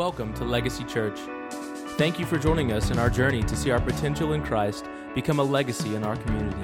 Welcome 0.00 0.32
to 0.36 0.44
Legacy 0.46 0.84
Church. 0.84 1.18
Thank 1.98 2.18
you 2.18 2.24
for 2.24 2.38
joining 2.38 2.72
us 2.72 2.90
in 2.90 2.98
our 2.98 3.10
journey 3.10 3.42
to 3.42 3.54
see 3.54 3.70
our 3.70 3.82
potential 3.82 4.32
in 4.32 4.42
Christ 4.42 4.86
become 5.14 5.40
a 5.40 5.42
legacy 5.42 5.94
in 5.94 6.04
our 6.04 6.16
community. 6.16 6.56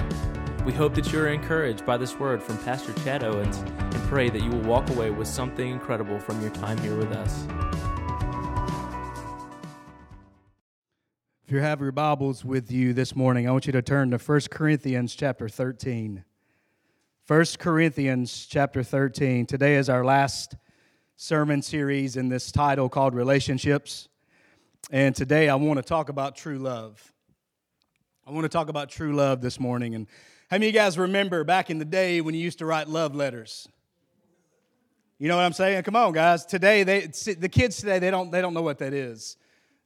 We 0.65 0.73
hope 0.73 0.95
that 0.95 1.13
you 1.13 1.21
are 1.21 1.29
encouraged 1.29 1.85
by 1.85 1.99
this 1.99 2.19
word 2.19 2.43
from 2.43 2.57
Pastor 2.65 2.95
Chad 3.05 3.23
Owens 3.23 3.59
and 3.59 3.95
pray 4.09 4.31
that 4.31 4.43
you 4.43 4.49
will 4.49 4.63
walk 4.63 4.89
away 4.89 5.11
with 5.11 5.29
something 5.29 5.69
incredible 5.69 6.19
from 6.19 6.41
your 6.41 6.49
time 6.49 6.79
here 6.79 6.97
with 6.97 7.13
us. 7.13 7.45
If 11.45 11.53
you 11.53 11.59
have 11.59 11.83
your 11.83 11.93
Bibles 11.93 12.43
with 12.43 12.73
you 12.73 12.95
this 12.95 13.15
morning, 13.15 13.47
I 13.47 13.53
want 13.53 13.67
you 13.67 13.73
to 13.73 13.83
turn 13.83 14.13
to 14.13 14.17
1 14.17 14.41
Corinthians 14.51 15.15
chapter 15.15 15.47
13. 15.47 16.25
1 17.27 17.45
Corinthians 17.59 18.47
chapter 18.47 18.83
13. 18.83 19.45
Today 19.45 19.75
is 19.75 19.91
our 19.91 20.07
last 20.07 20.57
sermon 21.19 21.63
series 21.63 22.19
in 22.19 22.29
this 22.29 22.53
title 22.53 22.91
called 22.91 23.15
Relationships. 23.15 24.09
And 24.91 25.17
today 25.17 25.49
I 25.49 25.55
want 25.55 25.79
to 25.79 25.83
talk 25.83 26.11
about 26.11 26.37
true 26.37 26.59
love. 26.59 27.13
I 28.27 28.33
want 28.33 28.45
to 28.45 28.51
talk 28.51 28.69
about 28.69 28.91
true 28.91 29.15
love 29.15 29.41
this 29.41 29.59
morning. 29.59 29.95
And 29.95 30.07
how 30.51 30.57
many 30.57 30.69
of 30.69 30.75
you 30.75 30.79
guys 30.79 30.99
remember 30.99 31.43
back 31.43 31.71
in 31.71 31.79
the 31.79 31.87
day 31.87 32.21
when 32.21 32.35
you 32.35 32.41
used 32.41 32.59
to 32.59 32.67
write 32.67 32.89
love 32.89 33.15
letters? 33.15 33.67
You 35.19 35.29
know 35.29 35.37
what 35.37 35.45
I'm 35.45 35.55
saying? 35.55 35.83
Come 35.85 35.97
on, 35.97 36.13
guys. 36.13 36.45
Today, 36.45 36.83
they, 36.83 37.07
the 37.07 37.49
kids 37.49 37.79
today, 37.79 37.99
they 37.99 38.11
don't, 38.11 38.31
they 38.31 38.43
don't 38.43 38.53
know 38.53 38.63
what 38.63 38.79
that 38.79 38.93
is. 38.93 39.39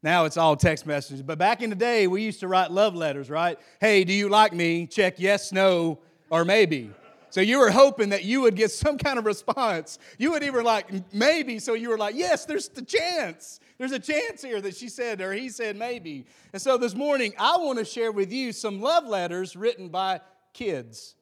Now 0.02 0.24
it's 0.24 0.36
all 0.36 0.56
text 0.56 0.84
messages. 0.84 1.22
But 1.22 1.38
back 1.38 1.62
in 1.62 1.70
the 1.70 1.77
day, 1.77 2.08
we 2.08 2.22
used 2.22 2.41
to 2.41 2.48
write 2.48 2.72
love 2.72 2.97
letters, 2.97 3.30
right? 3.30 3.56
Hey, 3.80 4.02
do 4.02 4.12
you 4.12 4.28
like 4.28 4.52
me? 4.52 4.88
Check 4.88 5.20
yes, 5.20 5.52
no, 5.52 6.00
or 6.28 6.44
maybe. 6.44 6.91
So 7.30 7.41
you 7.41 7.59
were 7.59 7.70
hoping 7.70 8.09
that 8.11 8.25
you 8.25 8.41
would 8.43 8.57
get 8.57 8.73
some 8.73 8.98
kind 8.98 9.19
of 9.19 9.25
response. 9.25 9.98
You 10.19 10.33
would 10.33 10.43
even 10.43 10.65
like 10.65 11.15
maybe, 11.15 11.59
so 11.61 11.75
you 11.75 11.89
were 11.89 11.98
like, 11.98 12.16
yes, 12.16 12.45
there's 12.45 12.69
the 12.69 12.83
chance. 12.83 13.61
There's 13.79 13.93
a 13.93 13.98
chance 13.98 14.43
here 14.43 14.61
that 14.61 14.77
she 14.77 14.89
said 14.89 15.20
or 15.20 15.33
he 15.33 15.48
said 15.48 15.77
maybe. 15.77 16.27
And 16.53 16.61
so 16.61 16.77
this 16.77 16.95
morning, 16.95 17.33
I 17.39 17.56
want 17.59 17.78
to 17.78 17.84
share 17.84 18.12
with 18.12 18.33
you 18.33 18.53
some 18.53 18.81
love 18.81 19.06
letters 19.06 19.55
written 19.55 19.89
by 19.89 20.20
kids, 20.53 21.14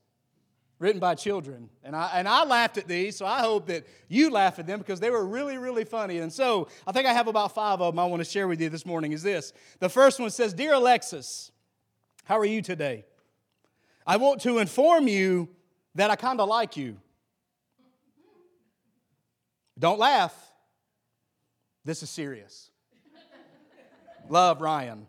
written 0.79 0.99
by 0.99 1.15
children. 1.15 1.69
And 1.85 1.95
I, 1.95 2.11
and 2.15 2.27
I 2.27 2.45
laughed 2.45 2.79
at 2.79 2.89
these, 2.89 3.17
so 3.17 3.27
I 3.27 3.41
hope 3.41 3.67
that 3.67 3.87
you 4.09 4.31
laugh 4.31 4.59
at 4.59 4.67
them 4.67 4.79
because 4.79 5.01
they 5.01 5.11
were 5.11 5.27
really, 5.27 5.59
really 5.59 5.85
funny. 5.85 6.19
And 6.19 6.33
so 6.33 6.69
I 6.87 6.93
think 6.93 7.07
I 7.07 7.13
have 7.13 7.29
about 7.29 7.55
five 7.55 7.83
of 7.83 7.95
them 7.95 7.99
I 7.99 8.07
want 8.07 8.25
to 8.25 8.29
share 8.29 8.49
with 8.49 8.61
you 8.61 8.71
this 8.71 8.87
morning. 8.87 9.13
Is 9.13 9.23
this 9.23 9.53
the 9.79 9.91
first 9.91 10.19
one 10.19 10.31
says, 10.31 10.55
Dear 10.55 10.73
Alexis, 10.73 11.53
how 12.25 12.39
are 12.39 12.47
you 12.47 12.63
today? 12.63 13.05
I 14.07 14.17
want 14.17 14.41
to 14.41 14.59
inform 14.59 15.07
you 15.07 15.51
that 15.99 16.13
I 16.13 16.17
kind 16.17 16.41
of 16.41 16.49
like 16.49 16.77
you. 16.77 16.97
Don't 19.77 19.99
laugh. 19.99 20.33
This 21.85 22.05
is 22.05 22.11
serious. 22.11 22.71
Love, 24.29 24.61
Ryan. 24.61 25.09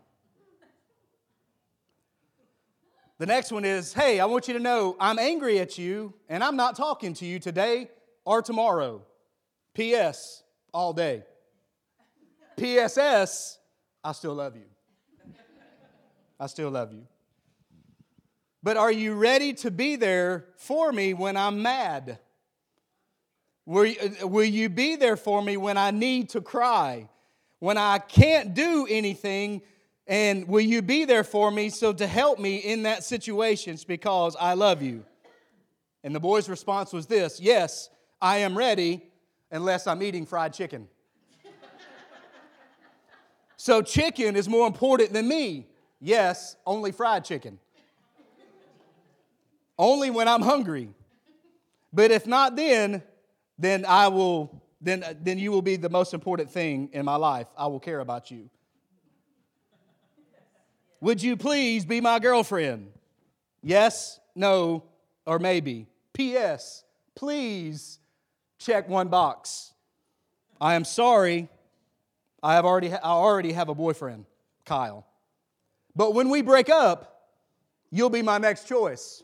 The 3.18 3.26
next 3.26 3.52
one 3.52 3.64
is 3.64 3.92
Hey, 3.92 4.18
I 4.18 4.24
want 4.24 4.48
you 4.48 4.54
to 4.54 4.60
know 4.60 4.96
I'm 4.98 5.20
angry 5.20 5.60
at 5.60 5.78
you 5.78 6.12
and 6.28 6.42
I'm 6.42 6.56
not 6.56 6.74
talking 6.74 7.14
to 7.14 7.26
you 7.26 7.38
today 7.38 7.88
or 8.24 8.42
tomorrow. 8.42 9.02
P.S. 9.74 10.42
All 10.74 10.92
day. 10.92 11.22
P.S.S. 12.56 13.58
I 14.02 14.10
still 14.10 14.34
love 14.34 14.56
you. 14.56 14.64
I 16.40 16.48
still 16.48 16.70
love 16.70 16.92
you. 16.92 17.06
But 18.62 18.76
are 18.76 18.92
you 18.92 19.14
ready 19.14 19.54
to 19.54 19.70
be 19.70 19.96
there 19.96 20.46
for 20.56 20.92
me 20.92 21.14
when 21.14 21.36
I'm 21.36 21.62
mad? 21.62 22.18
Will, 23.64 23.90
uh, 24.22 24.26
will 24.26 24.44
you 24.44 24.68
be 24.68 24.96
there 24.96 25.16
for 25.16 25.40
me 25.40 25.56
when 25.56 25.78
I 25.78 25.90
need 25.90 26.30
to 26.30 26.40
cry? 26.40 27.08
When 27.58 27.78
I 27.78 27.98
can't 27.98 28.52
do 28.52 28.86
anything? 28.88 29.62
And 30.06 30.46
will 30.46 30.60
you 30.60 30.82
be 30.82 31.04
there 31.04 31.24
for 31.24 31.50
me 31.50 31.70
so 31.70 31.92
to 31.92 32.06
help 32.06 32.38
me 32.38 32.56
in 32.56 32.82
that 32.82 33.04
situation 33.04 33.78
because 33.86 34.36
I 34.38 34.54
love 34.54 34.82
you? 34.82 35.04
And 36.02 36.14
the 36.14 36.20
boy's 36.20 36.48
response 36.48 36.92
was 36.92 37.06
this 37.06 37.40
Yes, 37.40 37.88
I 38.20 38.38
am 38.38 38.56
ready 38.56 39.02
unless 39.50 39.86
I'm 39.86 40.02
eating 40.02 40.26
fried 40.26 40.52
chicken. 40.52 40.86
so 43.56 43.80
chicken 43.80 44.36
is 44.36 44.48
more 44.48 44.66
important 44.66 45.14
than 45.14 45.28
me. 45.28 45.66
Yes, 45.98 46.56
only 46.66 46.92
fried 46.92 47.24
chicken 47.24 47.58
only 49.80 50.10
when 50.10 50.28
I'm 50.28 50.42
hungry. 50.42 50.90
But 51.92 52.10
if 52.10 52.26
not 52.26 52.54
then, 52.54 53.02
then 53.58 53.84
I 53.86 54.08
will 54.08 54.62
then 54.80 55.04
then 55.22 55.38
you 55.38 55.50
will 55.50 55.62
be 55.62 55.76
the 55.76 55.88
most 55.88 56.14
important 56.14 56.50
thing 56.50 56.90
in 56.92 57.04
my 57.04 57.16
life. 57.16 57.48
I 57.56 57.66
will 57.66 57.80
care 57.80 58.00
about 58.00 58.30
you. 58.30 58.48
Would 61.00 61.22
you 61.22 61.36
please 61.36 61.84
be 61.86 62.00
my 62.00 62.18
girlfriend? 62.18 62.92
Yes, 63.62 64.20
no, 64.34 64.84
or 65.26 65.38
maybe. 65.38 65.86
P.S. 66.12 66.84
Please 67.14 67.98
check 68.58 68.86
one 68.88 69.08
box. 69.08 69.72
I 70.60 70.74
am 70.74 70.84
sorry. 70.84 71.48
I 72.42 72.54
have 72.54 72.66
already 72.66 72.92
I 72.92 72.98
already 73.02 73.52
have 73.52 73.70
a 73.70 73.74
boyfriend, 73.74 74.26
Kyle. 74.66 75.06
But 75.96 76.14
when 76.14 76.28
we 76.28 76.42
break 76.42 76.68
up, 76.68 77.30
you'll 77.90 78.10
be 78.10 78.22
my 78.22 78.38
next 78.38 78.68
choice. 78.68 79.22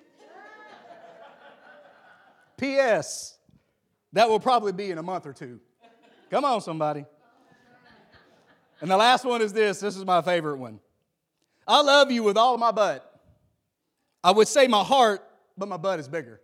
P.S. 2.56 3.38
That 4.12 4.28
will 4.28 4.40
probably 4.40 4.72
be 4.72 4.90
in 4.90 4.98
a 4.98 5.02
month 5.02 5.26
or 5.26 5.32
two. 5.32 5.60
Come 6.30 6.44
on, 6.44 6.60
somebody. 6.60 7.04
And 8.80 8.90
the 8.90 8.96
last 8.96 9.24
one 9.24 9.42
is 9.42 9.52
this 9.52 9.80
this 9.80 9.96
is 9.96 10.04
my 10.04 10.22
favorite 10.22 10.58
one. 10.58 10.80
I 11.66 11.82
love 11.82 12.10
you 12.10 12.22
with 12.22 12.36
all 12.36 12.54
of 12.54 12.60
my 12.60 12.72
butt. 12.72 13.02
I 14.22 14.30
would 14.30 14.48
say 14.48 14.66
my 14.68 14.84
heart, 14.84 15.22
but 15.56 15.68
my 15.68 15.76
butt 15.76 15.98
is 15.98 16.08
bigger. 16.08 16.40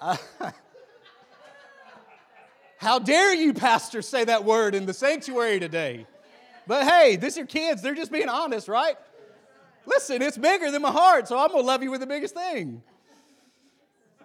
how 2.78 2.98
dare 2.98 3.34
you, 3.34 3.52
Pastor, 3.52 4.00
say 4.02 4.24
that 4.24 4.44
word 4.44 4.74
in 4.74 4.86
the 4.86 4.94
sanctuary 4.94 5.60
today? 5.60 6.06
But 6.70 6.86
hey, 6.86 7.16
this 7.16 7.36
are 7.36 7.44
kids. 7.44 7.82
They're 7.82 7.96
just 7.96 8.12
being 8.12 8.28
honest, 8.28 8.68
right? 8.68 8.94
Listen, 9.86 10.22
it's 10.22 10.38
bigger 10.38 10.70
than 10.70 10.82
my 10.82 10.92
heart, 10.92 11.26
so 11.26 11.36
I'm 11.36 11.48
going 11.48 11.64
to 11.64 11.66
love 11.66 11.82
you 11.82 11.90
with 11.90 11.98
the 11.98 12.06
biggest 12.06 12.32
thing. 12.32 12.80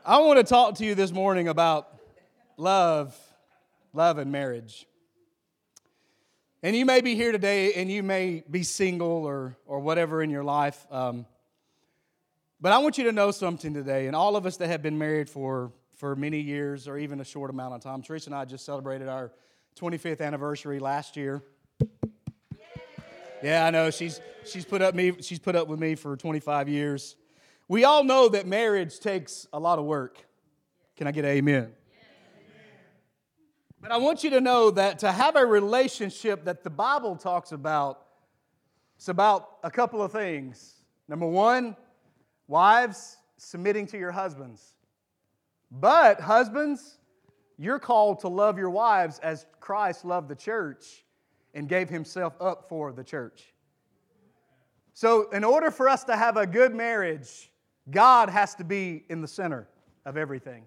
I 0.06 0.20
want 0.20 0.38
to 0.38 0.44
talk 0.44 0.76
to 0.76 0.86
you 0.86 0.94
this 0.94 1.12
morning 1.12 1.48
about 1.48 1.88
love, 2.56 3.18
love 3.94 4.20
and 4.20 4.32
marriage. 4.32 4.86
And 6.62 6.76
you 6.76 6.86
may 6.86 7.02
be 7.02 7.16
here 7.16 7.32
today 7.32 7.74
and 7.74 7.90
you 7.92 8.04
may 8.04 8.44
be 8.48 8.62
single 8.62 9.26
or, 9.26 9.58
or 9.66 9.80
whatever 9.80 10.22
in 10.22 10.30
your 10.30 10.44
life. 10.44 10.86
Um, 10.92 11.26
but 12.62 12.72
I 12.72 12.78
want 12.78 13.00
you 13.00 13.06
to 13.06 13.12
know 13.12 13.32
something 13.32 13.74
today. 13.74 14.06
And 14.06 14.16
all 14.16 14.36
of 14.36 14.46
us 14.46 14.58
that 14.58 14.68
have 14.68 14.84
been 14.84 15.00
married 15.00 15.32
for, 15.32 15.72
for 15.96 16.16
many 16.16 16.42
years 16.42 16.88
or 16.88 17.00
even 17.00 17.20
a 17.22 17.26
short 17.26 17.50
amount 17.50 17.74
of 17.74 17.82
time, 17.82 18.04
Teresa 18.04 18.30
and 18.30 18.36
I 18.36 18.46
just 18.46 18.66
celebrated 18.66 19.08
our 19.08 19.32
25th 19.80 20.22
anniversary 20.22 20.78
last 20.78 21.18
year. 21.18 21.42
Yeah, 23.44 23.66
I 23.66 23.69
know. 23.69 23.91
She's, 23.91 24.22
she's, 24.46 24.66
put 24.66 24.81
up 24.81 24.96
me, 24.96 25.13
she's 25.22 25.40
put 25.40 25.56
up 25.56 25.68
with 25.68 25.79
me 25.79 25.96
for 25.96 26.16
25 26.16 26.69
years. 26.69 27.16
We 27.68 27.84
all 27.84 28.03
know 28.03 28.29
that 28.29 28.47
marriage 28.47 29.00
takes 29.00 29.47
a 29.51 29.59
lot 29.59 29.79
of 29.79 29.85
work. 29.85 30.25
Can 30.96 31.07
I 31.07 31.12
get 31.12 31.25
amen? 31.25 31.72
But 33.81 33.91
I 33.91 33.97
want 33.97 34.23
you 34.23 34.31
to 34.31 34.41
know 34.41 34.72
that 34.72 35.00
to 35.00 35.12
have 35.12 35.35
a 35.35 35.46
relationship 35.46 36.46
that 36.46 36.63
the 36.63 36.72
Bible 36.72 37.16
talks 37.16 37.51
about, 37.51 38.01
it's 38.96 39.09
about 39.09 39.57
a 39.63 39.69
couple 39.69 40.02
of 40.02 40.12
things. 40.12 40.73
Number 41.07 41.28
one, 41.28 41.75
wives 42.47 43.17
submitting 43.38 43.85
to 43.88 43.97
your 43.97 44.12
husbands. 44.12 44.73
But, 45.70 46.20
husbands, 46.20 46.97
you're 47.58 47.78
called 47.78 48.22
to 48.22 48.28
love 48.28 48.58
your 48.58 48.72
wives 48.72 49.20
as 49.20 49.46
Christ 49.59 50.03
loved 50.03 50.29
the 50.29 50.35
church 50.35 51.04
and 51.55 51.67
gave 51.67 51.90
himself 51.90 52.35
up 52.40 52.69
for 52.69 52.91
the 52.91 53.03
church. 53.03 53.53
So, 54.93 55.29
in 55.31 55.43
order 55.43 55.72
for 55.72 55.90
us 55.90 56.03
to 56.05 56.16
have 56.16 56.37
a 56.37 56.46
good 56.46 56.73
marriage, 56.73 57.52
God 57.90 58.29
has 58.29 58.55
to 58.55 58.63
be 58.63 59.03
in 59.09 59.22
the 59.22 59.28
center 59.28 59.67
of 60.05 60.17
everything. 60.17 60.63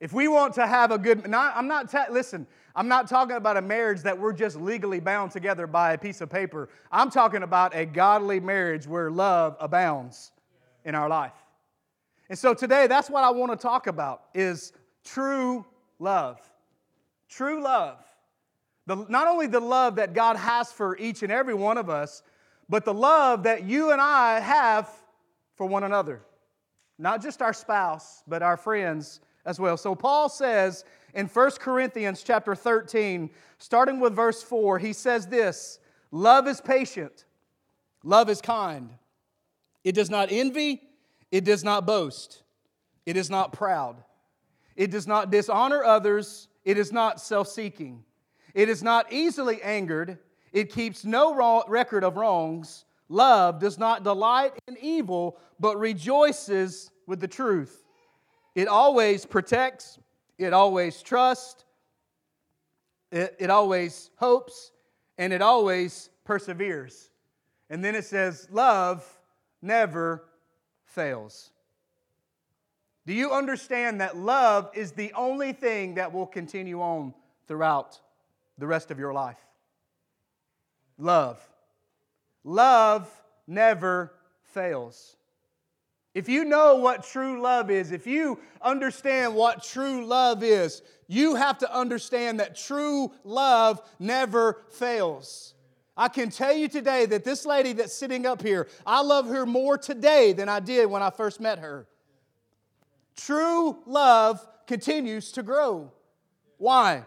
If 0.00 0.12
we 0.12 0.28
want 0.28 0.54
to 0.54 0.66
have 0.66 0.90
a 0.90 0.98
good, 0.98 1.28
not, 1.28 1.54
I'm 1.54 1.68
not, 1.68 1.90
ta- 1.90 2.06
listen, 2.10 2.46
I'm 2.74 2.88
not 2.88 3.08
talking 3.08 3.36
about 3.36 3.56
a 3.56 3.62
marriage 3.62 4.00
that 4.02 4.18
we're 4.18 4.32
just 4.32 4.56
legally 4.56 4.98
bound 4.98 5.30
together 5.30 5.66
by 5.66 5.92
a 5.92 5.98
piece 5.98 6.20
of 6.20 6.30
paper. 6.30 6.70
I'm 6.90 7.10
talking 7.10 7.42
about 7.42 7.74
a 7.76 7.84
godly 7.84 8.40
marriage 8.40 8.86
where 8.86 9.10
love 9.10 9.56
abounds 9.60 10.32
in 10.84 10.94
our 10.94 11.08
life. 11.08 11.34
And 12.30 12.38
so 12.38 12.54
today, 12.54 12.86
that's 12.86 13.10
what 13.10 13.24
I 13.24 13.30
want 13.30 13.52
to 13.52 13.56
talk 13.56 13.88
about 13.88 14.22
is 14.34 14.72
true 15.04 15.66
love. 15.98 16.40
True 17.28 17.62
love. 17.62 17.98
The, 18.90 19.06
not 19.08 19.28
only 19.28 19.46
the 19.46 19.60
love 19.60 19.94
that 19.96 20.14
God 20.14 20.36
has 20.36 20.72
for 20.72 20.98
each 20.98 21.22
and 21.22 21.30
every 21.30 21.54
one 21.54 21.78
of 21.78 21.88
us, 21.88 22.24
but 22.68 22.84
the 22.84 22.92
love 22.92 23.44
that 23.44 23.62
you 23.62 23.92
and 23.92 24.00
I 24.00 24.40
have 24.40 24.90
for 25.54 25.64
one 25.64 25.84
another. 25.84 26.22
not 26.98 27.22
just 27.22 27.40
our 27.40 27.52
spouse, 27.52 28.24
but 28.26 28.42
our 28.42 28.56
friends 28.56 29.20
as 29.46 29.60
well. 29.60 29.76
So 29.76 29.94
Paul 29.94 30.28
says 30.28 30.84
in 31.14 31.28
1 31.28 31.50
Corinthians 31.60 32.24
chapter 32.24 32.56
13, 32.56 33.30
starting 33.58 34.00
with 34.00 34.12
verse 34.12 34.42
4, 34.42 34.80
he 34.80 34.92
says 34.92 35.28
this 35.28 35.78
Love 36.10 36.48
is 36.48 36.60
patient, 36.60 37.26
love 38.02 38.28
is 38.28 38.40
kind. 38.40 38.90
It 39.84 39.94
does 39.94 40.10
not 40.10 40.32
envy, 40.32 40.82
it 41.30 41.44
does 41.44 41.62
not 41.62 41.86
boast, 41.86 42.42
it 43.06 43.16
is 43.16 43.30
not 43.30 43.52
proud, 43.52 44.02
it 44.74 44.90
does 44.90 45.06
not 45.06 45.30
dishonor 45.30 45.84
others, 45.84 46.48
it 46.64 46.76
is 46.76 46.90
not 46.90 47.20
self 47.20 47.46
seeking, 47.46 48.02
it 48.54 48.68
is 48.68 48.82
not 48.82 49.12
easily 49.12 49.62
angered, 49.62 50.18
it 50.52 50.72
keeps 50.72 51.04
no 51.04 51.64
record 51.68 52.04
of 52.04 52.16
wrongs. 52.16 52.84
Love 53.08 53.58
does 53.58 53.78
not 53.78 54.04
delight 54.04 54.52
in 54.68 54.76
evil, 54.80 55.38
but 55.58 55.78
rejoices 55.78 56.90
with 57.06 57.20
the 57.20 57.28
truth. 57.28 57.84
It 58.54 58.68
always 58.68 59.26
protects, 59.26 59.98
it 60.38 60.52
always 60.52 61.02
trusts, 61.02 61.64
it, 63.10 63.36
it 63.38 63.50
always 63.50 64.10
hopes, 64.16 64.72
and 65.18 65.32
it 65.32 65.42
always 65.42 66.10
perseveres. 66.24 67.10
And 67.68 67.84
then 67.84 67.94
it 67.94 68.04
says, 68.04 68.48
Love 68.50 69.06
never 69.62 70.24
fails. 70.84 71.50
Do 73.06 73.14
you 73.14 73.32
understand 73.32 74.00
that 74.00 74.16
love 74.16 74.70
is 74.74 74.92
the 74.92 75.12
only 75.14 75.52
thing 75.52 75.94
that 75.94 76.12
will 76.12 76.26
continue 76.26 76.80
on 76.80 77.14
throughout 77.46 77.98
the 78.60 78.66
rest 78.66 78.90
of 78.90 78.98
your 78.98 79.12
life? 79.12 79.40
Love. 80.98 81.40
Love 82.44 83.10
never 83.46 84.12
fails. 84.42 85.16
If 86.14 86.28
you 86.28 86.44
know 86.44 86.76
what 86.76 87.04
true 87.04 87.40
love 87.40 87.70
is, 87.70 87.92
if 87.92 88.06
you 88.06 88.38
understand 88.60 89.34
what 89.34 89.62
true 89.62 90.04
love 90.04 90.42
is, 90.42 90.82
you 91.06 91.36
have 91.36 91.58
to 91.58 91.74
understand 91.74 92.40
that 92.40 92.56
true 92.56 93.12
love 93.24 93.80
never 93.98 94.62
fails. 94.70 95.54
I 95.96 96.08
can 96.08 96.30
tell 96.30 96.52
you 96.52 96.68
today 96.68 97.06
that 97.06 97.24
this 97.24 97.46
lady 97.46 97.72
that's 97.72 97.94
sitting 97.94 98.26
up 98.26 98.42
here, 98.42 98.68
I 98.86 99.02
love 99.02 99.28
her 99.28 99.46
more 99.46 99.78
today 99.78 100.32
than 100.32 100.48
I 100.48 100.60
did 100.60 100.86
when 100.86 101.02
I 101.02 101.10
first 101.10 101.40
met 101.40 101.58
her. 101.58 101.86
True 103.16 103.78
love 103.86 104.46
continues 104.66 105.32
to 105.32 105.42
grow. 105.42 105.92
Why? 106.58 107.04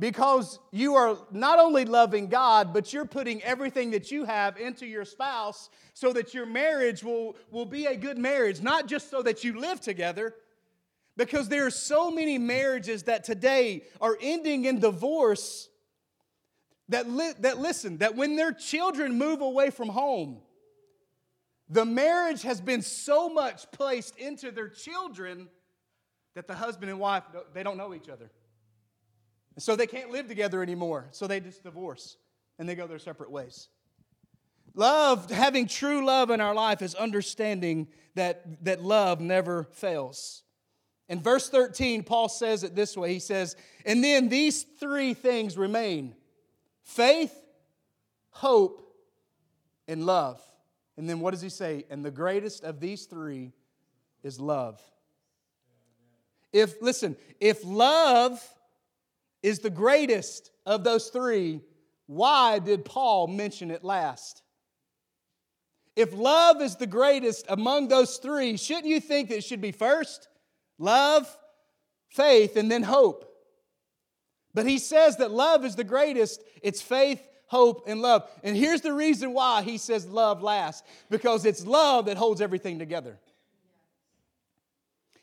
Because 0.00 0.58
you 0.72 0.94
are 0.94 1.18
not 1.30 1.58
only 1.58 1.84
loving 1.84 2.28
God, 2.28 2.72
but 2.72 2.90
you're 2.90 3.04
putting 3.04 3.42
everything 3.42 3.90
that 3.90 4.10
you 4.10 4.24
have 4.24 4.56
into 4.56 4.86
your 4.86 5.04
spouse 5.04 5.68
so 5.92 6.10
that 6.14 6.32
your 6.32 6.46
marriage 6.46 7.04
will, 7.04 7.36
will 7.50 7.66
be 7.66 7.84
a 7.84 7.94
good 7.94 8.16
marriage, 8.16 8.62
not 8.62 8.86
just 8.86 9.10
so 9.10 9.22
that 9.22 9.44
you 9.44 9.60
live 9.60 9.78
together. 9.78 10.34
Because 11.18 11.50
there 11.50 11.66
are 11.66 11.70
so 11.70 12.10
many 12.10 12.38
marriages 12.38 13.02
that 13.02 13.24
today 13.24 13.82
are 14.00 14.16
ending 14.22 14.64
in 14.64 14.80
divorce 14.80 15.68
that, 16.88 17.06
li- 17.06 17.34
that 17.40 17.58
listen, 17.58 17.98
that 17.98 18.16
when 18.16 18.36
their 18.36 18.52
children 18.52 19.18
move 19.18 19.42
away 19.42 19.68
from 19.68 19.90
home, 19.90 20.40
the 21.68 21.84
marriage 21.84 22.40
has 22.42 22.58
been 22.58 22.80
so 22.80 23.28
much 23.28 23.70
placed 23.70 24.16
into 24.16 24.50
their 24.50 24.68
children 24.68 25.48
that 26.34 26.46
the 26.46 26.54
husband 26.54 26.90
and 26.90 26.98
wife, 26.98 27.24
they 27.52 27.62
don't 27.62 27.76
know 27.76 27.92
each 27.92 28.08
other. 28.08 28.30
So 29.60 29.76
they 29.76 29.86
can't 29.86 30.10
live 30.10 30.26
together 30.26 30.62
anymore. 30.62 31.08
So 31.12 31.26
they 31.26 31.40
just 31.40 31.62
divorce 31.62 32.16
and 32.58 32.68
they 32.68 32.74
go 32.74 32.86
their 32.86 32.98
separate 32.98 33.30
ways. 33.30 33.68
Love, 34.74 35.30
having 35.30 35.66
true 35.66 36.04
love 36.04 36.30
in 36.30 36.40
our 36.40 36.54
life, 36.54 36.80
is 36.80 36.94
understanding 36.94 37.88
that, 38.14 38.64
that 38.64 38.82
love 38.82 39.20
never 39.20 39.64
fails. 39.72 40.42
In 41.08 41.20
verse 41.20 41.48
13, 41.48 42.04
Paul 42.04 42.28
says 42.28 42.62
it 42.62 42.76
this 42.76 42.96
way 42.96 43.12
He 43.12 43.18
says, 43.18 43.56
And 43.84 44.02
then 44.02 44.28
these 44.28 44.62
three 44.62 45.12
things 45.12 45.58
remain 45.58 46.14
faith, 46.82 47.34
hope, 48.30 48.80
and 49.88 50.06
love. 50.06 50.40
And 50.96 51.08
then 51.08 51.20
what 51.20 51.32
does 51.32 51.42
he 51.42 51.48
say? 51.48 51.84
And 51.90 52.04
the 52.04 52.10
greatest 52.10 52.62
of 52.62 52.78
these 52.78 53.06
three 53.06 53.52
is 54.22 54.38
love. 54.38 54.80
If, 56.52 56.80
listen, 56.80 57.16
if 57.40 57.64
love 57.64 58.40
is 59.42 59.60
the 59.60 59.70
greatest 59.70 60.50
of 60.66 60.84
those 60.84 61.08
three, 61.08 61.60
why 62.06 62.58
did 62.58 62.84
Paul 62.84 63.26
mention 63.26 63.70
it 63.70 63.84
last? 63.84 64.42
If 65.96 66.12
love 66.12 66.60
is 66.60 66.76
the 66.76 66.86
greatest 66.86 67.46
among 67.48 67.88
those 67.88 68.16
three, 68.16 68.56
shouldn't 68.56 68.86
you 68.86 69.00
think 69.00 69.28
that 69.28 69.38
it 69.38 69.44
should 69.44 69.60
be 69.60 69.72
first? 69.72 70.28
Love, 70.78 71.36
faith, 72.08 72.56
and 72.56 72.70
then 72.70 72.82
hope. 72.82 73.26
But 74.54 74.66
he 74.66 74.78
says 74.78 75.16
that 75.18 75.30
love 75.30 75.64
is 75.64 75.76
the 75.76 75.84
greatest. 75.84 76.42
It's 76.62 76.82
faith, 76.82 77.22
hope, 77.46 77.84
and 77.86 78.02
love. 78.02 78.28
And 78.42 78.56
here's 78.56 78.80
the 78.80 78.92
reason 78.92 79.32
why 79.32 79.62
he 79.62 79.78
says 79.78 80.06
love 80.06 80.42
last 80.42 80.84
because 81.08 81.44
it's 81.44 81.66
love 81.66 82.06
that 82.06 82.16
holds 82.16 82.40
everything 82.40 82.78
together. 82.78 83.18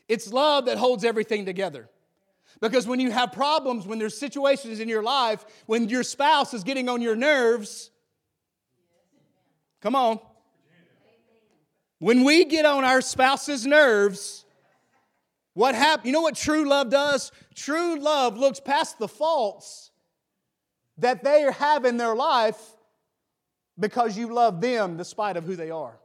It's 0.08 0.31
love 0.31 0.66
that 0.66 0.78
holds 0.78 1.04
everything 1.04 1.46
together. 1.46 1.90
Because 2.59 2.88
when 2.88 3.00
you 3.00 3.12
have 3.12 3.31
problems, 3.31 3.86
when 3.86 4.00
there's 4.00 4.18
situations 4.18 4.80
in 4.80 4.89
your 4.89 5.04
life, 5.04 5.45
when 5.68 5.89
your 5.89 6.04
spouse 6.04 6.54
is 6.54 6.63
getting 6.63 6.89
on 6.89 7.01
your 7.01 7.15
nerves, 7.15 7.92
come 9.81 9.95
on. 9.95 10.19
When 12.00 12.24
we 12.24 12.45
get 12.45 12.65
on 12.65 12.83
our 12.83 13.01
spouse's 13.01 13.65
nerves, 13.65 14.45
what 15.54 15.75
happens? 15.75 16.06
You 16.06 16.12
know 16.12 16.21
what 16.21 16.36
true 16.36 16.68
love 16.68 16.89
does? 16.89 17.31
True 17.56 18.00
love 18.00 18.38
looks 18.38 18.59
past 18.59 19.00
the 19.00 19.07
faults 19.07 19.92
that 21.00 21.24
they 21.24 21.42
have 21.51 21.86
in 21.86 21.98
their 21.98 22.15
life 22.15 22.59
because 23.80 24.18
you 24.18 24.33
love 24.33 24.62
them 24.62 24.98
despite 24.98 25.38
of 25.38 25.45
who 25.45 25.56
they 25.56 25.71
are. 25.71 26.00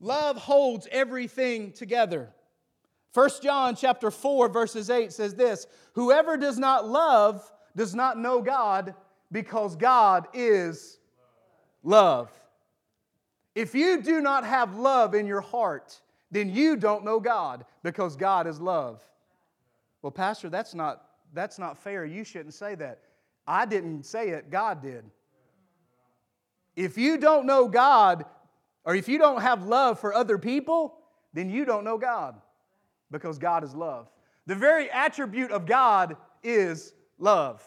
Love 0.00 0.36
holds 0.36 0.86
everything 0.90 1.72
together. 1.72 2.32
1 3.16 3.30
John 3.42 3.74
chapter 3.74 4.10
4 4.10 4.50
verses 4.50 4.90
8 4.90 5.10
says 5.10 5.34
this, 5.34 5.66
whoever 5.94 6.36
does 6.36 6.58
not 6.58 6.86
love 6.86 7.50
does 7.74 7.94
not 7.94 8.18
know 8.18 8.42
God 8.42 8.94
because 9.32 9.74
God 9.74 10.28
is 10.34 10.98
love. 11.82 12.30
If 13.54 13.74
you 13.74 14.02
do 14.02 14.20
not 14.20 14.44
have 14.44 14.76
love 14.76 15.14
in 15.14 15.26
your 15.26 15.40
heart, 15.40 15.98
then 16.30 16.54
you 16.54 16.76
don't 16.76 17.06
know 17.06 17.18
God 17.18 17.64
because 17.82 18.16
God 18.16 18.46
is 18.46 18.60
love. 18.60 19.02
Well, 20.02 20.10
pastor, 20.10 20.50
that's 20.50 20.74
not 20.74 21.02
that's 21.32 21.58
not 21.58 21.78
fair. 21.78 22.04
You 22.04 22.22
shouldn't 22.22 22.52
say 22.52 22.74
that. 22.74 23.00
I 23.46 23.64
didn't 23.64 24.04
say 24.04 24.28
it, 24.28 24.50
God 24.50 24.82
did. 24.82 25.06
If 26.76 26.98
you 26.98 27.16
don't 27.16 27.46
know 27.46 27.66
God 27.66 28.26
or 28.84 28.94
if 28.94 29.08
you 29.08 29.16
don't 29.16 29.40
have 29.40 29.64
love 29.64 29.98
for 29.98 30.12
other 30.12 30.36
people, 30.36 30.98
then 31.32 31.48
you 31.48 31.64
don't 31.64 31.82
know 31.82 31.96
God 31.96 32.42
because 33.10 33.38
God 33.38 33.64
is 33.64 33.74
love. 33.74 34.10
The 34.46 34.54
very 34.54 34.90
attribute 34.90 35.50
of 35.50 35.66
God 35.66 36.16
is 36.42 36.92
love. 37.18 37.66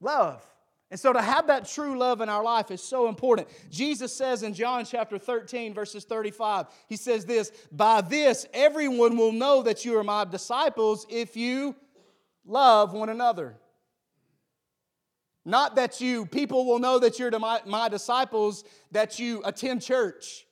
Love. 0.00 0.44
And 0.90 0.98
so 0.98 1.12
to 1.12 1.22
have 1.22 1.46
that 1.46 1.68
true 1.68 1.96
love 1.96 2.20
in 2.20 2.28
our 2.28 2.42
life 2.42 2.70
is 2.70 2.82
so 2.82 3.08
important. 3.08 3.48
Jesus 3.70 4.12
says 4.12 4.42
in 4.42 4.54
John 4.54 4.84
chapter 4.84 5.18
13, 5.18 5.72
verses 5.72 6.04
35, 6.04 6.66
he 6.88 6.96
says 6.96 7.24
this 7.24 7.52
By 7.70 8.00
this, 8.00 8.44
everyone 8.52 9.16
will 9.16 9.32
know 9.32 9.62
that 9.62 9.84
you 9.84 9.96
are 9.98 10.04
my 10.04 10.24
disciples 10.24 11.06
if 11.08 11.36
you 11.36 11.76
love 12.44 12.92
one 12.92 13.08
another. 13.08 13.56
Not 15.44 15.76
that 15.76 16.00
you, 16.00 16.26
people 16.26 16.66
will 16.66 16.80
know 16.80 16.98
that 16.98 17.18
you're 17.18 17.36
my, 17.38 17.60
my 17.64 17.88
disciples, 17.88 18.64
that 18.90 19.18
you 19.18 19.42
attend 19.44 19.82
church. 19.82 20.46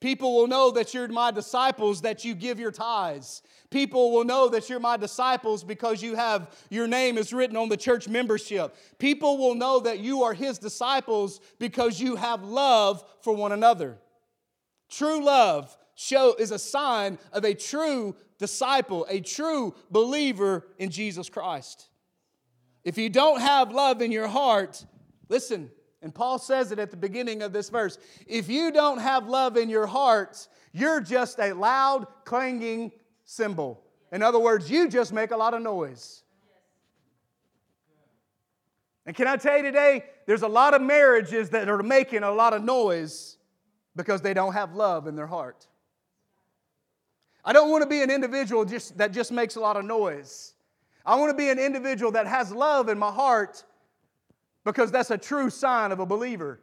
People 0.00 0.36
will 0.36 0.46
know 0.46 0.70
that 0.70 0.94
you're 0.94 1.08
my 1.08 1.30
disciples, 1.32 2.02
that 2.02 2.24
you 2.24 2.34
give 2.34 2.60
your 2.60 2.70
tithes. 2.70 3.42
People 3.70 4.12
will 4.12 4.24
know 4.24 4.48
that 4.48 4.70
you're 4.70 4.78
my 4.78 4.96
disciples 4.96 5.64
because 5.64 6.02
you 6.02 6.14
have 6.14 6.56
your 6.70 6.86
name 6.86 7.18
is 7.18 7.32
written 7.32 7.56
on 7.56 7.68
the 7.68 7.76
church 7.76 8.08
membership. 8.08 8.76
People 8.98 9.38
will 9.38 9.56
know 9.56 9.80
that 9.80 9.98
you 9.98 10.22
are 10.22 10.34
his 10.34 10.58
disciples 10.58 11.40
because 11.58 12.00
you 12.00 12.14
have 12.14 12.44
love 12.44 13.04
for 13.22 13.34
one 13.34 13.50
another. 13.50 13.98
True 14.88 15.24
love 15.24 15.76
show 15.96 16.34
is 16.38 16.52
a 16.52 16.58
sign 16.58 17.18
of 17.32 17.44
a 17.44 17.52
true 17.52 18.14
disciple, 18.38 19.04
a 19.10 19.20
true 19.20 19.74
believer 19.90 20.68
in 20.78 20.90
Jesus 20.90 21.28
Christ. 21.28 21.88
If 22.84 22.96
you 22.96 23.10
don't 23.10 23.40
have 23.40 23.72
love 23.72 24.00
in 24.00 24.12
your 24.12 24.28
heart, 24.28 24.84
listen, 25.28 25.70
and 26.02 26.14
Paul 26.14 26.38
says 26.38 26.70
it 26.70 26.78
at 26.78 26.90
the 26.90 26.96
beginning 26.96 27.42
of 27.42 27.52
this 27.52 27.70
verse. 27.70 27.98
If 28.26 28.48
you 28.48 28.70
don't 28.70 28.98
have 28.98 29.28
love 29.28 29.56
in 29.56 29.68
your 29.68 29.86
hearts, 29.86 30.48
you're 30.72 31.00
just 31.00 31.38
a 31.40 31.52
loud, 31.52 32.06
clanging 32.24 32.92
cymbal. 33.24 33.82
In 34.12 34.22
other 34.22 34.38
words, 34.38 34.70
you 34.70 34.88
just 34.88 35.12
make 35.12 35.32
a 35.32 35.36
lot 35.36 35.54
of 35.54 35.62
noise. 35.62 36.22
And 39.06 39.16
can 39.16 39.26
I 39.26 39.36
tell 39.36 39.56
you 39.56 39.62
today, 39.62 40.04
there's 40.26 40.42
a 40.42 40.48
lot 40.48 40.74
of 40.74 40.82
marriages 40.82 41.50
that 41.50 41.68
are 41.68 41.82
making 41.82 42.22
a 42.22 42.30
lot 42.30 42.52
of 42.52 42.62
noise 42.62 43.38
because 43.96 44.20
they 44.20 44.34
don't 44.34 44.52
have 44.52 44.74
love 44.74 45.06
in 45.06 45.16
their 45.16 45.26
heart. 45.26 45.66
I 47.44 47.52
don't 47.52 47.70
want 47.70 47.82
to 47.82 47.88
be 47.88 48.02
an 48.02 48.10
individual 48.10 48.64
just, 48.64 48.98
that 48.98 49.12
just 49.12 49.32
makes 49.32 49.56
a 49.56 49.60
lot 49.60 49.76
of 49.76 49.84
noise. 49.84 50.52
I 51.04 51.14
want 51.16 51.30
to 51.30 51.36
be 51.36 51.48
an 51.48 51.58
individual 51.58 52.12
that 52.12 52.26
has 52.26 52.52
love 52.52 52.88
in 52.90 52.98
my 52.98 53.10
heart 53.10 53.64
because 54.72 54.90
that's 54.90 55.10
a 55.10 55.16
true 55.16 55.48
sign 55.48 55.92
of 55.92 55.98
a 55.98 56.04
believer. 56.04 56.60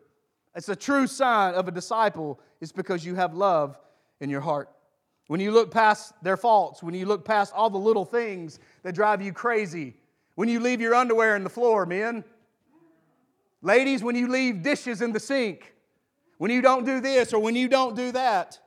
It's 0.55 0.69
a 0.69 0.75
true 0.75 1.07
sign 1.07 1.55
of 1.55 1.67
a 1.67 1.71
disciple, 1.71 2.39
it's 2.61 2.71
because 2.71 3.03
you 3.03 3.15
have 3.15 3.33
love 3.33 3.79
in 4.19 4.29
your 4.29 4.41
heart. 4.41 4.69
When 5.25 5.39
you 5.39 5.51
look 5.51 5.71
past 5.71 6.13
their 6.21 6.37
faults, 6.37 6.83
when 6.83 6.93
you 6.93 7.07
look 7.07 7.25
past 7.25 7.51
all 7.55 7.71
the 7.71 7.79
little 7.79 8.05
things 8.05 8.59
that 8.83 8.93
drive 8.93 9.23
you 9.23 9.33
crazy, 9.33 9.95
when 10.35 10.47
you 10.47 10.59
leave 10.59 10.81
your 10.81 10.93
underwear 10.93 11.35
in 11.35 11.43
the 11.43 11.49
floor, 11.49 11.87
men, 11.87 12.23
ladies, 13.63 14.03
when 14.03 14.15
you 14.15 14.27
leave 14.27 14.61
dishes 14.61 15.01
in 15.01 15.11
the 15.11 15.19
sink, 15.19 15.73
when 16.37 16.51
you 16.51 16.61
don't 16.61 16.85
do 16.85 16.99
this 16.99 17.33
or 17.33 17.39
when 17.39 17.55
you 17.55 17.67
don't 17.67 17.95
do 17.95 18.11
that, 18.11 18.59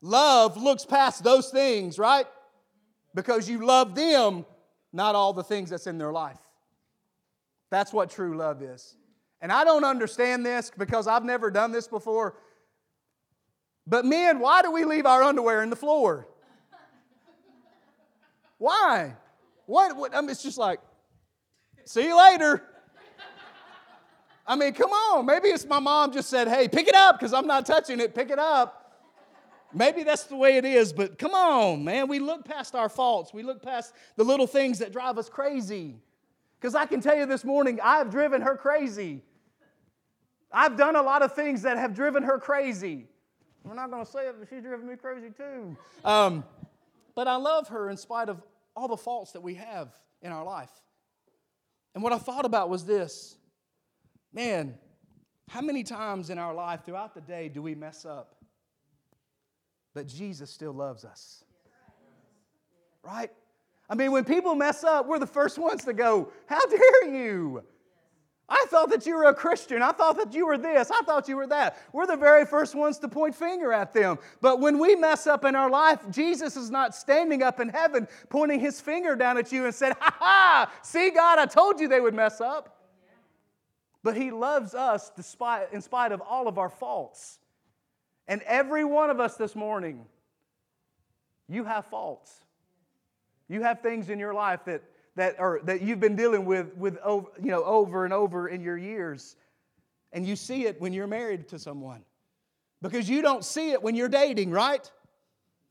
love 0.00 0.56
looks 0.56 0.84
past 0.84 1.22
those 1.22 1.50
things, 1.50 1.96
right? 1.96 2.26
Because 3.14 3.48
you 3.48 3.64
love 3.64 3.94
them, 3.94 4.44
not 4.92 5.14
all 5.14 5.32
the 5.32 5.44
things 5.44 5.70
that's 5.70 5.86
in 5.86 5.96
their 5.96 6.12
life. 6.12 6.40
That's 7.70 7.92
what 7.92 8.10
true 8.10 8.36
love 8.36 8.62
is. 8.62 8.96
And 9.40 9.52
I 9.52 9.64
don't 9.64 9.84
understand 9.84 10.44
this 10.44 10.70
because 10.76 11.06
I've 11.06 11.24
never 11.24 11.50
done 11.50 11.70
this 11.72 11.86
before. 11.86 12.34
But 13.86 14.04
men, 14.04 14.40
why 14.40 14.62
do 14.62 14.70
we 14.70 14.84
leave 14.84 15.06
our 15.06 15.22
underwear 15.22 15.62
in 15.62 15.70
the 15.70 15.76
floor? 15.76 16.28
Why? 18.58 19.14
What, 19.66 19.96
what 19.96 20.14
I 20.14 20.20
mean, 20.20 20.30
it's 20.30 20.42
just 20.42 20.58
like, 20.58 20.80
see 21.84 22.04
you 22.04 22.16
later. 22.16 22.62
I 24.46 24.56
mean, 24.56 24.72
come 24.72 24.90
on. 24.90 25.26
Maybe 25.26 25.48
it's 25.48 25.66
my 25.66 25.78
mom 25.78 26.12
just 26.12 26.30
said, 26.30 26.48
hey, 26.48 26.68
pick 26.68 26.88
it 26.88 26.94
up 26.94 27.18
because 27.18 27.32
I'm 27.32 27.46
not 27.46 27.66
touching 27.66 28.00
it. 28.00 28.14
Pick 28.14 28.30
it 28.30 28.38
up. 28.38 28.78
Maybe 29.74 30.02
that's 30.02 30.24
the 30.24 30.36
way 30.36 30.56
it 30.56 30.64
is, 30.64 30.94
but 30.94 31.18
come 31.18 31.34
on, 31.34 31.84
man. 31.84 32.08
We 32.08 32.18
look 32.20 32.46
past 32.46 32.74
our 32.74 32.88
faults. 32.88 33.34
We 33.34 33.42
look 33.42 33.62
past 33.62 33.92
the 34.16 34.24
little 34.24 34.46
things 34.46 34.78
that 34.78 34.92
drive 34.92 35.18
us 35.18 35.28
crazy. 35.28 35.96
Because 36.60 36.74
I 36.74 36.86
can 36.86 37.00
tell 37.00 37.16
you 37.16 37.26
this 37.26 37.44
morning, 37.44 37.78
I've 37.82 38.10
driven 38.10 38.42
her 38.42 38.56
crazy. 38.56 39.22
I've 40.50 40.76
done 40.76 40.96
a 40.96 41.02
lot 41.02 41.22
of 41.22 41.34
things 41.34 41.62
that 41.62 41.78
have 41.78 41.94
driven 41.94 42.22
her 42.22 42.38
crazy. 42.38 43.06
We're 43.64 43.74
not 43.74 43.90
going 43.90 44.04
to 44.04 44.10
say 44.10 44.28
it, 44.28 44.36
but 44.38 44.48
she's 44.48 44.62
driven 44.62 44.88
me 44.88 44.96
crazy 44.96 45.28
too. 45.36 45.76
Um, 46.04 46.44
but 47.14 47.28
I 47.28 47.36
love 47.36 47.68
her 47.68 47.90
in 47.90 47.96
spite 47.96 48.28
of 48.28 48.42
all 48.74 48.88
the 48.88 48.96
faults 48.96 49.32
that 49.32 49.42
we 49.42 49.54
have 49.54 49.88
in 50.22 50.32
our 50.32 50.44
life. 50.44 50.70
And 51.94 52.02
what 52.02 52.12
I 52.12 52.18
thought 52.18 52.44
about 52.44 52.70
was 52.70 52.84
this 52.84 53.36
man, 54.32 54.74
how 55.48 55.60
many 55.60 55.82
times 55.82 56.30
in 56.30 56.38
our 56.38 56.54
life 56.54 56.84
throughout 56.84 57.14
the 57.14 57.20
day 57.20 57.48
do 57.48 57.62
we 57.62 57.74
mess 57.74 58.04
up? 58.04 58.36
But 59.94 60.06
Jesus 60.06 60.50
still 60.50 60.72
loves 60.72 61.04
us. 61.04 61.44
Right? 63.02 63.30
I 63.88 63.94
mean, 63.94 64.12
when 64.12 64.24
people 64.24 64.54
mess 64.54 64.84
up, 64.84 65.06
we're 65.06 65.18
the 65.18 65.26
first 65.26 65.58
ones 65.58 65.84
to 65.84 65.92
go, 65.92 66.30
How 66.46 66.64
dare 66.66 67.14
you? 67.14 67.62
I 68.50 68.64
thought 68.68 68.88
that 68.90 69.04
you 69.04 69.14
were 69.14 69.24
a 69.24 69.34
Christian. 69.34 69.82
I 69.82 69.92
thought 69.92 70.16
that 70.16 70.32
you 70.32 70.46
were 70.46 70.56
this. 70.56 70.90
I 70.90 71.02
thought 71.02 71.28
you 71.28 71.36
were 71.36 71.46
that. 71.48 71.76
We're 71.92 72.06
the 72.06 72.16
very 72.16 72.46
first 72.46 72.74
ones 72.74 72.98
to 73.00 73.08
point 73.08 73.34
finger 73.34 73.74
at 73.74 73.92
them. 73.92 74.18
But 74.40 74.58
when 74.58 74.78
we 74.78 74.94
mess 74.94 75.26
up 75.26 75.44
in 75.44 75.54
our 75.54 75.68
life, 75.68 76.00
Jesus 76.10 76.56
is 76.56 76.70
not 76.70 76.94
standing 76.94 77.42
up 77.42 77.60
in 77.60 77.68
heaven 77.68 78.08
pointing 78.30 78.58
his 78.58 78.80
finger 78.80 79.14
down 79.16 79.36
at 79.36 79.52
you 79.52 79.66
and 79.66 79.74
said, 79.74 79.94
"Ha 80.00 80.16
ha! 80.18 80.72
See, 80.82 81.10
God, 81.10 81.38
I 81.38 81.44
told 81.44 81.78
you 81.78 81.88
they 81.88 82.00
would 82.00 82.14
mess 82.14 82.40
up." 82.40 82.78
But 84.02 84.16
he 84.16 84.30
loves 84.30 84.74
us 84.74 85.10
despite, 85.14 85.72
in 85.72 85.82
spite 85.82 86.12
of 86.12 86.22
all 86.22 86.48
of 86.48 86.56
our 86.56 86.70
faults. 86.70 87.38
And 88.26 88.40
every 88.42 88.84
one 88.84 89.10
of 89.10 89.20
us 89.20 89.36
this 89.36 89.54
morning, 89.54 90.06
you 91.48 91.64
have 91.64 91.86
faults. 91.86 92.40
You 93.48 93.62
have 93.62 93.80
things 93.80 94.10
in 94.10 94.18
your 94.18 94.34
life 94.34 94.60
that, 94.66 94.82
that, 95.16 95.38
are, 95.40 95.60
that 95.64 95.82
you've 95.82 96.00
been 96.00 96.16
dealing 96.16 96.44
with, 96.44 96.76
with 96.76 96.98
over, 96.98 97.28
you 97.42 97.50
know, 97.50 97.64
over 97.64 98.04
and 98.04 98.12
over 98.12 98.48
in 98.48 98.60
your 98.60 98.76
years. 98.76 99.36
And 100.12 100.26
you 100.26 100.36
see 100.36 100.66
it 100.66 100.80
when 100.80 100.92
you're 100.92 101.06
married 101.06 101.48
to 101.48 101.58
someone. 101.58 102.02
Because 102.82 103.08
you 103.08 103.22
don't 103.22 103.44
see 103.44 103.72
it 103.72 103.82
when 103.82 103.94
you're 103.94 104.08
dating, 104.08 104.50
right? 104.50 104.90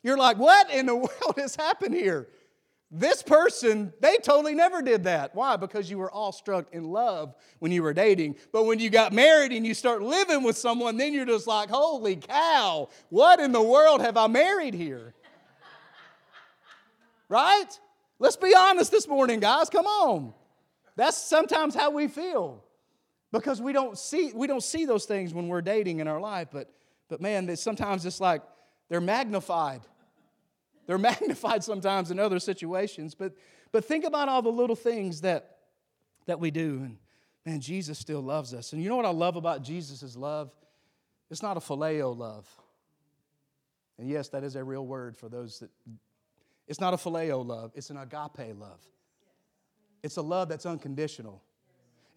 You're 0.03 0.17
like, 0.17 0.37
what 0.37 0.69
in 0.71 0.85
the 0.85 0.95
world 0.95 1.35
has 1.37 1.55
happened 1.55 1.95
here? 1.95 2.27
This 2.89 3.21
person, 3.21 3.91
they 3.99 4.15
totally 4.17 4.55
never 4.55 4.81
did 4.81 5.03
that. 5.03 5.35
Why? 5.35 5.57
Because 5.57 5.89
you 5.89 5.97
were 5.97 6.09
all 6.09 6.31
struck 6.31 6.67
in 6.71 6.85
love 6.85 7.35
when 7.59 7.73
you 7.73 7.83
were 7.83 7.93
dating. 7.93 8.37
But 8.53 8.63
when 8.63 8.79
you 8.79 8.89
got 8.89 9.11
married 9.11 9.51
and 9.51 9.67
you 9.67 9.73
start 9.73 10.01
living 10.01 10.41
with 10.41 10.57
someone, 10.57 10.95
then 10.95 11.13
you're 11.13 11.25
just 11.25 11.47
like, 11.47 11.69
holy 11.69 12.15
cow, 12.15 12.87
what 13.09 13.41
in 13.41 13.51
the 13.51 13.61
world 13.61 13.99
have 13.99 14.15
I 14.15 14.27
married 14.27 14.73
here? 14.73 15.13
Right? 17.29 17.79
Let's 18.19 18.37
be 18.37 18.53
honest 18.55 18.91
this 18.91 19.07
morning, 19.07 19.39
guys. 19.39 19.69
Come 19.69 19.85
on. 19.85 20.33
That's 20.95 21.17
sometimes 21.17 21.75
how 21.75 21.91
we 21.91 22.07
feel. 22.07 22.63
Because 23.31 23.61
we 23.61 23.73
don't 23.73 23.97
see, 23.97 24.31
we 24.33 24.47
don't 24.47 24.63
see 24.63 24.85
those 24.85 25.05
things 25.05 25.33
when 25.33 25.47
we're 25.47 25.61
dating 25.61 25.99
in 25.99 26.07
our 26.07 26.19
life, 26.19 26.47
but, 26.51 26.71
but 27.09 27.21
man, 27.21 27.55
sometimes 27.57 28.05
it's 28.05 28.21
like 28.21 28.41
they're 28.89 29.01
magnified 29.01 29.81
they're 30.87 30.97
magnified 30.97 31.63
sometimes 31.63 32.09
in 32.09 32.17
other 32.17 32.39
situations, 32.39 33.13
but, 33.13 33.33
but 33.71 33.85
think 33.85 34.05
about 34.05 34.29
all 34.29 34.41
the 34.41 34.49
little 34.49 34.75
things 34.75 35.21
that, 35.21 35.57
that 36.25 36.39
we 36.39 36.49
do. 36.49 36.81
And 36.83 36.97
man, 37.45 37.59
Jesus 37.59 37.99
still 37.99 38.21
loves 38.21 38.53
us. 38.53 38.73
And 38.73 38.81
you 38.81 38.89
know 38.89 38.95
what 38.95 39.05
I 39.05 39.11
love 39.11 39.35
about 39.35 39.61
Jesus' 39.61 40.15
love? 40.15 40.51
It's 41.29 41.43
not 41.43 41.57
a 41.57 41.59
phileo 41.59 42.17
love. 42.17 42.49
And 43.99 44.09
yes, 44.09 44.29
that 44.29 44.43
is 44.43 44.55
a 44.55 44.63
real 44.63 44.85
word 44.85 45.15
for 45.15 45.29
those 45.29 45.59
that. 45.59 45.69
It's 46.67 46.79
not 46.79 46.93
a 46.93 46.97
phileo 46.97 47.45
love, 47.45 47.71
it's 47.75 47.89
an 47.89 47.97
agape 47.97 48.55
love. 48.59 48.79
It's 50.03 50.17
a 50.17 50.21
love 50.21 50.49
that's 50.49 50.65
unconditional. 50.65 51.41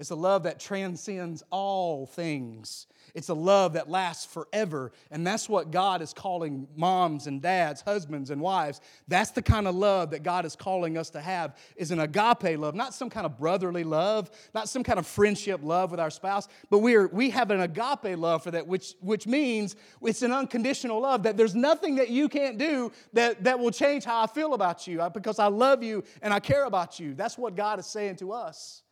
It's 0.01 0.11
a 0.11 0.15
love 0.15 0.45
that 0.45 0.59
transcends 0.59 1.43
all 1.51 2.07
things. 2.07 2.87
It's 3.15 3.29
a 3.29 3.35
love 3.35 3.75
that 3.75 3.91
lasts 3.91 4.25
forever. 4.25 4.93
And 5.11 5.27
that's 5.27 5.47
what 5.47 5.71
God 5.71 6.01
is 6.01 6.15
calling 6.15 6.67
moms 6.75 7.27
and 7.27 7.43
dads, 7.43 7.83
husbands 7.83 8.31
and 8.31 8.41
wives. 8.41 8.81
That's 9.09 9.31
the 9.31 9.43
kind 9.43 9.69
of 9.69 9.75
love 9.75 10.13
that 10.13 10.23
God 10.23 10.47
is 10.47 10.57
calling 10.57 10.97
us 10.97 11.11
to 11.11 11.21
have 11.21 11.55
is 11.77 11.91
an 11.91 12.01
agape 12.01 12.59
love, 12.59 12.75
not 12.75 12.95
some 12.95 13.11
kind 13.11 13.27
of 13.27 13.37
brotherly 13.37 13.85
love, 13.85 14.31
not 14.55 14.71
some 14.71 14.83
kind 14.83 14.99
of 14.99 15.07
friendship 15.07 15.61
love 15.63 15.91
with 15.91 16.01
our 16.01 16.11
spouse, 16.11 16.49
but 16.71 16.79
we 16.79 16.95
are 16.95 17.09
we 17.09 17.29
have 17.29 17.51
an 17.51 17.61
agape 17.61 18.17
love 18.17 18.43
for 18.43 18.51
that, 18.53 18.67
which, 18.67 18.95
which 19.01 19.27
means 19.27 19.77
it's 20.01 20.23
an 20.23 20.33
unconditional 20.33 20.99
love 21.01 21.25
that 21.25 21.37
there's 21.37 21.55
nothing 21.55 21.97
that 21.97 22.09
you 22.09 22.31
can't 22.31 22.57
do 22.57 22.91
that, 23.13 23.45
that 23.45 23.59
will 23.59 23.71
change 23.71 24.05
how 24.05 24.23
I 24.23 24.27
feel 24.27 24.55
about 24.55 24.87
you 24.87 25.03
uh, 25.03 25.11
because 25.11 25.39
I 25.39 25.49
love 25.49 25.83
you 25.83 26.05
and 26.23 26.33
I 26.33 26.41
care 26.41 26.65
about 26.65 26.99
you. 26.99 27.13
That's 27.13 27.37
what 27.37 27.55
God 27.55 27.79
is 27.79 27.85
saying 27.85 28.17
to 28.17 28.33
us. 28.33 28.83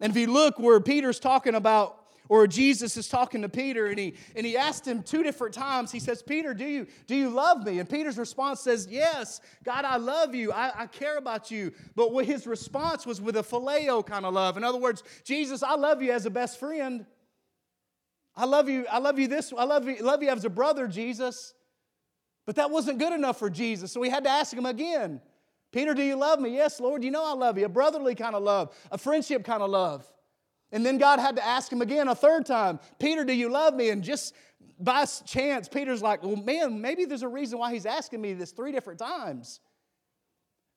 And 0.00 0.10
if 0.10 0.16
you 0.16 0.32
look 0.32 0.58
where 0.58 0.80
Peter's 0.80 1.20
talking 1.20 1.54
about, 1.54 1.96
or 2.28 2.46
Jesus 2.46 2.96
is 2.96 3.08
talking 3.08 3.42
to 3.42 3.48
Peter, 3.48 3.86
and 3.86 3.98
he, 3.98 4.14
and 4.36 4.46
he 4.46 4.56
asked 4.56 4.86
him 4.86 5.02
two 5.02 5.22
different 5.22 5.52
times, 5.52 5.90
he 5.90 5.98
says, 5.98 6.22
Peter, 6.22 6.54
do 6.54 6.64
you, 6.64 6.86
do 7.06 7.16
you 7.16 7.28
love 7.28 7.64
me? 7.64 7.80
And 7.80 7.88
Peter's 7.88 8.16
response 8.16 8.60
says, 8.60 8.86
Yes, 8.88 9.40
God, 9.64 9.84
I 9.84 9.96
love 9.96 10.34
you. 10.34 10.52
I, 10.52 10.72
I 10.82 10.86
care 10.86 11.18
about 11.18 11.50
you. 11.50 11.72
But 11.96 12.12
what 12.12 12.26
his 12.26 12.46
response 12.46 13.04
was 13.04 13.20
with 13.20 13.36
a 13.36 13.42
phileo 13.42 14.06
kind 14.06 14.24
of 14.24 14.32
love. 14.32 14.56
In 14.56 14.62
other 14.62 14.78
words, 14.78 15.02
Jesus, 15.24 15.62
I 15.62 15.74
love 15.74 16.02
you 16.02 16.12
as 16.12 16.24
a 16.24 16.30
best 16.30 16.60
friend. 16.60 17.04
I 18.36 18.44
love 18.44 18.68
you, 18.68 18.86
I 18.90 18.98
love 18.98 19.18
you 19.18 19.26
this, 19.26 19.52
I 19.52 19.64
love 19.64 19.86
you, 19.88 19.96
love 20.02 20.22
you 20.22 20.28
as 20.28 20.44
a 20.44 20.50
brother, 20.50 20.86
Jesus. 20.86 21.52
But 22.46 22.56
that 22.56 22.70
wasn't 22.70 22.98
good 22.98 23.12
enough 23.12 23.38
for 23.38 23.50
Jesus. 23.50 23.92
So 23.92 24.00
we 24.00 24.08
had 24.08 24.24
to 24.24 24.30
ask 24.30 24.52
him 24.52 24.66
again. 24.66 25.20
Peter, 25.72 25.94
do 25.94 26.02
you 26.02 26.16
love 26.16 26.40
me? 26.40 26.50
Yes, 26.50 26.80
Lord, 26.80 27.04
you 27.04 27.10
know 27.10 27.24
I 27.24 27.34
love 27.34 27.56
you. 27.58 27.64
A 27.64 27.68
brotherly 27.68 28.14
kind 28.14 28.34
of 28.34 28.42
love, 28.42 28.74
a 28.90 28.98
friendship 28.98 29.44
kind 29.44 29.62
of 29.62 29.70
love. 29.70 30.10
And 30.72 30.84
then 30.84 30.98
God 30.98 31.18
had 31.18 31.36
to 31.36 31.44
ask 31.44 31.70
him 31.72 31.82
again 31.82 32.08
a 32.08 32.14
third 32.14 32.46
time, 32.46 32.78
Peter, 32.98 33.24
do 33.24 33.32
you 33.32 33.48
love 33.48 33.74
me? 33.74 33.90
And 33.90 34.02
just 34.02 34.34
by 34.78 35.04
chance, 35.04 35.68
Peter's 35.68 36.02
like, 36.02 36.22
well, 36.22 36.36
man, 36.36 36.80
maybe 36.80 37.04
there's 37.04 37.22
a 37.22 37.28
reason 37.28 37.58
why 37.58 37.72
he's 37.72 37.86
asking 37.86 38.20
me 38.20 38.32
this 38.34 38.52
three 38.52 38.72
different 38.72 38.98
times. 38.98 39.60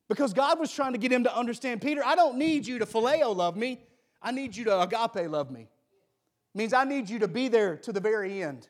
Because 0.10 0.34
God 0.34 0.60
was 0.60 0.72
trying 0.72 0.94
to 0.94 0.98
get 0.98 1.12
him 1.12 1.24
to 1.24 1.36
understand, 1.36 1.82
Peter, 1.82 2.02
I 2.06 2.16
don't 2.16 2.38
need 2.38 2.68
you 2.68 2.80
to 2.80 2.86
phileo 2.86 3.36
love 3.36 3.56
me. 3.56 3.82
I 4.22 4.32
need 4.32 4.56
you 4.56 4.66
to 4.66 4.82
agape 4.82 5.30
love 5.30 5.50
me. 5.52 5.62
It 5.62 6.58
means 6.58 6.74
I 6.74 6.84
need 6.84 7.10
you 7.10 7.20
to 7.20 7.28
be 7.28 7.48
there 7.48 7.78
to 7.78 7.92
the 7.92 8.00
very 8.00 8.44
end. 8.44 8.68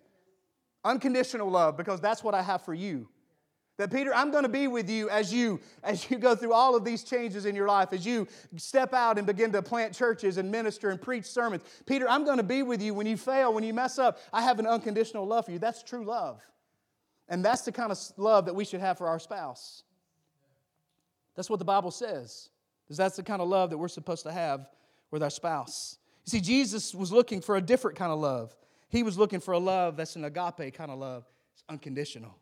Unconditional 0.86 1.50
love, 1.50 1.78
because 1.78 2.00
that's 2.00 2.24
what 2.24 2.36
I 2.36 2.42
have 2.42 2.64
for 2.64 2.74
you. 2.74 3.08
That 3.78 3.92
Peter, 3.92 4.14
I'm 4.14 4.30
going 4.30 4.44
to 4.44 4.50
be 4.50 4.68
with 4.68 4.88
you 4.88 5.10
as 5.10 5.34
you 5.34 5.60
as 5.84 6.10
you 6.10 6.20
go 6.20 6.36
through 6.36 6.54
all 6.54 6.76
of 6.76 6.86
these 6.86 7.04
changes 7.04 7.46
in 7.46 7.56
your 7.56 7.68
life, 7.68 7.92
as 7.92 8.06
you 8.06 8.28
step 8.56 8.94
out 8.94 9.18
and 9.18 9.26
begin 9.26 9.52
to 9.52 9.64
plant 9.64 9.96
churches 9.96 10.38
and 10.38 10.52
minister 10.52 10.90
and 10.90 11.02
preach 11.02 11.26
sermons. 11.26 11.64
Peter, 11.88 12.08
I'm 12.08 12.24
going 12.24 12.38
to 12.38 12.44
be 12.44 12.62
with 12.62 12.84
you 12.84 12.94
when 12.94 13.08
you 13.08 13.18
fail, 13.18 13.52
when 13.52 13.64
you 13.64 13.74
mess 13.74 13.98
up. 13.98 14.20
I 14.32 14.44
have 14.44 14.60
an 14.60 14.68
unconditional 14.68 15.26
love 15.26 15.46
for 15.46 15.52
you. 15.52 15.60
That's 15.60 15.82
true 15.82 16.06
love. 16.06 16.40
And 17.30 17.44
that's 17.44 17.62
the 17.62 17.72
kind 17.72 17.92
of 17.92 18.00
love 18.18 18.46
that 18.46 18.54
we 18.54 18.64
should 18.64 18.82
have 18.82 18.98
for 19.00 19.08
our 19.08 19.18
spouse. 19.18 19.84
That's 21.36 21.50
what 21.50 21.58
the 21.58 21.66
Bible 21.66 21.90
says. 21.90 22.50
Because 22.84 22.98
that's 22.98 23.16
the 23.16 23.24
kind 23.24 23.42
of 23.42 23.48
love 23.48 23.72
that 23.72 23.78
we're 23.78 23.88
supposed 23.88 24.24
to 24.24 24.32
have 24.32 24.68
with 25.10 25.24
our 25.24 25.30
spouse. 25.30 25.98
You 26.26 26.32
see, 26.32 26.42
Jesus 26.42 26.94
was 26.94 27.12
looking 27.12 27.42
for 27.42 27.56
a 27.56 27.62
different 27.62 27.98
kind 27.98 28.12
of 28.12 28.20
love. 28.20 28.56
He 28.90 29.02
was 29.02 29.18
looking 29.18 29.40
for 29.40 29.54
a 29.54 29.60
love 29.60 29.98
that's 29.98 30.16
an 30.16 30.26
agape 30.26 30.76
kind 30.76 30.92
of 30.92 31.00
love, 31.00 31.26
it's 31.54 31.64
unconditional. 31.70 32.36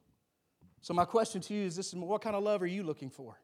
So, 0.82 0.94
my 0.94 1.06
question 1.06 1.42
to 1.42 1.54
you 1.54 1.66
is 1.66 1.76
this 1.76 1.94
what 1.94 2.22
kind 2.22 2.36
of 2.36 2.44
love 2.44 2.62
are 2.62 2.68
you 2.68 2.84
looking 2.84 3.10
for? 3.10 3.40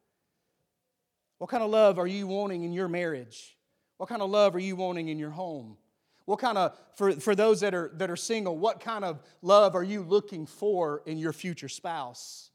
What 1.38 1.50
kind 1.50 1.62
of 1.62 1.70
love 1.70 1.98
are 1.98 2.06
you 2.06 2.26
wanting 2.26 2.64
in 2.64 2.72
your 2.72 2.88
marriage? 2.88 3.56
What 3.96 4.08
kind 4.08 4.22
of 4.22 4.30
love 4.30 4.54
are 4.54 4.60
you 4.60 4.76
wanting 4.76 5.08
in 5.08 5.18
your 5.18 5.30
home? 5.30 5.76
What 6.24 6.40
kind 6.40 6.58
of, 6.58 6.76
for, 6.94 7.12
for 7.12 7.34
those 7.34 7.60
that 7.60 7.74
are, 7.74 7.90
that 7.94 8.10
are 8.10 8.16
single, 8.16 8.58
what 8.58 8.80
kind 8.80 9.04
of 9.04 9.22
love 9.40 9.74
are 9.74 9.82
you 9.82 10.02
looking 10.02 10.46
for 10.46 11.02
in 11.06 11.16
your 11.16 11.32
future 11.32 11.68
spouse? 11.68 12.50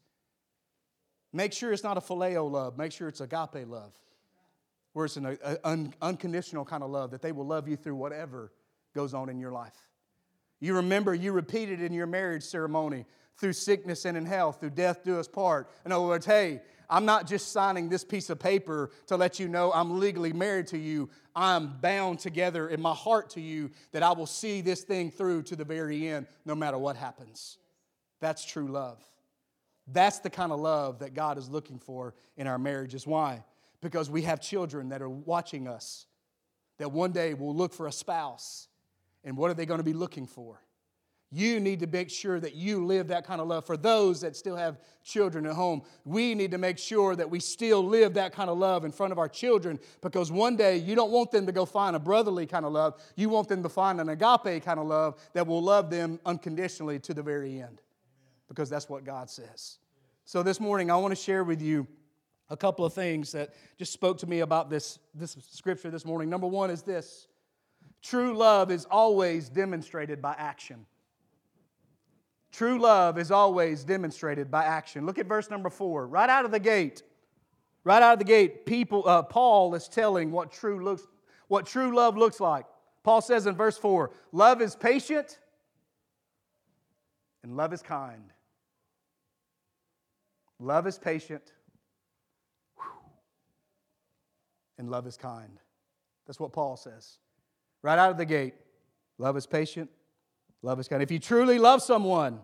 Make 1.32 1.52
sure 1.52 1.72
it's 1.72 1.82
not 1.82 1.98
a 1.98 2.00
phileo 2.00 2.48
love, 2.48 2.78
make 2.78 2.92
sure 2.92 3.08
it's 3.08 3.20
agape 3.20 3.66
love, 3.66 3.92
where 4.92 5.06
it's 5.06 5.16
an 5.16 5.36
un, 5.64 5.92
unconditional 6.00 6.64
kind 6.64 6.84
of 6.84 6.90
love 6.90 7.10
that 7.10 7.20
they 7.20 7.32
will 7.32 7.46
love 7.46 7.66
you 7.66 7.74
through 7.74 7.96
whatever 7.96 8.52
goes 8.94 9.12
on 9.12 9.28
in 9.28 9.40
your 9.40 9.50
life. 9.50 9.74
You 10.60 10.76
remember, 10.76 11.12
you 11.12 11.32
repeated 11.32 11.80
in 11.80 11.92
your 11.92 12.06
marriage 12.06 12.44
ceremony 12.44 13.06
through 13.36 13.52
sickness 13.52 14.04
and 14.04 14.16
in 14.16 14.26
health, 14.26 14.60
through 14.60 14.70
death 14.70 15.04
do 15.04 15.18
us 15.18 15.28
part. 15.28 15.68
In 15.84 15.92
other 15.92 16.06
words, 16.06 16.26
hey, 16.26 16.62
I'm 16.88 17.04
not 17.04 17.26
just 17.26 17.52
signing 17.52 17.88
this 17.88 18.04
piece 18.04 18.30
of 18.30 18.38
paper 18.38 18.90
to 19.06 19.16
let 19.16 19.40
you 19.40 19.48
know 19.48 19.72
I'm 19.72 19.98
legally 19.98 20.32
married 20.32 20.68
to 20.68 20.78
you. 20.78 21.10
I'm 21.34 21.78
bound 21.80 22.18
together 22.18 22.68
in 22.68 22.80
my 22.80 22.94
heart 22.94 23.30
to 23.30 23.40
you 23.40 23.70
that 23.92 24.02
I 24.02 24.12
will 24.12 24.26
see 24.26 24.60
this 24.60 24.82
thing 24.82 25.10
through 25.10 25.42
to 25.44 25.56
the 25.56 25.64
very 25.64 26.06
end, 26.08 26.26
no 26.44 26.54
matter 26.54 26.78
what 26.78 26.96
happens. 26.96 27.58
That's 28.20 28.44
true 28.44 28.68
love. 28.68 29.02
That's 29.86 30.20
the 30.20 30.30
kind 30.30 30.52
of 30.52 30.60
love 30.60 31.00
that 31.00 31.14
God 31.14 31.36
is 31.36 31.48
looking 31.48 31.78
for 31.78 32.14
in 32.36 32.46
our 32.46 32.58
marriages. 32.58 33.06
Why? 33.06 33.44
Because 33.80 34.08
we 34.08 34.22
have 34.22 34.40
children 34.40 34.90
that 34.90 35.02
are 35.02 35.10
watching 35.10 35.68
us 35.68 36.06
that 36.78 36.90
one 36.90 37.12
day 37.12 37.34
will 37.34 37.54
look 37.54 37.74
for 37.74 37.86
a 37.86 37.92
spouse. 37.92 38.68
And 39.24 39.36
what 39.36 39.50
are 39.50 39.54
they 39.54 39.66
going 39.66 39.78
to 39.78 39.84
be 39.84 39.92
looking 39.92 40.26
for? 40.26 40.60
You 41.30 41.58
need 41.58 41.80
to 41.80 41.86
make 41.86 42.10
sure 42.10 42.38
that 42.38 42.54
you 42.54 42.84
live 42.84 43.08
that 43.08 43.26
kind 43.26 43.40
of 43.40 43.48
love. 43.48 43.64
For 43.64 43.76
those 43.76 44.20
that 44.20 44.36
still 44.36 44.54
have 44.54 44.78
children 45.02 45.46
at 45.46 45.54
home, 45.54 45.82
we 46.04 46.34
need 46.34 46.52
to 46.52 46.58
make 46.58 46.78
sure 46.78 47.16
that 47.16 47.28
we 47.28 47.40
still 47.40 47.84
live 47.84 48.14
that 48.14 48.32
kind 48.32 48.48
of 48.48 48.56
love 48.58 48.84
in 48.84 48.92
front 48.92 49.10
of 49.12 49.18
our 49.18 49.28
children 49.28 49.80
because 50.00 50.30
one 50.30 50.56
day 50.56 50.76
you 50.76 50.94
don't 50.94 51.10
want 51.10 51.32
them 51.32 51.44
to 51.46 51.52
go 51.52 51.64
find 51.64 51.96
a 51.96 51.98
brotherly 51.98 52.46
kind 52.46 52.64
of 52.64 52.72
love. 52.72 53.02
You 53.16 53.28
want 53.28 53.48
them 53.48 53.62
to 53.64 53.68
find 53.68 54.00
an 54.00 54.08
agape 54.10 54.64
kind 54.64 54.78
of 54.78 54.86
love 54.86 55.20
that 55.32 55.46
will 55.46 55.62
love 55.62 55.90
them 55.90 56.20
unconditionally 56.24 57.00
to 57.00 57.14
the 57.14 57.22
very 57.22 57.60
end 57.60 57.80
because 58.48 58.70
that's 58.70 58.88
what 58.88 59.04
God 59.04 59.28
says. 59.28 59.78
So 60.24 60.42
this 60.42 60.60
morning, 60.60 60.90
I 60.90 60.96
want 60.96 61.12
to 61.12 61.20
share 61.20 61.42
with 61.42 61.60
you 61.60 61.86
a 62.50 62.56
couple 62.56 62.84
of 62.84 62.92
things 62.92 63.32
that 63.32 63.54
just 63.78 63.92
spoke 63.92 64.18
to 64.18 64.26
me 64.26 64.40
about 64.40 64.70
this, 64.70 64.98
this 65.14 65.36
scripture 65.50 65.90
this 65.90 66.04
morning. 66.04 66.30
Number 66.30 66.46
one 66.46 66.70
is 66.70 66.82
this 66.82 67.26
true 68.02 68.36
love 68.36 68.70
is 68.70 68.84
always 68.90 69.48
demonstrated 69.48 70.22
by 70.22 70.34
action. 70.38 70.86
True 72.54 72.78
love 72.78 73.18
is 73.18 73.32
always 73.32 73.82
demonstrated 73.82 74.48
by 74.48 74.62
action. 74.62 75.06
Look 75.06 75.18
at 75.18 75.26
verse 75.26 75.50
number 75.50 75.68
four. 75.68 76.06
Right 76.06 76.30
out 76.30 76.44
of 76.44 76.52
the 76.52 76.60
gate, 76.60 77.02
right 77.82 78.00
out 78.00 78.12
of 78.12 78.20
the 78.20 78.24
gate, 78.24 78.64
people, 78.64 79.02
uh, 79.08 79.24
Paul 79.24 79.74
is 79.74 79.88
telling 79.88 80.30
what 80.30 80.52
true 80.52 80.80
looks, 80.80 81.02
what 81.48 81.66
true 81.66 81.92
love 81.92 82.16
looks 82.16 82.38
like. 82.38 82.64
Paul 83.02 83.20
says 83.20 83.48
in 83.48 83.56
verse 83.56 83.76
four, 83.76 84.12
"Love 84.30 84.62
is 84.62 84.76
patient, 84.76 85.40
and 87.42 87.56
love 87.56 87.72
is 87.72 87.82
kind. 87.82 88.32
Love 90.60 90.86
is 90.86 90.96
patient, 90.96 91.52
and 94.78 94.88
love 94.92 95.08
is 95.08 95.16
kind." 95.16 95.58
That's 96.24 96.38
what 96.38 96.52
Paul 96.52 96.76
says. 96.76 97.18
Right 97.82 97.98
out 97.98 98.12
of 98.12 98.16
the 98.16 98.24
gate, 98.24 98.54
love 99.18 99.36
is 99.36 99.44
patient, 99.44 99.90
Love 100.64 100.80
is 100.80 100.88
kind. 100.88 101.02
If 101.02 101.10
you 101.10 101.18
truly 101.18 101.58
love 101.58 101.82
someone, 101.82 102.40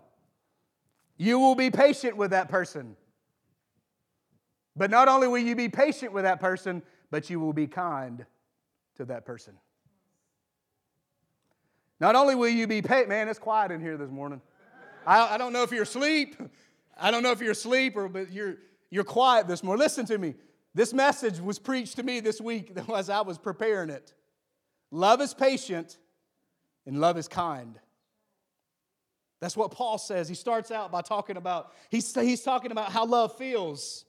you 1.17 1.39
will 1.39 1.55
be 1.55 1.71
patient 1.71 2.19
with 2.19 2.33
that 2.33 2.51
person. 2.51 2.95
But 4.77 4.91
not 4.91 5.09
only 5.09 5.27
will 5.27 5.39
you 5.39 5.57
be 5.57 5.71
patient 5.71 6.13
with 6.13 6.25
that 6.25 6.39
person, 6.39 6.83
but 7.11 7.31
you 7.31 7.41
will 7.41 7.55
be 7.55 7.67
kind 7.67 8.27
to 8.97 9.07
that 9.07 9.25
person. 9.25 9.55
Not 11.99 12.15
only 12.15 12.35
will 12.35 12.51
you 12.51 12.67
be 12.67 12.83
patient, 12.83 13.09
man, 13.09 13.27
it's 13.27 13.39
quiet 13.39 13.73
in 13.73 13.81
here 13.81 13.97
this 13.97 14.11
morning. 14.11 14.43
I, 15.07 15.37
I 15.37 15.39
don't 15.39 15.55
know 15.55 15.63
if 15.63 15.73
you're 15.73 15.85
asleep. 15.85 16.37
I 17.01 17.11
don't 17.11 17.23
know 17.23 17.33
if 17.33 17.41
you're 17.41 17.53
asleep 17.53 17.97
or 17.97 18.07
but 18.07 18.31
you're 18.31 18.57
you're 18.91 19.03
quiet 19.03 19.49
this 19.49 19.63
morning. 19.63 19.83
Listen 19.83 20.05
to 20.05 20.19
me. 20.19 20.35
This 20.75 20.93
message 20.93 21.41
was 21.41 21.59
preached 21.59 21.97
to 21.97 22.03
me 22.03 22.21
this 22.21 22.39
week 22.39 22.77
as 22.95 23.09
I 23.09 23.23
was 23.23 23.39
preparing 23.39 23.89
it. 23.89 24.13
Love 24.91 25.23
is 25.23 25.33
patient 25.33 25.97
and 26.85 27.01
love 27.01 27.17
is 27.17 27.27
kind. 27.27 27.79
That's 29.41 29.57
what 29.57 29.71
Paul 29.71 29.97
says. 29.99 30.29
He 30.29 30.35
starts 30.35 30.71
out 30.71 30.93
by 30.93 31.01
talking 31.01 31.37
about, 31.39 31.73
he's, 31.91 32.15
he's 32.15 32.43
talking 32.43 32.73
about 32.73 32.93
how 32.93 33.07
love 33.07 33.37
feels. 33.37 34.05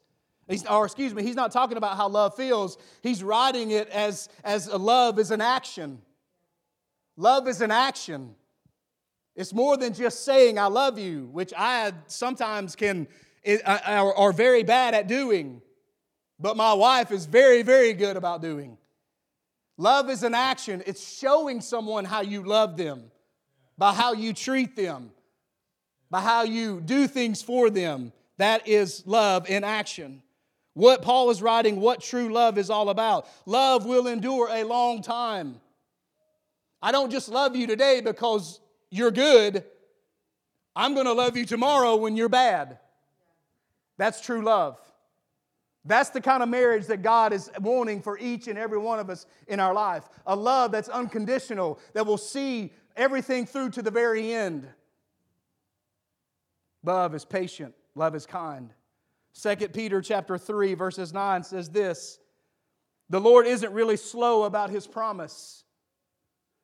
He's, 0.47 0.65
or 0.65 0.85
excuse 0.85 1.13
me, 1.13 1.23
he's 1.23 1.37
not 1.37 1.51
talking 1.51 1.77
about 1.77 1.95
how 1.95 2.09
love 2.09 2.35
feels. 2.35 2.77
He's 3.01 3.23
writing 3.23 3.71
it 3.71 3.87
as, 3.89 4.27
as 4.43 4.67
a 4.67 4.77
love 4.77 5.17
is 5.19 5.31
an 5.31 5.39
action. 5.39 6.01
Love 7.15 7.47
is 7.47 7.61
an 7.61 7.71
action. 7.71 8.35
It's 9.35 9.53
more 9.53 9.77
than 9.77 9.93
just 9.93 10.25
saying 10.25 10.59
I 10.59 10.65
love 10.65 10.99
you, 10.99 11.29
which 11.31 11.53
I 11.57 11.93
sometimes 12.07 12.75
can 12.75 13.07
uh, 13.47 13.79
are, 13.85 14.13
are 14.13 14.33
very 14.33 14.63
bad 14.63 14.93
at 14.93 15.07
doing. 15.07 15.61
But 16.39 16.57
my 16.57 16.73
wife 16.73 17.11
is 17.11 17.25
very, 17.25 17.61
very 17.61 17.93
good 17.93 18.17
about 18.17 18.41
doing. 18.41 18.77
Love 19.77 20.09
is 20.09 20.23
an 20.23 20.35
action. 20.35 20.83
It's 20.85 21.17
showing 21.17 21.61
someone 21.61 22.03
how 22.03 22.21
you 22.21 22.43
love 22.43 22.75
them 22.75 23.11
by 23.77 23.93
how 23.93 24.11
you 24.11 24.33
treat 24.33 24.75
them 24.75 25.11
by 26.11 26.21
how 26.21 26.43
you 26.43 26.81
do 26.81 27.07
things 27.07 27.41
for 27.41 27.71
them. 27.71 28.11
That 28.37 28.67
is 28.67 29.01
love 29.07 29.49
in 29.49 29.63
action. 29.63 30.21
What 30.73 31.01
Paul 31.01 31.31
is 31.31 31.41
writing, 31.41 31.79
what 31.81 32.01
true 32.01 32.31
love 32.31 32.57
is 32.57 32.69
all 32.69 32.89
about. 32.89 33.27
Love 33.45 33.85
will 33.85 34.07
endure 34.07 34.49
a 34.51 34.63
long 34.63 35.01
time. 35.01 35.59
I 36.81 36.91
don't 36.91 37.11
just 37.11 37.29
love 37.29 37.55
you 37.55 37.65
today 37.65 38.01
because 38.01 38.59
you're 38.89 39.11
good. 39.11 39.63
I'm 40.75 40.93
going 40.93 41.05
to 41.05 41.13
love 41.13 41.35
you 41.35 41.45
tomorrow 41.45 41.95
when 41.95 42.15
you're 42.15 42.29
bad. 42.29 42.79
That's 43.97 44.21
true 44.21 44.41
love. 44.41 44.77
That's 45.83 46.09
the 46.09 46.21
kind 46.21 46.43
of 46.43 46.49
marriage 46.49 46.87
that 46.87 47.01
God 47.01 47.33
is 47.33 47.49
wanting 47.59 48.01
for 48.01 48.17
each 48.17 48.47
and 48.47 48.57
every 48.57 48.77
one 48.77 48.99
of 48.99 49.09
us 49.09 49.25
in 49.47 49.59
our 49.59 49.73
life. 49.73 50.03
A 50.27 50.35
love 50.35 50.71
that's 50.71 50.89
unconditional, 50.89 51.79
that 51.93 52.05
will 52.05 52.17
see 52.17 52.71
everything 52.95 53.45
through 53.45 53.71
to 53.71 53.81
the 53.81 53.91
very 53.91 54.31
end. 54.31 54.67
Love 56.83 57.13
is 57.13 57.25
patient, 57.25 57.73
love 57.95 58.15
is 58.15 58.25
kind. 58.25 58.73
2 59.41 59.55
Peter 59.69 60.01
chapter 60.01 60.37
3 60.37 60.73
verses 60.73 61.13
9 61.13 61.43
says 61.43 61.69
this, 61.69 62.19
the 63.11 63.19
Lord 63.19 63.45
isn't 63.45 63.73
really 63.73 63.97
slow 63.97 64.43
about 64.43 64.69
his 64.69 64.87
promise 64.87 65.65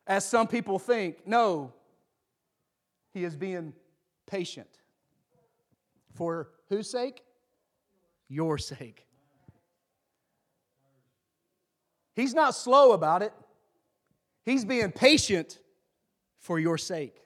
as 0.07 0.25
some 0.25 0.47
people 0.47 0.79
think. 0.79 1.27
No. 1.27 1.73
He 3.13 3.25
is 3.25 3.35
being 3.35 3.73
patient. 4.25 4.69
For 6.13 6.49
whose 6.69 6.89
sake? 6.89 7.21
Your 8.29 8.57
sake. 8.57 9.05
He's 12.15 12.33
not 12.33 12.55
slow 12.55 12.93
about 12.93 13.21
it. 13.21 13.33
He's 14.45 14.63
being 14.63 14.93
patient 14.93 15.59
for 16.39 16.57
your 16.57 16.77
sake. 16.77 17.17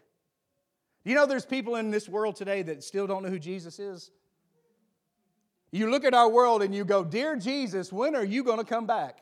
You 1.04 1.16
know, 1.16 1.26
there's 1.26 1.46
people 1.46 1.76
in 1.76 1.90
this 1.90 2.08
world 2.08 2.36
today 2.36 2.62
that 2.64 2.84
still 2.84 3.08
don't 3.08 3.24
know 3.24 3.30
who 3.30 3.40
Jesus 3.40 3.80
is. 3.80 4.12
You 5.72 5.90
look 5.90 6.04
at 6.04 6.14
our 6.14 6.30
world 6.30 6.62
and 6.62 6.76
you 6.76 6.84
go, 6.84 7.04
Dear 7.04 7.36
Jesus, 7.36 7.92
when 7.92 8.16
are 8.16 8.26
you 8.26 8.44
going 8.44 8.60
to 8.60 8.66
come 8.66 8.86
back? 8.86 9.20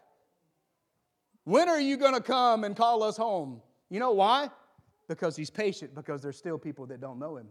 When 1.45 1.69
are 1.69 1.79
you 1.79 1.95
going 1.97 2.15
to 2.15 2.21
come 2.21 2.63
and 2.63 2.75
call 2.75 3.03
us 3.03 3.17
home? 3.17 3.61
You 3.89 3.99
know 3.99 4.11
why? 4.11 4.49
Because 5.07 5.35
he's 5.35 5.49
patient, 5.49 5.95
because 5.95 6.21
there's 6.21 6.37
still 6.37 6.57
people 6.57 6.85
that 6.87 6.99
don't 6.99 7.17
know 7.17 7.37
him. 7.37 7.47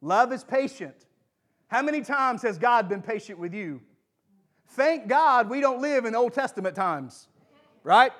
Love 0.00 0.32
is 0.32 0.44
patient. 0.44 1.06
How 1.68 1.82
many 1.82 2.02
times 2.02 2.42
has 2.42 2.58
God 2.58 2.88
been 2.88 3.02
patient 3.02 3.38
with 3.38 3.52
you? 3.54 3.80
Thank 4.70 5.08
God 5.08 5.50
we 5.50 5.60
don't 5.60 5.80
live 5.80 6.04
in 6.04 6.14
Old 6.14 6.32
Testament 6.32 6.74
times, 6.76 7.28
right? 7.82 8.12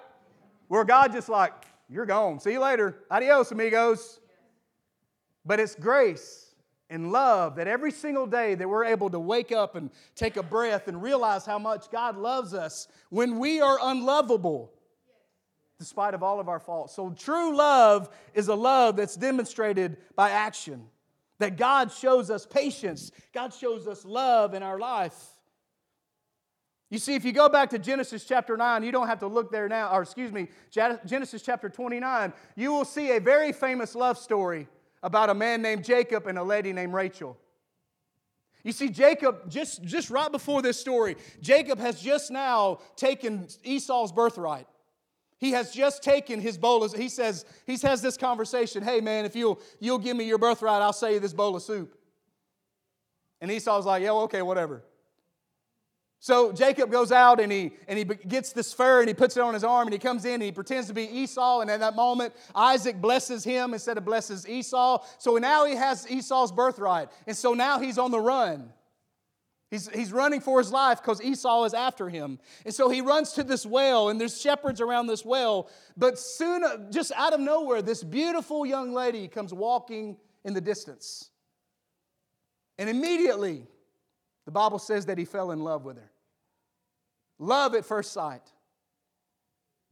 Where 0.68 0.84
God 0.84 1.12
just 1.12 1.28
like, 1.28 1.52
you're 1.88 2.06
gone. 2.06 2.40
See 2.40 2.52
you 2.52 2.60
later. 2.60 2.98
Adios, 3.10 3.52
amigos. 3.52 4.20
But 5.44 5.60
it's 5.60 5.74
grace 5.74 6.54
and 6.90 7.12
love 7.12 7.56
that 7.56 7.66
every 7.66 7.90
single 7.90 8.26
day 8.26 8.54
that 8.54 8.68
we're 8.68 8.84
able 8.84 9.10
to 9.10 9.18
wake 9.18 9.52
up 9.52 9.74
and 9.74 9.90
take 10.14 10.36
a 10.36 10.42
breath 10.42 10.88
and 10.88 11.02
realize 11.02 11.44
how 11.44 11.58
much 11.58 11.90
God 11.90 12.16
loves 12.16 12.54
us 12.54 12.88
when 13.10 13.38
we 13.38 13.60
are 13.60 13.78
unlovable 13.82 14.70
despite 15.78 16.14
of 16.14 16.22
all 16.22 16.40
of 16.40 16.48
our 16.48 16.60
faults. 16.60 16.94
So 16.94 17.10
true 17.10 17.56
love 17.56 18.08
is 18.32 18.48
a 18.48 18.54
love 18.54 18.96
that's 18.96 19.16
demonstrated 19.16 19.96
by 20.14 20.30
action. 20.30 20.86
That 21.40 21.56
God 21.56 21.90
shows 21.90 22.30
us 22.30 22.46
patience, 22.46 23.10
God 23.32 23.52
shows 23.52 23.88
us 23.88 24.04
love 24.04 24.54
in 24.54 24.62
our 24.62 24.78
life. 24.78 25.18
You 26.90 26.98
see, 26.98 27.16
if 27.16 27.24
you 27.24 27.32
go 27.32 27.48
back 27.48 27.70
to 27.70 27.78
Genesis 27.78 28.24
chapter 28.24 28.56
9, 28.56 28.84
you 28.84 28.92
don't 28.92 29.08
have 29.08 29.18
to 29.18 29.26
look 29.26 29.50
there 29.50 29.68
now, 29.68 29.90
or 29.92 30.02
excuse 30.02 30.30
me, 30.30 30.48
Genesis 30.70 31.42
chapter 31.42 31.68
29, 31.68 32.32
you 32.54 32.72
will 32.72 32.84
see 32.84 33.16
a 33.16 33.20
very 33.20 33.52
famous 33.52 33.96
love 33.96 34.16
story 34.16 34.68
about 35.04 35.28
a 35.28 35.34
man 35.34 35.62
named 35.62 35.84
Jacob 35.84 36.26
and 36.26 36.38
a 36.38 36.42
lady 36.42 36.72
named 36.72 36.94
Rachel. 36.94 37.38
You 38.64 38.72
see, 38.72 38.88
Jacob, 38.88 39.50
just, 39.50 39.84
just 39.84 40.08
right 40.08 40.32
before 40.32 40.62
this 40.62 40.80
story, 40.80 41.16
Jacob 41.42 41.78
has 41.78 42.00
just 42.00 42.30
now 42.30 42.78
taken 42.96 43.46
Esau's 43.62 44.10
birthright. 44.10 44.66
He 45.38 45.52
has 45.52 45.70
just 45.70 46.02
taken 46.02 46.40
his 46.40 46.56
bowl 46.56 46.82
of, 46.82 46.94
he 46.94 47.10
says, 47.10 47.44
he 47.66 47.76
has 47.82 48.00
this 48.00 48.16
conversation, 48.16 48.82
hey 48.82 49.02
man, 49.02 49.26
if 49.26 49.36
you'll, 49.36 49.60
you'll 49.78 49.98
give 49.98 50.16
me 50.16 50.24
your 50.24 50.38
birthright, 50.38 50.80
I'll 50.80 50.94
sell 50.94 51.12
you 51.12 51.20
this 51.20 51.34
bowl 51.34 51.54
of 51.54 51.62
soup. 51.62 51.94
And 53.42 53.50
Esau's 53.50 53.84
like, 53.84 54.02
yeah, 54.02 54.12
okay, 54.12 54.40
whatever. 54.40 54.82
So 56.24 56.52
Jacob 56.52 56.90
goes 56.90 57.12
out 57.12 57.38
and 57.38 57.52
he, 57.52 57.72
and 57.86 57.98
he 57.98 58.04
gets 58.06 58.52
this 58.52 58.72
fur 58.72 59.00
and 59.00 59.08
he 59.08 59.12
puts 59.12 59.36
it 59.36 59.42
on 59.42 59.52
his 59.52 59.62
arm 59.62 59.88
and 59.88 59.92
he 59.92 59.98
comes 59.98 60.24
in 60.24 60.32
and 60.32 60.42
he 60.42 60.52
pretends 60.52 60.88
to 60.88 60.94
be 60.94 61.02
Esau. 61.02 61.60
And 61.60 61.70
at 61.70 61.80
that 61.80 61.94
moment, 61.94 62.32
Isaac 62.54 62.98
blesses 62.98 63.44
him 63.44 63.74
instead 63.74 63.98
of 63.98 64.06
blesses 64.06 64.48
Esau. 64.48 65.04
So 65.18 65.36
now 65.36 65.66
he 65.66 65.76
has 65.76 66.10
Esau's 66.10 66.50
birthright. 66.50 67.10
And 67.26 67.36
so 67.36 67.52
now 67.52 67.78
he's 67.78 67.98
on 67.98 68.10
the 68.10 68.20
run. 68.20 68.70
He's, 69.70 69.86
he's 69.90 70.12
running 70.12 70.40
for 70.40 70.58
his 70.60 70.72
life 70.72 71.02
because 71.02 71.22
Esau 71.22 71.64
is 71.64 71.74
after 71.74 72.08
him. 72.08 72.38
And 72.64 72.72
so 72.72 72.88
he 72.88 73.02
runs 73.02 73.32
to 73.32 73.44
this 73.44 73.66
well, 73.66 74.08
and 74.08 74.18
there's 74.18 74.40
shepherds 74.40 74.80
around 74.80 75.08
this 75.08 75.26
well. 75.26 75.68
But 75.94 76.18
soon, 76.18 76.64
just 76.90 77.12
out 77.16 77.34
of 77.34 77.40
nowhere, 77.40 77.82
this 77.82 78.02
beautiful 78.02 78.64
young 78.64 78.94
lady 78.94 79.28
comes 79.28 79.52
walking 79.52 80.16
in 80.42 80.54
the 80.54 80.62
distance. 80.62 81.28
And 82.78 82.88
immediately, 82.88 83.66
the 84.46 84.52
Bible 84.52 84.78
says 84.78 85.04
that 85.04 85.18
he 85.18 85.26
fell 85.26 85.50
in 85.50 85.60
love 85.60 85.84
with 85.84 85.98
her. 85.98 86.10
Love 87.38 87.74
at 87.74 87.84
first 87.84 88.12
sight. 88.12 88.42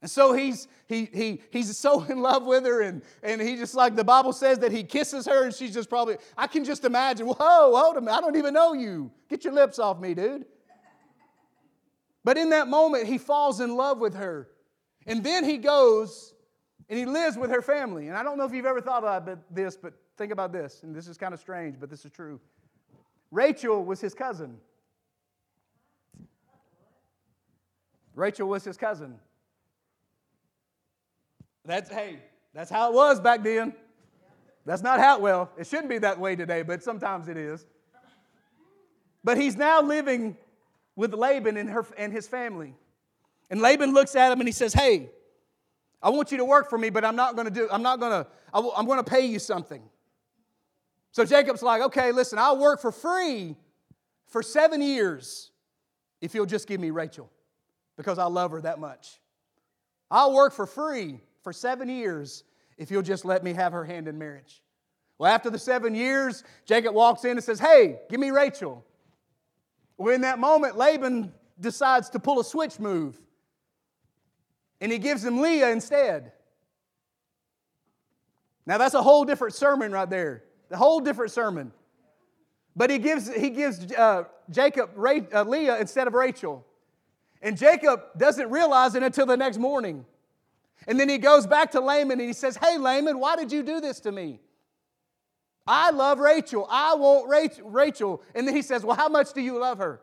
And 0.00 0.11
so 0.11 0.33
he's, 0.33 0.66
he, 0.87 1.09
he, 1.12 1.40
he's 1.50 1.76
so 1.78 2.02
in 2.09 2.20
love 2.20 2.44
with 2.44 2.64
her, 2.64 2.83
and, 2.83 3.02
and 3.22 3.40
he 3.40 3.57
just 3.57 3.74
like 3.74 3.94
the 3.94 4.05
Bible 4.05 4.33
says 4.33 4.59
that 4.59 4.72
he 4.72 4.83
kisses 4.83 5.26
her, 5.26 5.44
and 5.44 5.55
she's 5.55 5.72
just 5.72 5.88
probably, 5.88 6.16
I 6.37 6.48
can 6.48 6.64
just 6.64 6.85
imagine, 6.85 7.26
whoa, 7.26 7.37
hold 7.76 7.94
minute, 7.96 8.11
I 8.11 8.20
don't 8.20 8.37
even 8.37 8.52
know 8.52 8.74
you. 8.74 9.11
Get 9.31 9.44
your 9.44 9.52
lips 9.55 9.78
off 9.78 10.00
me, 10.00 10.14
dude. 10.14 10.44
But 12.24 12.37
in 12.37 12.50
that 12.50 12.68
moment, 12.68 13.07
he 13.07 13.18
falls 13.18 13.61
in 13.61 13.74
love 13.74 13.98
with 13.98 14.14
her. 14.14 14.48
And 15.07 15.24
then 15.24 15.44
he 15.44 15.59
goes 15.59 16.35
and 16.88 16.98
he 16.98 17.05
lives 17.05 17.37
with 17.37 17.50
her 17.50 17.62
family. 17.62 18.09
And 18.09 18.16
I 18.16 18.22
don't 18.22 18.38
know 18.38 18.44
if 18.44 18.52
you've 18.52 18.66
ever 18.66 18.81
thought 18.81 19.02
about 19.02 19.38
this, 19.52 19.76
but 19.76 19.94
think 20.16 20.33
about 20.33 20.52
this. 20.52 20.83
And 20.83 20.94
this 20.94 21.09
is 21.09 21.16
kind 21.16 21.35
of 21.35 21.40
strange, 21.40 21.81
but 21.81 21.90
this 21.90 22.05
is 22.05 22.12
true. 22.12 22.40
Rachel 23.31 23.85
was 23.85 24.00
his 24.00 24.14
cousin. 24.14 24.59
Rachel 28.14 28.48
was 28.48 28.64
his 28.64 28.77
cousin. 28.77 29.18
That's, 31.64 31.90
hey, 31.90 32.18
that's 32.55 32.70
how 32.70 32.90
it 32.90 32.94
was 32.94 33.20
back 33.20 33.42
then. 33.42 33.72
That's 34.64 34.83
not 34.83 35.01
how, 35.01 35.18
well, 35.18 35.51
it 35.59 35.66
shouldn't 35.66 35.88
be 35.88 35.98
that 35.98 36.18
way 36.18 36.37
today, 36.37 36.62
but 36.62 36.83
sometimes 36.83 37.29
it 37.29 37.37
is. 37.37 37.66
But 39.25 39.38
he's 39.38 39.57
now 39.57 39.83
living 39.83 40.37
with 40.96 41.14
Laban 41.14 41.57
and, 41.57 41.70
her, 41.70 41.87
and 41.96 42.12
his 42.12 42.29
family. 42.29 42.75
And 43.51 43.61
Laban 43.61 43.92
looks 43.92 44.14
at 44.16 44.33
him 44.33 44.40
and 44.40 44.48
he 44.48 44.53
says, 44.53 44.72
Hey, 44.72 45.11
I 46.03 46.11
want 46.11 46.33
you 46.33 46.38
to 46.38 46.44
work 46.44 46.68
for 46.68 46.79
me, 46.79 46.90
but 46.90 47.05
I'm 47.05 47.16
not 47.16 47.37
going 47.37 47.46
to 47.46 47.53
do, 47.53 47.68
I'm 47.70 47.83
not 47.83 48.01
going 48.01 48.25
to, 48.25 48.27
I'm 48.53 48.87
going 48.87 49.03
to 49.03 49.09
pay 49.09 49.27
you 49.27 49.38
something. 49.38 49.83
So 51.12 51.25
Jacob's 51.25 51.62
like, 51.62 51.83
Okay, 51.83 52.12
listen, 52.12 52.38
I'll 52.38 52.59
work 52.59 52.81
for 52.81 52.92
free 52.92 53.57
for 54.27 54.42
seven 54.42 54.83
years 54.83 55.51
if 56.20 56.35
you'll 56.35 56.46
just 56.46 56.66
give 56.66 56.81
me 56.81 56.90
Rachel 56.90 57.31
because 57.96 58.18
I 58.18 58.24
love 58.24 58.50
her 58.52 58.61
that 58.62 58.78
much. 58.78 59.20
I'll 60.11 60.35
work 60.35 60.52
for 60.52 60.66
free 60.66 61.20
for 61.42 61.52
seven 61.52 61.88
years 61.88 62.44
if 62.76 62.90
you'll 62.90 63.02
just 63.02 63.24
let 63.24 63.42
me 63.42 63.52
have 63.52 63.72
her 63.72 63.85
hand 63.85 64.09
in 64.09 64.18
marriage. 64.18 64.62
Well, 65.18 65.33
after 65.33 65.50
the 65.50 65.59
seven 65.59 65.94
years, 65.94 66.42
Jacob 66.64 66.94
walks 66.94 67.24
in 67.24 67.33
and 67.33 67.44
says, 67.44 67.61
Hey, 67.61 68.00
give 68.11 68.20
me 68.20 68.31
Rachel. 68.31 68.85
Well, 69.96 70.14
in 70.14 70.22
that 70.22 70.38
moment, 70.38 70.76
Laban 70.76 71.33
decides 71.61 72.11
to 72.11 72.18
pull 72.18 72.40
a 72.40 72.44
switch 72.44 72.78
move 72.81 73.20
and 74.83 74.90
he 74.90 74.98
gives 74.98 75.24
him 75.24 75.40
Leah 75.40 75.70
instead. 75.70 76.33
Now, 78.66 78.78
that's 78.78 78.94
a 78.94 79.02
whole 79.02 79.24
different 79.24 79.55
sermon 79.55 79.92
right 79.92 80.11
there. 80.11 80.42
A 80.72 80.76
whole 80.76 80.98
different 80.98 81.31
sermon. 81.31 81.72
But 82.74 82.90
he 82.90 82.98
gives, 82.98 83.33
he 83.33 83.50
gives 83.50 83.92
uh, 83.92 84.24
Jacob 84.50 84.90
uh, 84.98 85.44
Leah 85.44 85.78
instead 85.78 86.09
of 86.09 86.14
Rachel. 86.14 86.66
And 87.42 87.59
Jacob 87.59 88.00
doesn't 88.16 88.50
realize 88.50 88.94
it 88.94 89.02
until 89.02 89.26
the 89.26 89.37
next 89.37 89.59
morning. 89.59 90.07
And 90.87 90.98
then 90.98 91.09
he 91.09 91.18
goes 91.18 91.46
back 91.46 91.72
to 91.72 91.81
Laban 91.81 92.12
and 92.12 92.20
he 92.20 92.33
says, 92.33 92.57
Hey, 92.57 92.78
Laban, 92.78 93.18
why 93.18 93.37
did 93.37 93.52
you 93.52 93.62
do 93.62 93.81
this 93.81 94.00
to 94.00 94.12
me? 94.12 94.40
I 95.66 95.90
love 95.90 96.18
Rachel. 96.18 96.66
I 96.70 96.94
want 96.94 97.28
Rachel. 97.64 98.22
And 98.35 98.46
then 98.46 98.55
he 98.55 98.62
says, 98.62 98.85
Well, 98.85 98.96
how 98.96 99.09
much 99.09 99.33
do 99.33 99.40
you 99.40 99.59
love 99.59 99.78
her? 99.78 100.00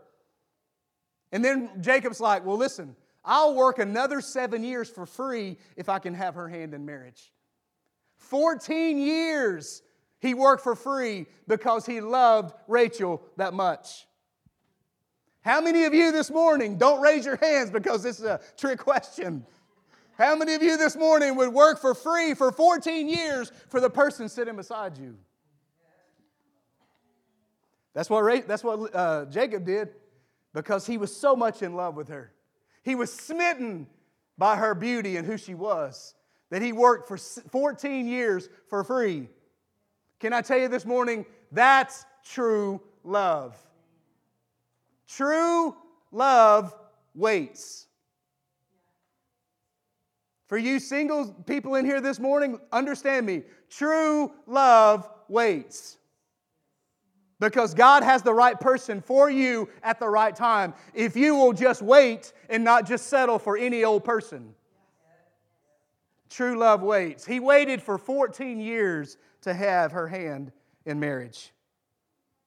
And 1.32 1.43
then 1.43 1.69
Jacob's 1.82 2.19
like, 2.19 2.45
Well, 2.45 2.58
listen, 2.58 2.95
I'll 3.23 3.56
work 3.56 3.80
another 3.80 4.21
seven 4.21 4.63
years 4.63 4.89
for 4.89 5.06
free 5.06 5.58
if 5.75 5.89
I 5.89 5.99
can 5.99 6.13
have 6.13 6.36
her 6.36 6.49
hand 6.49 6.73
in 6.73 6.86
marriage. 6.86 7.32
14 8.17 8.97
years 8.97 9.82
he 10.19 10.34
worked 10.34 10.63
for 10.63 10.75
free 10.75 11.28
because 11.47 11.86
he 11.86 12.02
loved 12.02 12.54
Rachel 12.67 13.21
that 13.38 13.54
much. 13.54 14.06
How 15.41 15.62
many 15.62 15.86
of 15.86 15.93
you 15.93 16.12
this 16.12 16.30
morning, 16.30 16.78
don't 16.78 17.02
raise 17.02 17.25
your 17.25 17.38
hands 17.38 17.71
because 17.71 18.04
this 18.04 18.19
is 18.19 18.25
a 18.25 18.41
trick 18.58 18.80
question. 18.80 19.45
How 20.17 20.36
many 20.36 20.54
of 20.54 20.62
you 20.62 20.75
this 20.78 20.97
morning 20.97 21.36
would 21.38 21.54
work 21.54 21.80
for 21.80 21.95
free 21.95 22.34
for 22.34 22.52
14 22.52 23.08
years 23.08 23.52
for 23.69 23.80
the 23.80 23.89
person 23.89 24.28
sitting 24.28 24.58
beside 24.58 24.97
you? 24.97 25.17
That's 27.93 28.10
what, 28.10 28.47
that's 28.47 28.63
what 28.63 28.93
uh, 28.93 29.25
Jacob 29.25 29.65
did 29.65 29.89
because 30.54 30.86
he 30.86 30.97
was 30.97 31.15
so 31.15 31.36
much 31.36 31.62
in 31.62 31.73
love 31.73 31.95
with 31.95 32.10
her. 32.10 32.34
He 32.84 32.95
was 32.95 33.13
smitten 33.13 33.88
by 34.38 34.58
her 34.58 34.75
beauty 34.75 35.15
and 35.15 35.25
who 35.25 35.38
she 35.38 35.54
was 35.54 36.15
that 36.49 36.62
he 36.62 36.73
worked 36.73 37.08
for 37.08 37.17
14 37.17 38.08
years 38.08 38.49
for 38.67 38.84
free. 38.84 39.30
Can 40.19 40.34
I 40.34 40.41
tell 40.41 40.58
you 40.58 40.67
this 40.67 40.86
morning? 40.86 41.25
That's 41.52 42.06
true 42.23 42.82
love. 43.04 43.58
True 45.10 45.76
love 46.12 46.76
waits. 47.15 47.88
For 50.48 50.58
you 50.58 50.80
single 50.80 51.28
people 51.45 51.76
in 51.76 51.86
here 51.86 52.02
this 52.02 52.19
morning, 52.19 52.60
understand 52.72 53.26
me. 53.26 53.43
True 53.69 54.32
love 54.48 55.10
waits. 55.28 55.98
Because 57.39 57.74
God 57.74 58.04
has 58.04 58.22
the 58.22 58.34
right 58.34 58.60
person 58.60 59.02
for 59.02 59.30
you 59.30 59.69
at 59.82 60.00
the 60.00 60.10
right 60.10 60.36
time. 60.36 60.74
If 60.93 61.15
you 61.15 61.36
will 61.36 61.54
just 61.54 61.82
wait 61.82 62.34
and 62.50 62.63
not 62.63 62.86
just 62.86 63.08
settle 63.08 63.39
for 63.39 63.58
any 63.58 63.84
old 63.84 64.04
person. 64.04 64.54
True 66.30 66.58
love 66.58 66.82
waits. 66.82 67.26
He 67.26 67.39
waited 67.39 67.82
for 67.82 67.98
14 67.98 68.60
years 68.60 69.17
to 69.41 69.54
have 69.54 69.91
her 69.91 70.08
hand 70.08 70.52
in 70.86 71.00
marriage 71.00 71.52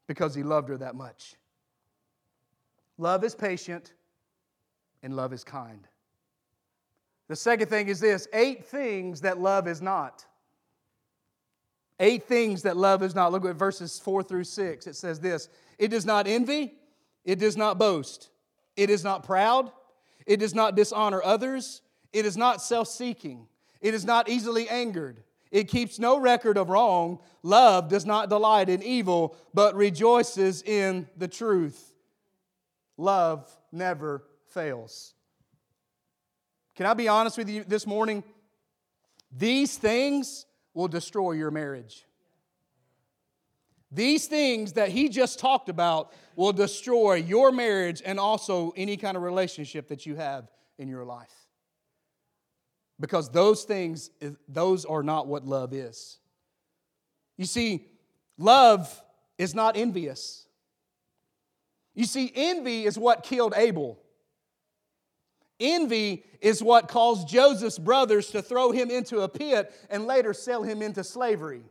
because 0.06 0.34
he 0.34 0.42
loved 0.42 0.68
her 0.68 0.76
that 0.78 0.94
much. 0.94 1.36
Love 3.02 3.24
is 3.24 3.34
patient 3.34 3.94
and 5.02 5.16
love 5.16 5.32
is 5.32 5.42
kind. 5.42 5.88
The 7.26 7.34
second 7.34 7.66
thing 7.66 7.88
is 7.88 7.98
this 7.98 8.28
eight 8.32 8.64
things 8.64 9.22
that 9.22 9.40
love 9.40 9.66
is 9.66 9.82
not. 9.82 10.24
Eight 11.98 12.22
things 12.22 12.62
that 12.62 12.76
love 12.76 13.02
is 13.02 13.16
not. 13.16 13.32
Look 13.32 13.44
at 13.44 13.56
verses 13.56 13.98
four 13.98 14.22
through 14.22 14.44
six. 14.44 14.86
It 14.86 14.94
says 14.94 15.18
this 15.18 15.48
It 15.80 15.88
does 15.88 16.06
not 16.06 16.28
envy, 16.28 16.74
it 17.24 17.40
does 17.40 17.56
not 17.56 17.76
boast, 17.76 18.30
it 18.76 18.88
is 18.88 19.02
not 19.02 19.24
proud, 19.24 19.72
it 20.24 20.36
does 20.36 20.54
not 20.54 20.76
dishonor 20.76 21.20
others, 21.24 21.82
it 22.12 22.24
is 22.24 22.36
not 22.36 22.62
self 22.62 22.86
seeking, 22.86 23.48
it 23.80 23.94
is 23.94 24.04
not 24.04 24.28
easily 24.28 24.68
angered. 24.68 25.24
It 25.50 25.64
keeps 25.64 25.98
no 25.98 26.20
record 26.20 26.56
of 26.56 26.70
wrong. 26.70 27.18
Love 27.42 27.88
does 27.88 28.06
not 28.06 28.28
delight 28.28 28.68
in 28.68 28.80
evil, 28.80 29.36
but 29.52 29.74
rejoices 29.74 30.62
in 30.62 31.08
the 31.16 31.26
truth 31.28 31.91
love 32.96 33.50
never 33.70 34.24
fails. 34.48 35.14
Can 36.74 36.86
I 36.86 36.94
be 36.94 37.08
honest 37.08 37.38
with 37.38 37.48
you 37.48 37.64
this 37.64 37.86
morning? 37.86 38.24
These 39.30 39.76
things 39.76 40.46
will 40.74 40.88
destroy 40.88 41.32
your 41.32 41.50
marriage. 41.50 42.04
These 43.90 44.26
things 44.26 44.72
that 44.74 44.88
he 44.88 45.10
just 45.10 45.38
talked 45.38 45.68
about 45.68 46.12
will 46.34 46.54
destroy 46.54 47.14
your 47.14 47.52
marriage 47.52 48.02
and 48.04 48.18
also 48.18 48.72
any 48.74 48.96
kind 48.96 49.16
of 49.16 49.22
relationship 49.22 49.88
that 49.88 50.06
you 50.06 50.16
have 50.16 50.50
in 50.78 50.88
your 50.88 51.04
life. 51.04 51.34
Because 52.98 53.30
those 53.30 53.64
things, 53.64 54.10
those 54.48 54.86
are 54.86 55.02
not 55.02 55.26
what 55.26 55.44
love 55.44 55.74
is. 55.74 56.18
You 57.36 57.44
see, 57.44 57.86
love 58.38 59.02
is 59.36 59.54
not 59.54 59.76
envious. 59.76 60.46
You 61.94 62.04
see, 62.04 62.32
envy 62.34 62.84
is 62.84 62.98
what 62.98 63.22
killed 63.22 63.54
Abel. 63.56 63.98
Envy 65.60 66.24
is 66.40 66.62
what 66.62 66.88
caused 66.88 67.28
Joseph's 67.28 67.78
brothers 67.78 68.30
to 68.30 68.42
throw 68.42 68.72
him 68.72 68.90
into 68.90 69.20
a 69.20 69.28
pit 69.28 69.72
and 69.90 70.06
later 70.06 70.32
sell 70.32 70.62
him 70.62 70.82
into 70.82 71.04
slavery. 71.04 71.62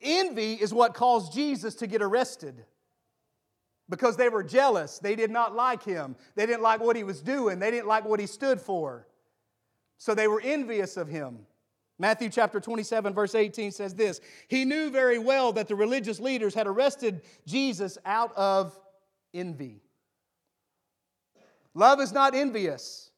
Envy 0.00 0.54
is 0.54 0.72
what 0.72 0.94
caused 0.94 1.32
Jesus 1.32 1.74
to 1.76 1.86
get 1.86 2.02
arrested 2.02 2.64
because 3.88 4.16
they 4.16 4.28
were 4.28 4.42
jealous. 4.42 4.98
They 4.98 5.14
did 5.14 5.30
not 5.30 5.54
like 5.54 5.82
him. 5.82 6.16
They 6.36 6.46
didn't 6.46 6.62
like 6.62 6.80
what 6.80 6.96
he 6.96 7.04
was 7.04 7.20
doing. 7.20 7.58
They 7.58 7.70
didn't 7.70 7.88
like 7.88 8.04
what 8.04 8.20
he 8.20 8.26
stood 8.26 8.60
for. 8.60 9.06
So 9.98 10.14
they 10.14 10.28
were 10.28 10.40
envious 10.42 10.96
of 10.96 11.08
him. 11.08 11.40
Matthew 11.98 12.30
chapter 12.30 12.60
27, 12.60 13.12
verse 13.12 13.34
18 13.34 13.72
says 13.72 13.94
this 13.94 14.20
He 14.48 14.64
knew 14.64 14.90
very 14.90 15.18
well 15.18 15.52
that 15.52 15.68
the 15.68 15.74
religious 15.74 16.18
leaders 16.18 16.54
had 16.54 16.66
arrested 16.66 17.20
Jesus 17.46 17.98
out 18.06 18.34
of 18.36 18.78
envy. 19.34 19.82
Love 21.74 22.00
is 22.00 22.12
not 22.12 22.34
envious. 22.34 23.10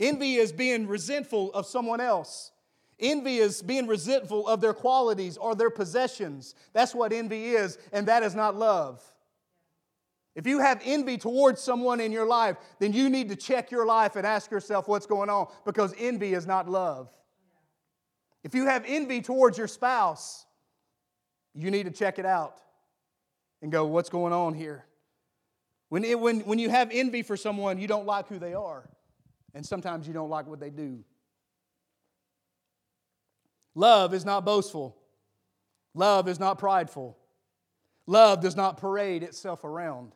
Envy 0.00 0.34
is 0.34 0.52
being 0.52 0.86
resentful 0.86 1.52
of 1.52 1.66
someone 1.66 2.00
else. 2.00 2.52
Envy 3.00 3.38
is 3.38 3.62
being 3.62 3.86
resentful 3.86 4.46
of 4.48 4.60
their 4.60 4.74
qualities 4.74 5.36
or 5.36 5.54
their 5.54 5.70
possessions. 5.70 6.54
That's 6.72 6.94
what 6.94 7.12
envy 7.12 7.50
is, 7.50 7.78
and 7.92 8.06
that 8.08 8.22
is 8.22 8.34
not 8.34 8.56
love. 8.56 9.02
If 10.34 10.46
you 10.46 10.60
have 10.60 10.80
envy 10.84 11.16
towards 11.18 11.60
someone 11.60 12.00
in 12.00 12.12
your 12.12 12.26
life, 12.26 12.56
then 12.78 12.92
you 12.92 13.08
need 13.08 13.28
to 13.30 13.36
check 13.36 13.70
your 13.70 13.86
life 13.86 14.14
and 14.14 14.26
ask 14.26 14.50
yourself 14.50 14.86
what's 14.86 15.06
going 15.06 15.30
on 15.30 15.48
because 15.64 15.94
envy 15.98 16.34
is 16.34 16.46
not 16.46 16.68
love. 16.68 17.10
If 18.44 18.54
you 18.54 18.66
have 18.66 18.84
envy 18.86 19.20
towards 19.20 19.58
your 19.58 19.66
spouse, 19.66 20.46
you 21.54 21.70
need 21.70 21.86
to 21.86 21.90
check 21.90 22.18
it 22.18 22.26
out 22.26 22.60
and 23.62 23.72
go, 23.72 23.86
what's 23.86 24.08
going 24.08 24.32
on 24.32 24.54
here? 24.54 24.84
When, 25.88 26.04
it, 26.04 26.18
when, 26.18 26.40
when 26.40 26.58
you 26.58 26.68
have 26.70 26.90
envy 26.92 27.22
for 27.22 27.36
someone, 27.36 27.78
you 27.78 27.88
don't 27.88 28.06
like 28.06 28.28
who 28.28 28.38
they 28.38 28.54
are, 28.54 28.88
and 29.54 29.64
sometimes 29.64 30.06
you 30.06 30.14
don't 30.14 30.28
like 30.28 30.46
what 30.46 30.60
they 30.60 30.70
do. 30.70 31.02
Love 33.74 34.12
is 34.12 34.24
not 34.24 34.44
boastful, 34.44 34.96
love 35.94 36.28
is 36.28 36.38
not 36.38 36.58
prideful, 36.58 37.16
love 38.06 38.40
does 38.40 38.56
not 38.56 38.76
parade 38.76 39.22
itself 39.22 39.64
around. 39.64 40.14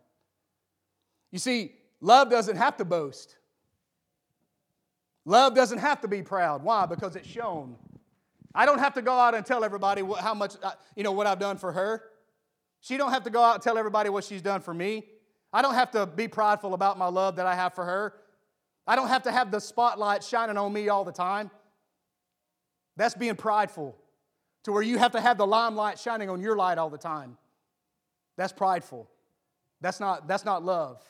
You 1.31 1.39
see, 1.39 1.73
love 2.01 2.29
doesn't 2.29 2.57
have 2.57 2.77
to 2.77 2.85
boast. 2.85 3.37
Love 5.25 5.55
doesn't 5.55 5.79
have 5.79 6.01
to 6.01 6.09
be 6.09 6.23
proud. 6.23 6.63
Why? 6.63 6.85
Because 6.87 7.17
it's 7.17 7.29
shown. 7.29 7.77
I 8.55 8.67
don't 8.67 8.81
have 8.81 8.95
to 8.95 9.03
go 9.03 9.13
out 9.13 9.35
and 9.35 9.47
tell 9.47 9.65
everybody 9.65 10.03
what, 10.03 10.21
how 10.21 10.35
much, 10.35 10.57
uh, 10.63 10.73
you 10.97 11.05
know, 11.05 11.13
what 11.13 11.27
I've 11.27 11.39
done 11.39 11.57
for 11.57 11.73
her. 11.73 12.03
She 12.81 12.97
don't 12.97 13.13
have 13.13 13.23
to 13.25 13.31
go 13.31 13.43
out 13.43 13.55
and 13.55 13.63
tell 13.63 13.79
everybody 13.79 14.11
what 14.11 14.25
she's 14.25 14.43
done 14.43 14.61
for 14.61 14.75
me. 14.75 15.05
I 15.53 15.63
don't 15.63 15.75
have 15.75 15.91
to 15.93 16.07
be 16.07 16.29
prideful 16.29 16.75
about 16.75 16.99
my 16.99 17.07
love 17.07 17.37
that 17.37 17.47
I 17.47 17.55
have 17.55 17.75
for 17.75 17.85
her. 17.85 18.15
I 18.87 18.97
don't 18.97 19.09
have 19.09 19.25
to 19.25 19.33
have 19.33 19.51
the 19.51 19.61
spotlight 19.61 20.25
shining 20.25 20.57
on 20.57 20.73
me 20.73 20.89
all 20.89 21.05
the 21.05 21.13
time. 21.13 21.51
That's 22.97 23.15
being 23.15 23.37
prideful 23.37 23.97
to 24.65 24.73
where 24.73 24.83
you 24.83 24.99
have 24.99 25.13
to 25.13 25.21
have 25.21 25.39
the 25.39 25.47
limelight 25.47 25.99
shining 25.99 26.31
on 26.31 26.41
your 26.41 26.57
light 26.57 26.79
all 26.79 26.91
the 26.91 26.99
time. 26.99 27.37
That's 28.37 28.53
prideful. 28.53 29.09
That's 29.81 30.01
not, 30.01 30.27
that's 30.27 30.45
not 30.45 30.65
love. 30.65 31.03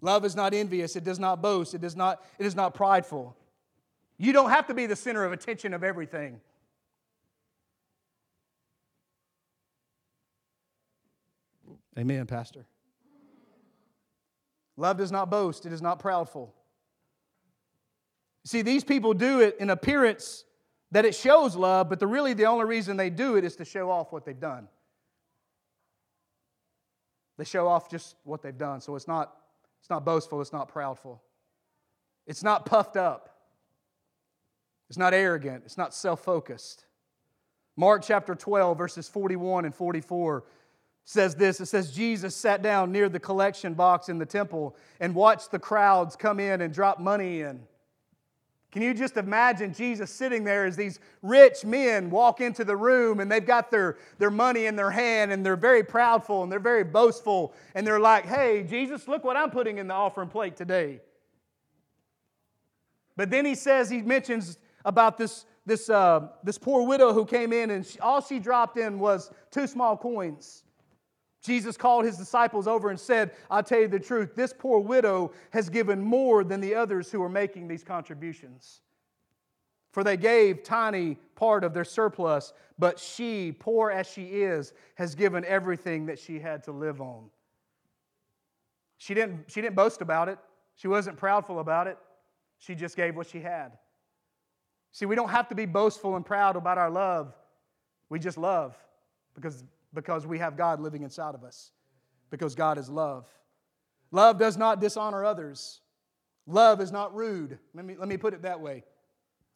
Love 0.00 0.24
is 0.24 0.34
not 0.34 0.54
envious, 0.54 0.96
it 0.96 1.04
does 1.04 1.18
not 1.18 1.42
boast, 1.42 1.74
it, 1.74 1.80
does 1.80 1.94
not, 1.94 2.24
it 2.38 2.46
is 2.46 2.54
not 2.54 2.72
prideful. 2.72 3.36
You 4.16 4.32
don't 4.32 4.50
have 4.50 4.66
to 4.68 4.74
be 4.74 4.86
the 4.86 4.96
center 4.96 5.24
of 5.24 5.32
attention 5.32 5.74
of 5.74 5.84
everything. 5.84 6.40
Amen, 11.98 12.26
Pastor. 12.26 12.64
Love 14.76 14.96
does 14.96 15.12
not 15.12 15.30
boast, 15.30 15.66
it 15.66 15.72
is 15.72 15.82
not 15.82 16.02
proudful. 16.02 16.50
See, 18.44 18.62
these 18.62 18.84
people 18.84 19.12
do 19.12 19.40
it 19.40 19.56
in 19.60 19.70
appearance 19.70 20.44
that 20.92 21.04
it 21.04 21.14
shows 21.14 21.54
love, 21.54 21.88
but 21.88 22.00
the, 22.00 22.06
really 22.06 22.34
the 22.34 22.46
only 22.46 22.64
reason 22.64 22.96
they 22.96 23.10
do 23.10 23.36
it 23.36 23.44
is 23.44 23.56
to 23.56 23.64
show 23.64 23.90
off 23.90 24.12
what 24.12 24.24
they've 24.24 24.40
done. 24.40 24.68
They 27.38 27.44
show 27.44 27.68
off 27.68 27.90
just 27.90 28.16
what 28.24 28.42
they've 28.42 28.56
done. 28.56 28.80
So 28.80 28.96
it's 28.96 29.08
not, 29.08 29.34
it's 29.80 29.90
not 29.90 30.04
boastful, 30.04 30.40
it's 30.40 30.52
not 30.52 30.72
proudful. 30.72 31.20
It's 32.26 32.42
not 32.42 32.66
puffed 32.66 32.96
up. 32.96 33.30
It's 34.88 34.98
not 34.98 35.14
arrogant, 35.14 35.62
it's 35.64 35.78
not 35.78 35.94
self 35.94 36.24
focused. 36.24 36.84
Mark 37.76 38.02
chapter 38.04 38.34
12, 38.34 38.76
verses 38.76 39.08
41 39.08 39.64
and 39.64 39.74
44 39.74 40.44
says 41.04 41.34
this 41.34 41.60
it 41.60 41.66
says 41.66 41.90
jesus 41.90 42.34
sat 42.34 42.62
down 42.62 42.92
near 42.92 43.08
the 43.08 43.20
collection 43.20 43.74
box 43.74 44.08
in 44.08 44.18
the 44.18 44.26
temple 44.26 44.76
and 45.00 45.14
watched 45.14 45.50
the 45.50 45.58
crowds 45.58 46.16
come 46.16 46.38
in 46.38 46.60
and 46.60 46.72
drop 46.72 46.98
money 47.00 47.40
in. 47.40 47.60
Can 48.70 48.82
you 48.82 48.94
just 48.94 49.16
imagine 49.16 49.72
jesus 49.72 50.10
sitting 50.10 50.44
there 50.44 50.64
as 50.64 50.76
these 50.76 51.00
rich 51.22 51.64
men 51.64 52.10
walk 52.10 52.40
into 52.40 52.64
the 52.64 52.76
room 52.76 53.20
and 53.20 53.30
they've 53.30 53.44
got 53.44 53.70
their, 53.70 53.98
their 54.18 54.30
money 54.30 54.66
in 54.66 54.76
their 54.76 54.90
hand 54.90 55.32
and 55.32 55.44
they're 55.44 55.56
very 55.56 55.82
proudful 55.82 56.42
and 56.42 56.52
they're 56.52 56.60
very 56.60 56.84
boastful 56.84 57.52
and 57.74 57.86
they're 57.86 58.00
like 58.00 58.26
hey 58.26 58.62
jesus 58.62 59.08
look 59.08 59.24
what 59.24 59.36
i'm 59.36 59.50
putting 59.50 59.78
in 59.78 59.88
the 59.88 59.94
offering 59.94 60.28
plate 60.28 60.56
today. 60.56 61.00
But 63.16 63.28
then 63.28 63.44
he 63.44 63.54
says 63.54 63.90
he 63.90 64.00
mentions 64.00 64.58
about 64.84 65.18
this 65.18 65.44
this, 65.66 65.90
uh, 65.90 66.28
this 66.42 66.58
poor 66.58 66.86
widow 66.86 67.12
who 67.12 67.24
came 67.24 67.52
in 67.52 67.70
and 67.70 67.84
she, 67.86 67.98
all 68.00 68.20
she 68.20 68.38
dropped 68.38 68.78
in 68.78 68.98
was 68.98 69.30
two 69.50 69.66
small 69.66 69.96
coins 69.96 70.64
Jesus 71.42 71.76
called 71.76 72.04
his 72.04 72.18
disciples 72.18 72.66
over 72.66 72.90
and 72.90 73.00
said, 73.00 73.30
I'll 73.50 73.62
tell 73.62 73.80
you 73.80 73.88
the 73.88 73.98
truth, 73.98 74.34
this 74.34 74.52
poor 74.56 74.78
widow 74.78 75.32
has 75.50 75.70
given 75.70 76.02
more 76.02 76.44
than 76.44 76.60
the 76.60 76.74
others 76.74 77.10
who 77.10 77.22
are 77.22 77.30
making 77.30 77.66
these 77.66 77.82
contributions. 77.82 78.82
For 79.92 80.04
they 80.04 80.16
gave 80.16 80.62
tiny 80.62 81.16
part 81.34 81.64
of 81.64 81.74
their 81.74 81.84
surplus, 81.84 82.52
but 82.78 82.98
she, 82.98 83.52
poor 83.52 83.90
as 83.90 84.06
she 84.06 84.24
is, 84.24 84.72
has 84.94 85.14
given 85.14 85.44
everything 85.44 86.06
that 86.06 86.18
she 86.18 86.38
had 86.38 86.62
to 86.64 86.72
live 86.72 87.00
on. 87.00 87.30
She 88.98 89.14
didn't, 89.14 89.50
she 89.50 89.62
didn't 89.62 89.76
boast 89.76 90.02
about 90.02 90.28
it. 90.28 90.38
She 90.76 90.88
wasn't 90.88 91.18
proudful 91.18 91.58
about 91.58 91.86
it. 91.86 91.98
She 92.58 92.74
just 92.74 92.96
gave 92.96 93.16
what 93.16 93.26
she 93.26 93.40
had. 93.40 93.72
See, 94.92 95.06
we 95.06 95.16
don't 95.16 95.30
have 95.30 95.48
to 95.48 95.54
be 95.54 95.66
boastful 95.66 96.16
and 96.16 96.24
proud 96.24 96.56
about 96.56 96.76
our 96.76 96.90
love. 96.90 97.34
We 98.10 98.18
just 98.18 98.36
love 98.36 98.76
because 99.34 99.64
because 99.92 100.26
we 100.26 100.38
have 100.38 100.56
God 100.56 100.80
living 100.80 101.02
inside 101.02 101.34
of 101.34 101.44
us, 101.44 101.72
because 102.30 102.54
God 102.54 102.78
is 102.78 102.88
love. 102.88 103.26
Love 104.12 104.38
does 104.38 104.56
not 104.56 104.80
dishonor 104.80 105.24
others. 105.24 105.80
Love 106.46 106.80
is 106.80 106.90
not 106.90 107.14
rude. 107.14 107.58
Let 107.74 107.84
me, 107.84 107.96
let 107.98 108.08
me 108.08 108.16
put 108.16 108.34
it 108.34 108.42
that 108.42 108.60
way. 108.60 108.84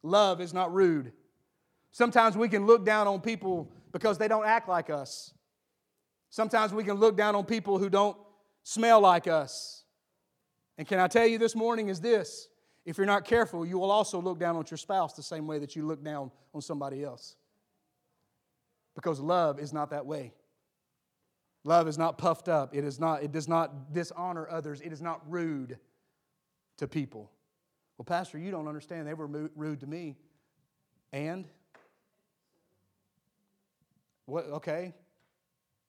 Love 0.02 0.40
is 0.40 0.52
not 0.54 0.72
rude. 0.72 1.12
Sometimes 1.90 2.36
we 2.36 2.48
can 2.48 2.66
look 2.66 2.84
down 2.84 3.06
on 3.06 3.20
people 3.20 3.70
because 3.92 4.18
they 4.18 4.28
don't 4.28 4.46
act 4.46 4.68
like 4.68 4.90
us. 4.90 5.32
Sometimes 6.30 6.72
we 6.72 6.84
can 6.84 6.96
look 6.96 7.16
down 7.16 7.34
on 7.34 7.44
people 7.44 7.78
who 7.78 7.88
don't 7.88 8.16
smell 8.64 9.00
like 9.00 9.28
us. 9.28 9.84
And 10.76 10.86
can 10.86 10.98
I 10.98 11.06
tell 11.06 11.26
you 11.26 11.38
this 11.38 11.54
morning 11.54 11.88
is 11.88 12.00
this 12.00 12.48
if 12.84 12.98
you're 12.98 13.06
not 13.06 13.24
careful, 13.24 13.64
you 13.64 13.78
will 13.78 13.90
also 13.90 14.20
look 14.20 14.38
down 14.38 14.56
on 14.56 14.64
your 14.70 14.78
spouse 14.78 15.14
the 15.14 15.22
same 15.22 15.46
way 15.46 15.58
that 15.60 15.74
you 15.74 15.86
look 15.86 16.04
down 16.04 16.30
on 16.52 16.60
somebody 16.60 17.02
else. 17.02 17.36
Because 18.94 19.20
love 19.20 19.58
is 19.58 19.72
not 19.72 19.90
that 19.90 20.06
way. 20.06 20.32
Love 21.64 21.88
is 21.88 21.96
not 21.96 22.18
puffed 22.18 22.48
up. 22.48 22.74
It, 22.74 22.84
is 22.84 23.00
not, 23.00 23.22
it 23.22 23.32
does 23.32 23.48
not 23.48 23.92
dishonor 23.92 24.46
others. 24.50 24.80
It 24.80 24.92
is 24.92 25.00
not 25.00 25.22
rude 25.30 25.78
to 26.76 26.86
people. 26.86 27.30
Well, 27.96 28.04
Pastor, 28.04 28.38
you 28.38 28.50
don't 28.50 28.68
understand. 28.68 29.06
They 29.06 29.14
were 29.14 29.50
rude 29.56 29.80
to 29.80 29.86
me. 29.86 30.16
And? 31.12 31.46
What, 34.26 34.46
okay. 34.46 34.92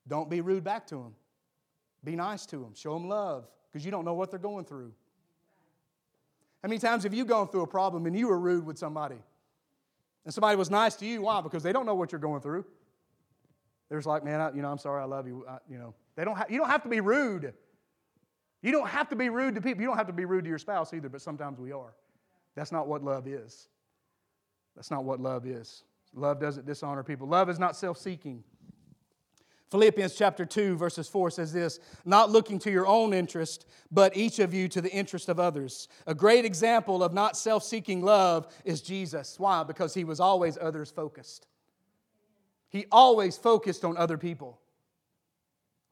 Don't 0.08 0.30
be 0.30 0.42
rude 0.42 0.64
back 0.64 0.88
to 0.88 0.96
them. 0.96 1.16
Be 2.04 2.16
nice 2.16 2.46
to 2.48 2.58
them. 2.58 2.74
Show 2.76 2.94
them 2.94 3.10
love 3.10 3.48
because 3.72 3.84
you 3.84 3.92
don't 3.92 4.06
know 4.06 4.14
what 4.14 4.30
they're 4.30 4.40
going 4.40 4.66
through. 4.66 4.94
How 6.62 6.70
many 6.70 6.80
times 6.80 7.04
have 7.04 7.14
you 7.14 7.26
gone 7.26 7.48
through 7.50 7.62
a 7.62 7.68
problem 7.68 8.06
and 8.06 8.18
you 8.18 8.28
were 8.28 8.40
rude 8.40 8.66
with 8.66 8.78
somebody? 8.78 9.18
And 10.24 10.34
somebody 10.34 10.56
was 10.56 10.72
nice 10.72 10.96
to 10.96 11.06
you? 11.06 11.24
Why? 11.24 11.42
Because 11.42 11.64
they 11.64 11.72
don't 11.74 11.86
know 11.86 11.96
what 11.96 12.12
you're 12.12 12.22
going 12.22 12.42
through. 12.42 12.66
There's 13.90 14.06
like, 14.06 14.24
man, 14.24 14.42
I, 14.42 14.52
you 14.52 14.62
know, 14.62 14.72
I'm 14.72 14.78
sorry, 14.78 15.02
I 15.02 15.06
love 15.06 15.28
you. 15.28 15.46
I, 15.48 15.58
you 15.70 15.78
know, 15.78 15.94
they 16.16 16.26
don't. 16.26 16.36
Ha- 16.36 16.46
you 16.50 16.58
don't 16.58 16.70
have 16.70 16.84
to 16.84 16.90
be 16.90 17.02
rude. 17.02 17.54
You 18.62 18.72
don't 18.72 18.88
have 18.88 19.10
to 19.10 19.16
be 19.16 19.30
rude 19.30 19.56
to 19.56 19.62
people. 19.62 19.82
You 19.82 19.88
don't 19.88 19.98
have 19.98 20.08
to 20.08 20.14
be 20.14 20.26
rude 20.26 20.44
to 20.46 20.50
your 20.50 20.58
spouse 20.58 20.94
either. 20.94 21.10
But 21.10 21.22
sometimes 21.22 21.60
we 21.60 21.72
are. 21.72 21.94
That's 22.56 22.72
not 22.72 22.88
what 22.88 23.04
love 23.04 23.28
is. 23.28 23.68
That's 24.76 24.90
not 24.90 25.04
what 25.04 25.20
love 25.20 25.46
is. 25.46 25.84
Love 26.14 26.40
doesn't 26.40 26.66
dishonor 26.66 27.04
people. 27.04 27.28
Love 27.28 27.50
is 27.50 27.60
not 27.60 27.76
self-seeking. 27.76 28.44
Philippians 29.72 30.16
chapter 30.16 30.46
2, 30.46 30.78
verses 30.78 31.08
4 31.08 31.32
says 31.32 31.52
this 31.52 31.80
Not 32.06 32.30
looking 32.30 32.60
to 32.60 32.72
your 32.72 32.88
own 32.88 33.14
interest, 33.14 33.66
but 33.92 34.16
each 34.16 34.40
of 34.40 34.54
you 34.54 34.68
to 34.70 34.82
the 34.82 34.92
interest 34.92 35.28
of 35.28 35.40
others. 35.40 35.88
A 36.08 36.16
great 36.16 36.46
example 36.46 37.04
of 37.04 37.14
not 37.14 37.36
self 37.36 37.64
seeking 37.64 38.02
love 38.02 38.48
is 38.64 38.82
Jesus. 38.82 39.40
Why? 39.40 39.64
Because 39.64 39.94
he 39.94 40.04
was 40.04 40.20
always 40.20 40.58
others 40.60 40.92
focused. 40.92 41.48
He 42.76 42.86
always 42.92 43.38
focused 43.38 43.86
on 43.86 43.96
other 43.96 44.18
people. 44.18 44.60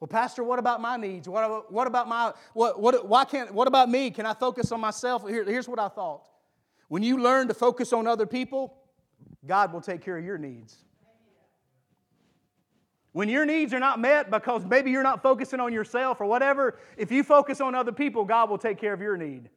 Well, 0.02 0.10
Pastor, 0.10 0.44
what 0.44 0.60
about 0.60 0.82
my 0.82 0.98
needs? 0.98 1.30
What, 1.30 1.72
what 1.72 1.88
about 1.88 2.10
my, 2.10 2.34
what, 2.54 2.78
what, 2.78 3.08
why 3.08 3.24
can't, 3.24 3.54
what 3.54 3.70
about 3.70 3.90
me? 3.90 4.12
Can 4.12 4.26
I 4.26 4.34
focus 4.34 4.70
on 4.74 4.82
myself? 4.82 5.26
Here, 5.26 5.46
here's 5.46 5.70
what 5.70 5.80
I 5.80 5.88
thought. 5.88 6.28
When 6.90 7.02
you 7.02 7.22
learn 7.22 7.48
to 7.48 7.54
focus 7.54 7.94
on 7.94 8.06
other 8.06 8.26
people, 8.26 8.74
God 9.48 9.72
will 9.72 9.80
take 9.80 10.02
care 10.02 10.18
of 10.18 10.26
your 10.26 10.38
needs. 10.38 10.76
When 13.14 13.30
your 13.30 13.46
needs 13.46 13.74
are 13.74 13.80
not 13.80 13.98
met 14.02 14.30
because 14.30 14.66
maybe 14.66 14.92
you're 14.92 15.04
not 15.04 15.24
focusing 15.24 15.62
on 15.62 15.72
yourself 15.72 16.20
or 16.20 16.26
whatever, 16.26 16.80
if 16.98 17.14
you 17.14 17.24
focus 17.24 17.62
on 17.62 17.76
other 17.76 17.94
people, 17.94 18.26
God 18.26 18.50
will 18.50 18.58
take 18.58 18.78
care 18.78 18.92
of 18.92 19.00
your 19.00 19.16
need. 19.16 19.50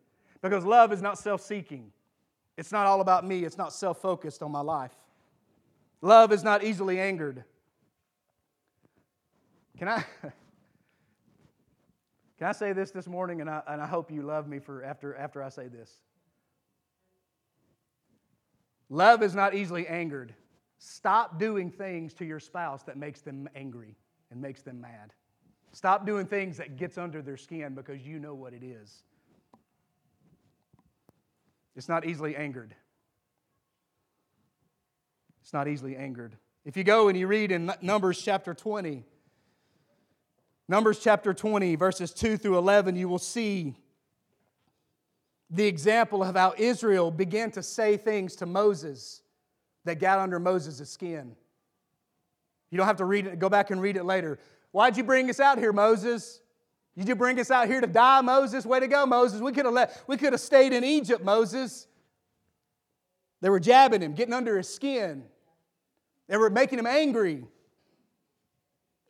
Because 0.42 0.64
love 0.64 0.92
is 0.92 1.02
not 1.02 1.18
self 1.18 1.40
seeking, 1.40 1.90
it's 2.56 2.70
not 2.70 2.86
all 2.86 3.00
about 3.00 3.26
me, 3.26 3.44
it's 3.44 3.58
not 3.58 3.72
self 3.72 4.00
focused 4.00 4.44
on 4.44 4.52
my 4.52 4.60
life. 4.60 4.92
Love 6.06 6.30
is 6.30 6.44
not 6.44 6.62
easily 6.62 7.00
angered. 7.00 7.42
Can 9.76 9.88
I? 9.88 10.04
Can 12.38 12.46
I 12.46 12.52
say 12.52 12.72
this 12.72 12.92
this 12.92 13.08
morning, 13.08 13.40
and 13.40 13.50
I, 13.50 13.60
and 13.66 13.82
I 13.82 13.88
hope 13.88 14.12
you 14.12 14.22
love 14.22 14.46
me 14.46 14.60
for 14.60 14.84
after, 14.84 15.16
after 15.16 15.42
I 15.42 15.48
say 15.48 15.66
this? 15.66 15.90
Love 18.88 19.20
is 19.24 19.34
not 19.34 19.52
easily 19.52 19.88
angered. 19.88 20.32
Stop 20.78 21.40
doing 21.40 21.72
things 21.72 22.14
to 22.14 22.24
your 22.24 22.38
spouse 22.38 22.84
that 22.84 22.96
makes 22.96 23.22
them 23.22 23.48
angry 23.56 23.96
and 24.30 24.40
makes 24.40 24.62
them 24.62 24.80
mad. 24.80 25.12
Stop 25.72 26.06
doing 26.06 26.26
things 26.26 26.56
that 26.58 26.76
gets 26.76 26.98
under 26.98 27.20
their 27.20 27.36
skin 27.36 27.74
because 27.74 28.06
you 28.06 28.20
know 28.20 28.34
what 28.34 28.52
it 28.52 28.62
is. 28.62 29.02
It's 31.74 31.88
not 31.88 32.06
easily 32.06 32.36
angered. 32.36 32.76
It's 35.46 35.52
not 35.52 35.68
easily 35.68 35.94
angered. 35.94 36.36
If 36.64 36.76
you 36.76 36.82
go 36.82 37.06
and 37.06 37.16
you 37.16 37.28
read 37.28 37.52
in 37.52 37.72
Numbers 37.80 38.20
chapter 38.20 38.52
20, 38.52 39.04
Numbers 40.66 40.98
chapter 40.98 41.32
20, 41.32 41.76
verses 41.76 42.12
2 42.12 42.36
through 42.36 42.58
11, 42.58 42.96
you 42.96 43.08
will 43.08 43.20
see 43.20 43.76
the 45.48 45.64
example 45.64 46.24
of 46.24 46.34
how 46.34 46.52
Israel 46.58 47.12
began 47.12 47.52
to 47.52 47.62
say 47.62 47.96
things 47.96 48.34
to 48.34 48.46
Moses 48.46 49.22
that 49.84 50.00
got 50.00 50.18
under 50.18 50.40
Moses' 50.40 50.90
skin. 50.90 51.36
You 52.70 52.78
don't 52.78 52.88
have 52.88 52.96
to 52.96 53.04
read 53.04 53.28
it, 53.28 53.38
go 53.38 53.48
back 53.48 53.70
and 53.70 53.80
read 53.80 53.96
it 53.96 54.04
later. 54.04 54.40
Why'd 54.72 54.96
you 54.96 55.04
bring 55.04 55.30
us 55.30 55.38
out 55.38 55.58
here, 55.58 55.72
Moses? 55.72 56.40
Did 56.98 57.06
you 57.06 57.14
bring 57.14 57.38
us 57.38 57.52
out 57.52 57.68
here 57.68 57.80
to 57.80 57.86
die, 57.86 58.20
Moses? 58.20 58.66
Way 58.66 58.80
to 58.80 58.88
go, 58.88 59.06
Moses. 59.06 59.40
We 59.40 59.52
could 59.52 59.66
have 59.66 59.74
let, 59.74 60.02
we 60.08 60.16
could 60.16 60.32
have 60.32 60.40
stayed 60.40 60.72
in 60.72 60.82
Egypt, 60.82 61.22
Moses. 61.22 61.86
They 63.40 63.48
were 63.48 63.60
jabbing 63.60 64.02
him, 64.02 64.12
getting 64.14 64.34
under 64.34 64.56
his 64.56 64.68
skin. 64.68 65.22
They 66.28 66.36
were 66.36 66.50
making 66.50 66.78
him 66.78 66.86
angry. 66.86 67.44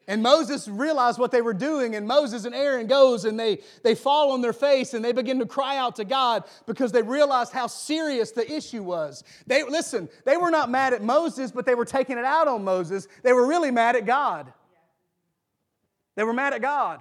And 0.08 0.22
Moses 0.22 0.68
realized 0.68 1.18
what 1.18 1.32
they 1.32 1.42
were 1.42 1.54
doing, 1.54 1.96
and 1.96 2.06
Moses 2.06 2.44
and 2.44 2.54
Aaron 2.54 2.86
goes 2.86 3.24
and 3.24 3.38
they, 3.38 3.58
they 3.82 3.96
fall 3.96 4.30
on 4.30 4.40
their 4.40 4.52
face 4.52 4.94
and 4.94 5.04
they 5.04 5.12
begin 5.12 5.40
to 5.40 5.46
cry 5.46 5.78
out 5.78 5.96
to 5.96 6.04
God 6.04 6.44
because 6.64 6.92
they 6.92 7.02
realized 7.02 7.52
how 7.52 7.66
serious 7.66 8.30
the 8.30 8.48
issue 8.50 8.84
was. 8.84 9.24
They 9.48 9.64
listen, 9.64 10.08
they 10.24 10.36
were 10.36 10.50
not 10.50 10.70
mad 10.70 10.92
at 10.92 11.02
Moses, 11.02 11.50
but 11.50 11.66
they 11.66 11.74
were 11.74 11.84
taking 11.84 12.18
it 12.18 12.24
out 12.24 12.46
on 12.46 12.62
Moses. 12.62 13.08
They 13.24 13.32
were 13.32 13.46
really 13.46 13.72
mad 13.72 13.96
at 13.96 14.06
God. 14.06 14.52
They 16.14 16.22
were 16.22 16.32
mad 16.32 16.52
at 16.54 16.62
God. 16.62 17.00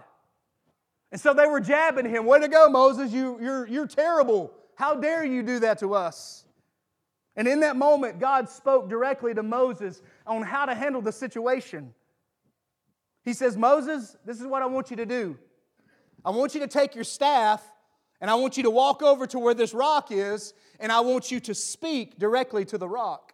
And 1.11 1.21
so 1.21 1.33
they 1.33 1.45
were 1.45 1.59
jabbing 1.59 2.09
him. 2.09 2.25
Way 2.25 2.39
to 2.39 2.47
go, 2.47 2.69
Moses. 2.69 3.11
You, 3.11 3.39
you're, 3.39 3.67
you're 3.67 3.87
terrible. 3.87 4.51
How 4.75 4.95
dare 4.95 5.23
you 5.23 5.43
do 5.43 5.59
that 5.59 5.79
to 5.79 5.93
us? 5.93 6.44
And 7.35 7.47
in 7.47 7.59
that 7.61 7.75
moment, 7.75 8.19
God 8.19 8.49
spoke 8.49 8.89
directly 8.89 9.33
to 9.33 9.43
Moses 9.43 10.01
on 10.25 10.41
how 10.41 10.65
to 10.65 10.73
handle 10.73 11.01
the 11.01 11.11
situation. 11.11 11.93
He 13.23 13.33
says, 13.33 13.57
Moses, 13.57 14.15
this 14.25 14.39
is 14.39 14.47
what 14.47 14.61
I 14.61 14.67
want 14.67 14.89
you 14.89 14.97
to 14.97 15.05
do. 15.05 15.37
I 16.23 16.29
want 16.29 16.53
you 16.53 16.61
to 16.61 16.67
take 16.67 16.95
your 16.95 17.03
staff 17.03 17.61
and 18.21 18.31
I 18.31 18.35
want 18.35 18.57
you 18.57 18.63
to 18.63 18.69
walk 18.69 19.03
over 19.03 19.27
to 19.27 19.39
where 19.39 19.53
this 19.53 19.73
rock 19.73 20.11
is 20.11 20.53
and 20.79 20.91
I 20.91 21.01
want 21.01 21.31
you 21.31 21.39
to 21.41 21.53
speak 21.53 22.17
directly 22.17 22.65
to 22.65 22.77
the 22.77 22.87
rock. 22.87 23.33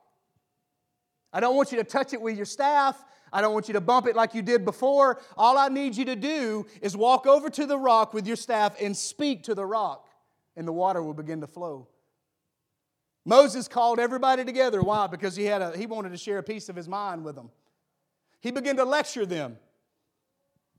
I 1.33 1.39
don't 1.39 1.55
want 1.55 1.71
you 1.71 1.77
to 1.77 1.83
touch 1.83 2.13
it 2.13 2.21
with 2.21 2.35
your 2.35 2.45
staff. 2.45 3.03
I 3.31 3.39
don't 3.39 3.53
want 3.53 3.67
you 3.69 3.73
to 3.75 3.81
bump 3.81 4.07
it 4.07 4.15
like 4.15 4.33
you 4.33 4.41
did 4.41 4.65
before. 4.65 5.21
All 5.37 5.57
I 5.57 5.69
need 5.69 5.95
you 5.95 6.05
to 6.05 6.15
do 6.15 6.65
is 6.81 6.97
walk 6.97 7.25
over 7.25 7.49
to 7.49 7.65
the 7.65 7.77
rock 7.77 8.13
with 8.13 8.27
your 8.27 8.35
staff 8.35 8.75
and 8.81 8.95
speak 8.95 9.43
to 9.43 9.55
the 9.55 9.65
rock, 9.65 10.09
and 10.57 10.67
the 10.67 10.73
water 10.73 11.01
will 11.01 11.13
begin 11.13 11.39
to 11.39 11.47
flow. 11.47 11.87
Moses 13.25 13.67
called 13.67 13.99
everybody 13.99 14.43
together. 14.43 14.81
Why? 14.81 15.07
Because 15.07 15.35
he, 15.35 15.45
had 15.45 15.61
a, 15.61 15.77
he 15.77 15.85
wanted 15.85 16.09
to 16.09 16.17
share 16.17 16.39
a 16.39 16.43
piece 16.43 16.69
of 16.69 16.75
his 16.75 16.87
mind 16.87 17.23
with 17.23 17.35
them. 17.35 17.49
He 18.39 18.51
began 18.51 18.77
to 18.77 18.83
lecture 18.83 19.25
them. 19.25 19.57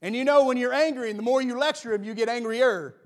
And 0.00 0.16
you 0.16 0.24
know, 0.24 0.46
when 0.46 0.56
you're 0.56 0.74
angry, 0.74 1.10
and 1.10 1.18
the 1.18 1.22
more 1.22 1.40
you 1.40 1.56
lecture 1.56 1.92
him, 1.92 2.02
you 2.02 2.14
get 2.14 2.28
angrier. 2.28 2.96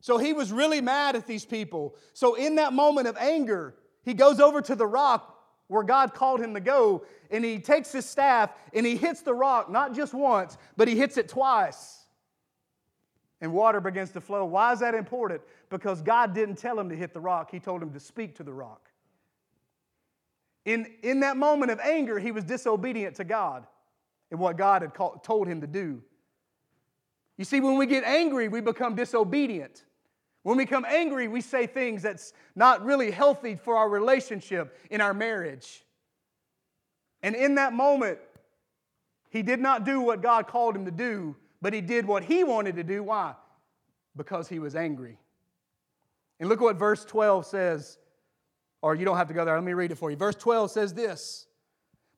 So 0.00 0.18
he 0.18 0.32
was 0.32 0.52
really 0.52 0.80
mad 0.80 1.16
at 1.16 1.26
these 1.26 1.46
people. 1.46 1.96
So 2.12 2.34
in 2.34 2.56
that 2.56 2.72
moment 2.72 3.08
of 3.08 3.16
anger, 3.16 3.74
he 4.02 4.14
goes 4.14 4.38
over 4.40 4.60
to 4.62 4.74
the 4.74 4.86
rock 4.86 5.34
where 5.68 5.82
God 5.82 6.14
called 6.14 6.40
him 6.40 6.54
to 6.54 6.60
go, 6.60 7.04
and 7.30 7.44
he 7.44 7.58
takes 7.58 7.92
his 7.92 8.06
staff 8.06 8.50
and 8.72 8.86
he 8.86 8.96
hits 8.96 9.20
the 9.20 9.34
rock, 9.34 9.70
not 9.70 9.94
just 9.94 10.14
once, 10.14 10.56
but 10.76 10.88
he 10.88 10.96
hits 10.96 11.16
it 11.16 11.28
twice. 11.28 12.06
And 13.40 13.52
water 13.52 13.80
begins 13.80 14.10
to 14.12 14.20
flow. 14.20 14.44
Why 14.44 14.72
is 14.72 14.80
that 14.80 14.94
important? 14.94 15.42
Because 15.70 16.02
God 16.02 16.34
didn't 16.34 16.56
tell 16.56 16.78
him 16.78 16.88
to 16.88 16.96
hit 16.96 17.12
the 17.12 17.20
rock, 17.20 17.50
he 17.50 17.60
told 17.60 17.82
him 17.82 17.92
to 17.92 18.00
speak 18.00 18.36
to 18.36 18.42
the 18.42 18.52
rock. 18.52 18.88
In, 20.64 20.86
in 21.02 21.20
that 21.20 21.36
moment 21.36 21.70
of 21.70 21.80
anger, 21.80 22.18
he 22.18 22.30
was 22.30 22.44
disobedient 22.44 23.16
to 23.16 23.24
God 23.24 23.66
and 24.30 24.38
what 24.38 24.56
God 24.56 24.82
had 24.82 24.94
called, 24.94 25.24
told 25.24 25.48
him 25.48 25.60
to 25.60 25.66
do. 25.66 26.02
You 27.36 27.44
see, 27.44 27.60
when 27.60 27.78
we 27.78 27.86
get 27.86 28.04
angry, 28.04 28.48
we 28.48 28.60
become 28.60 28.94
disobedient. 28.94 29.84
When 30.42 30.56
we 30.56 30.64
become 30.64 30.84
angry, 30.86 31.28
we 31.28 31.40
say 31.40 31.66
things 31.66 32.02
that's 32.02 32.32
not 32.54 32.84
really 32.84 33.10
healthy 33.10 33.54
for 33.56 33.76
our 33.76 33.88
relationship 33.88 34.76
in 34.90 35.00
our 35.00 35.14
marriage. 35.14 35.84
And 37.22 37.34
in 37.34 37.56
that 37.56 37.72
moment, 37.72 38.18
he 39.30 39.42
did 39.42 39.60
not 39.60 39.84
do 39.84 40.00
what 40.00 40.22
God 40.22 40.46
called 40.46 40.74
him 40.74 40.84
to 40.84 40.90
do, 40.90 41.36
but 41.60 41.72
he 41.72 41.80
did 41.80 42.06
what 42.06 42.24
he 42.24 42.44
wanted 42.44 42.76
to 42.76 42.84
do. 42.84 43.02
Why? 43.02 43.34
Because 44.16 44.48
he 44.48 44.58
was 44.58 44.74
angry. 44.74 45.18
And 46.40 46.48
look 46.48 46.60
what 46.60 46.76
verse 46.76 47.04
12 47.04 47.46
says, 47.46 47.98
or 48.80 48.94
you 48.94 49.04
don't 49.04 49.16
have 49.16 49.28
to 49.28 49.34
go 49.34 49.44
there. 49.44 49.54
Let 49.54 49.64
me 49.64 49.72
read 49.72 49.90
it 49.90 49.96
for 49.96 50.10
you. 50.10 50.16
Verse 50.16 50.36
12 50.36 50.70
says 50.70 50.94
this 50.94 51.48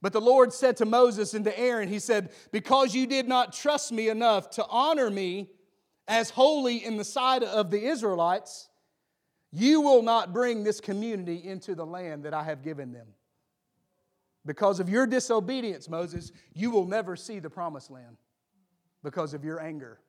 but 0.03 0.13
the 0.13 0.21
Lord 0.21 0.53
said 0.53 0.77
to 0.79 0.87
Moses 0.87 1.35
and 1.35 1.45
to 1.45 1.59
Aaron, 1.59 1.89
He 1.89 1.99
said, 1.99 2.31
Because 2.53 2.95
you 2.95 3.07
did 3.07 3.29
not 3.29 3.53
trust 3.53 3.93
me 3.93 4.09
enough 4.09 4.51
to 4.51 4.67
honor 4.69 5.11
me 5.11 5.51
as 6.09 6.31
holy 6.31 6.85
in 6.85 6.97
the 6.97 7.05
sight 7.05 7.43
of 7.43 7.71
the 7.71 7.85
Israelites, 7.85 8.69
you 9.53 9.81
will 9.81 10.03
not 10.03 10.33
bring 10.33 10.65
this 10.65 10.81
community 10.81 11.43
into 11.45 11.75
the 11.75 11.85
land 11.85 12.25
that 12.25 12.35
I 12.35 12.45
have 12.45 12.63
given 12.63 12.93
them. 12.93 13.09
Because 14.47 14.81
of 14.81 14.89
your 14.89 15.07
disobedience, 15.07 15.89
Moses, 15.89 16.33
you 16.55 16.71
will 16.71 16.87
never 16.87 17.15
see 17.15 17.39
the 17.39 17.51
promised 17.51 17.91
land 17.91 18.17
because 19.03 19.35
of 19.35 19.45
your 19.45 19.61
anger. 19.61 20.01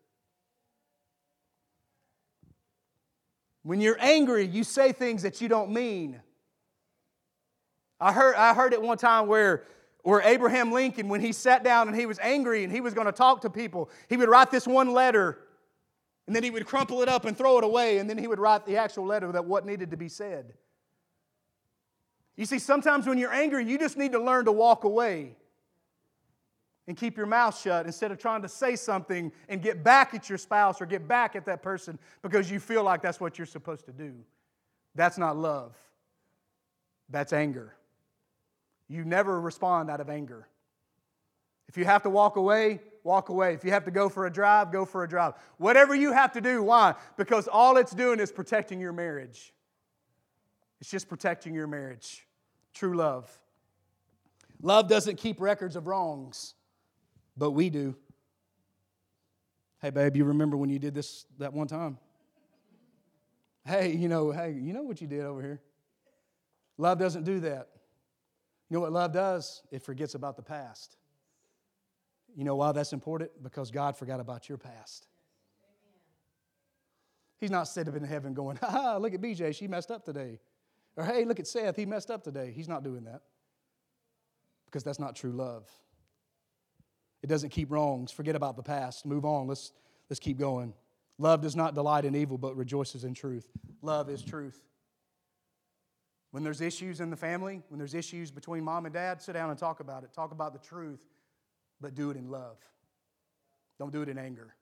When 3.64 3.82
you're 3.82 3.98
angry, 4.00 4.46
you 4.46 4.64
say 4.64 4.92
things 4.92 5.24
that 5.24 5.42
you 5.42 5.48
don't 5.48 5.72
mean. 5.72 6.20
I 8.00 8.12
heard, 8.12 8.36
I 8.36 8.54
heard 8.54 8.74
it 8.74 8.82
one 8.82 8.98
time 8.98 9.28
where 9.28 9.64
or 10.04 10.22
Abraham 10.24 10.72
Lincoln, 10.72 11.10
when 11.10 11.22
he 11.22 11.32
sat 11.32 11.64
down 11.64 11.88
and 11.88 11.96
he 11.96 12.06
was 12.08 12.18
angry 12.20 12.64
and 12.64 12.74
he 12.74 12.82
was 12.82 12.94
going 12.94 13.06
to 13.06 13.12
talk 13.12 13.42
to 13.42 13.50
people, 13.50 13.90
he 14.10 14.18
would 14.18 14.30
write 14.30 14.50
this 14.50 14.66
one 14.66 14.94
letter 14.94 15.38
and 16.26 16.36
then 16.36 16.44
he 16.44 16.50
would 16.50 16.66
crumple 16.66 17.02
it 17.02 17.10
up 17.10 17.26
and 17.26 17.38
throw 17.38 17.58
it 17.60 17.64
away 17.64 18.00
and 18.00 18.10
then 18.10 18.18
he 18.18 18.28
would 18.28 18.40
write 18.40 18.66
the 18.66 18.78
actual 18.78 19.06
letter 19.06 19.32
that 19.32 19.46
what 19.46 19.66
needed 19.66 19.92
to 19.92 19.98
be 19.98 20.10
said. 20.10 20.54
You 22.36 22.46
see, 22.46 22.58
sometimes 22.58 23.06
when 23.06 23.18
you're 23.18 23.34
angry, 23.34 23.66
you 23.66 23.78
just 23.78 23.98
need 23.98 24.14
to 24.14 24.20
learn 24.20 24.46
to 24.46 24.52
walk 24.52 24.84
away 24.84 25.36
and 26.88 26.98
keep 26.98 27.16
your 27.16 27.26
mouth 27.26 27.60
shut 27.60 27.86
instead 27.86 28.12
of 28.12 28.18
trying 28.18 28.42
to 28.42 28.50
say 28.50 28.76
something 28.76 29.32
and 29.50 29.62
get 29.62 29.84
back 29.84 30.14
at 30.14 30.30
your 30.30 30.38
spouse 30.38 30.82
or 30.82 30.86
get 30.86 31.08
back 31.08 31.36
at 31.36 31.46
that 31.46 31.62
person 31.62 31.98
because 32.22 32.50
you 32.50 32.60
feel 32.60 32.84
like 32.84 33.02
that's 33.02 33.20
what 33.20 33.38
you're 33.38 33.46
supposed 33.46 33.86
to 33.86 33.92
do. 33.92 34.14
That's 34.96 35.18
not 35.18 35.38
love, 35.38 35.76
that's 37.10 37.34
anger. 37.34 37.76
You 38.88 39.06
never 39.06 39.40
respond 39.40 39.90
out 39.90 40.02
of 40.02 40.10
anger. 40.10 40.48
If 41.70 41.78
you 41.78 41.86
have 41.86 42.04
to 42.04 42.10
walk 42.10 42.36
away, 42.36 42.82
walk 43.04 43.30
away. 43.30 43.54
If 43.54 43.64
you 43.64 43.72
have 43.72 43.86
to 43.86 43.92
go 43.92 44.10
for 44.10 44.26
a 44.26 44.30
drive, 44.30 44.74
go 44.74 44.84
for 44.84 45.06
a 45.06 45.08
drive. 45.08 45.36
Whatever 45.58 45.96
you 45.96 46.12
have 46.12 46.34
to 46.34 46.42
do. 46.42 46.62
Why? 46.62 46.96
Because 47.16 47.48
all 47.48 47.78
it's 47.78 47.94
doing 47.94 48.20
is 48.20 48.34
protecting 48.34 48.82
your 48.82 48.92
marriage. 48.92 49.54
It's 50.82 50.90
just 50.90 51.08
protecting 51.08 51.54
your 51.56 51.68
marriage. 51.68 52.28
True 52.74 52.98
love. 52.98 53.32
Love 54.62 54.90
doesn't 54.90 55.16
keep 55.16 55.40
records 55.40 55.78
of 55.78 55.88
wrongs, 55.88 56.56
but 57.38 57.52
we 57.52 57.70
do. 57.70 57.96
Hey, 59.82 59.90
babe, 59.90 60.16
you 60.16 60.26
remember 60.26 60.58
when 60.58 60.70
you 60.70 60.80
did 60.80 60.94
this 60.94 61.26
that 61.40 61.54
one 61.54 61.68
time? 61.68 61.98
Hey, 63.66 63.94
you 63.94 64.08
know, 64.08 64.32
hey, 64.32 64.52
you 64.52 64.74
know 64.74 64.84
what 64.84 65.02
you 65.02 65.08
did 65.08 65.22
over 65.22 65.42
here? 65.42 65.62
Love 66.78 67.00
doesn't 67.00 67.24
do 67.24 67.40
that. 67.42 67.70
You 68.70 68.76
know 68.76 68.82
what 68.82 68.92
love 68.92 69.12
does? 69.12 69.62
It 69.72 69.84
forgets 69.84 70.16
about 70.16 70.36
the 70.36 70.42
past. 70.42 70.98
You 72.36 72.44
know 72.44 72.56
why 72.56 72.72
that's 72.72 72.94
important? 72.94 73.32
Because 73.44 73.72
God 73.72 73.98
forgot 73.98 74.20
about 74.20 74.48
your 74.48 74.58
past. 74.58 75.08
He's 77.40 77.52
not 77.52 77.68
sitting 77.68 77.96
in 77.96 78.04
heaven 78.04 78.34
going, 78.34 78.58
ha 78.58 78.70
ha, 78.70 78.98
look 78.98 79.14
at 79.14 79.22
BJ, 79.22 79.56
she 79.56 79.68
messed 79.68 79.92
up 79.92 80.06
today. 80.06 80.40
Or 80.96 81.04
hey, 81.04 81.26
look 81.26 81.40
at 81.40 81.48
Seth, 81.48 81.76
he 81.76 81.86
messed 81.86 82.12
up 82.12 82.24
today. 82.24 82.54
He's 82.56 82.68
not 82.68 82.84
doing 82.84 83.04
that 83.06 83.22
because 84.66 84.84
that's 84.84 85.00
not 85.00 85.16
true 85.16 85.32
love. 85.32 85.68
It 87.24 87.28
doesn't 87.28 87.50
keep 87.50 87.72
wrongs. 87.72 88.12
Forget 88.12 88.36
about 88.36 88.56
the 88.56 88.64
past. 88.64 89.06
Move 89.06 89.26
on. 89.26 89.48
Let's, 89.48 89.72
let's 90.10 90.20
keep 90.20 90.38
going. 90.38 90.74
Love 91.18 91.42
does 91.42 91.56
not 91.56 91.76
delight 91.76 92.06
in 92.06 92.16
evil, 92.16 92.38
but 92.38 92.56
rejoices 92.56 93.04
in 93.04 93.14
truth. 93.14 93.48
Love 93.82 94.10
is 94.10 94.24
truth. 94.24 94.60
When 96.32 96.44
there's 96.44 96.62
issues 96.62 97.02
in 97.02 97.10
the 97.10 97.18
family, 97.18 97.62
when 97.70 97.78
there's 97.78 97.94
issues 97.94 98.32
between 98.32 98.64
mom 98.64 98.86
and 98.86 98.94
dad, 98.94 99.22
sit 99.22 99.34
down 99.34 99.50
and 99.50 99.60
talk 99.60 99.82
about 99.82 100.04
it. 100.04 100.14
Talk 100.14 100.32
about 100.32 100.54
the 100.54 100.60
truth, 100.60 101.04
but 101.80 101.94
do 101.94 102.10
it 102.10 102.18
in 102.18 102.30
love. 102.30 102.58
Don't 103.78 103.92
do 103.92 104.02
it 104.02 104.10
in 104.10 104.18
anger 104.18 104.56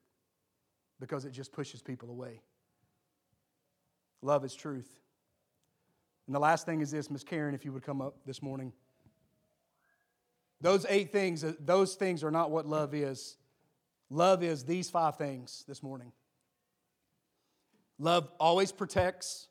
because 0.98 1.24
it 1.24 1.30
just 1.30 1.52
pushes 1.52 1.80
people 1.80 2.10
away. 2.10 2.40
Love 4.22 4.44
is 4.44 4.54
truth. 4.54 4.98
And 6.26 6.34
the 6.34 6.40
last 6.40 6.66
thing 6.66 6.80
is 6.80 6.90
this, 6.90 7.10
Miss 7.10 7.24
Karen, 7.24 7.54
if 7.54 7.64
you 7.64 7.72
would 7.72 7.82
come 7.82 8.02
up 8.02 8.16
this 8.26 8.42
morning. 8.42 8.72
Those 10.60 10.84
eight 10.88 11.12
things, 11.12 11.42
uh, 11.42 11.54
those 11.60 11.94
things 11.94 12.22
are 12.22 12.30
not 12.30 12.50
what 12.50 12.66
love 12.66 12.94
is. 12.94 13.36
Love 14.10 14.42
is 14.42 14.64
these 14.64 14.90
five 14.90 15.16
things 15.16 15.64
this 15.66 15.82
morning. 15.82 16.12
Love 17.98 18.30
always 18.40 18.72
protects, 18.72 19.48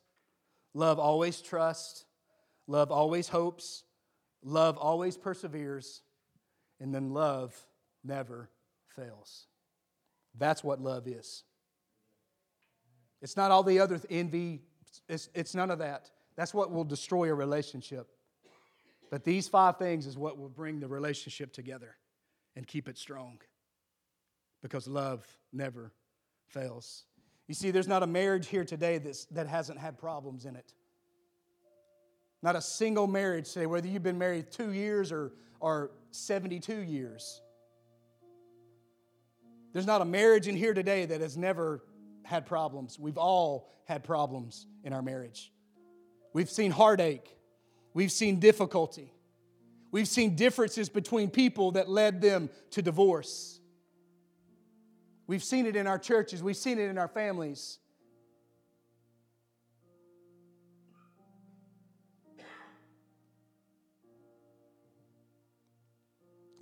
love 0.74 0.98
always 0.98 1.40
trusts, 1.40 2.04
love 2.66 2.90
always 2.90 3.28
hopes, 3.28 3.84
love 4.42 4.76
always 4.76 5.16
perseveres, 5.16 6.02
and 6.80 6.94
then 6.94 7.10
love 7.10 7.56
never 8.04 8.50
fails. 8.88 9.46
That's 10.36 10.62
what 10.62 10.80
love 10.80 11.06
is. 11.06 11.44
It's 13.22 13.36
not 13.36 13.50
all 13.50 13.62
the 13.62 13.80
other 13.80 14.00
envy, 14.10 14.62
it's, 15.08 15.28
it's 15.34 15.54
none 15.54 15.70
of 15.70 15.78
that. 15.78 16.10
That's 16.36 16.54
what 16.54 16.70
will 16.70 16.84
destroy 16.84 17.30
a 17.30 17.34
relationship. 17.34 18.08
But 19.10 19.24
these 19.24 19.48
five 19.48 19.76
things 19.76 20.06
is 20.06 20.16
what 20.16 20.38
will 20.38 20.48
bring 20.48 20.80
the 20.80 20.88
relationship 20.88 21.52
together 21.52 21.96
and 22.56 22.66
keep 22.66 22.88
it 22.88 22.96
strong 22.96 23.38
because 24.62 24.86
love 24.86 25.26
never 25.52 25.92
fails. 26.48 27.04
You 27.48 27.54
see, 27.54 27.72
there's 27.72 27.88
not 27.88 28.02
a 28.02 28.06
marriage 28.06 28.46
here 28.46 28.64
today 28.64 28.98
that's, 28.98 29.24
that 29.26 29.48
hasn't 29.48 29.78
had 29.78 29.98
problems 29.98 30.44
in 30.44 30.54
it. 30.54 30.72
Not 32.42 32.56
a 32.56 32.62
single 32.62 33.06
marriage 33.06 33.52
today, 33.52 33.66
whether 33.66 33.88
you've 33.88 34.02
been 34.02 34.18
married 34.18 34.50
two 34.50 34.72
years 34.72 35.12
or, 35.12 35.32
or 35.58 35.90
72 36.12 36.74
years. 36.74 37.42
There's 39.72 39.86
not 39.86 40.00
a 40.00 40.04
marriage 40.04 40.48
in 40.48 40.56
here 40.56 40.74
today 40.74 41.06
that 41.06 41.20
has 41.20 41.36
never 41.36 41.82
had 42.24 42.46
problems. 42.46 42.98
We've 42.98 43.18
all 43.18 43.72
had 43.84 44.04
problems 44.04 44.66
in 44.84 44.92
our 44.92 45.02
marriage. 45.02 45.52
We've 46.32 46.50
seen 46.50 46.70
heartache. 46.70 47.36
We've 47.92 48.12
seen 48.12 48.38
difficulty. 48.38 49.12
We've 49.90 50.08
seen 50.08 50.36
differences 50.36 50.88
between 50.88 51.30
people 51.30 51.72
that 51.72 51.88
led 51.88 52.20
them 52.20 52.48
to 52.70 52.82
divorce. 52.82 53.58
We've 55.26 55.42
seen 55.42 55.66
it 55.66 55.76
in 55.76 55.86
our 55.86 55.98
churches, 55.98 56.42
we've 56.42 56.56
seen 56.56 56.78
it 56.78 56.90
in 56.90 56.98
our 56.98 57.08
families. 57.08 57.78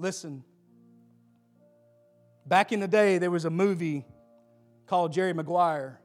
Listen, 0.00 0.44
back 2.46 2.70
in 2.70 2.78
the 2.78 2.86
day, 2.86 3.18
there 3.18 3.32
was 3.32 3.44
a 3.44 3.50
movie 3.50 4.06
called 4.86 5.12
Jerry 5.12 5.32
Maguire. 5.32 6.00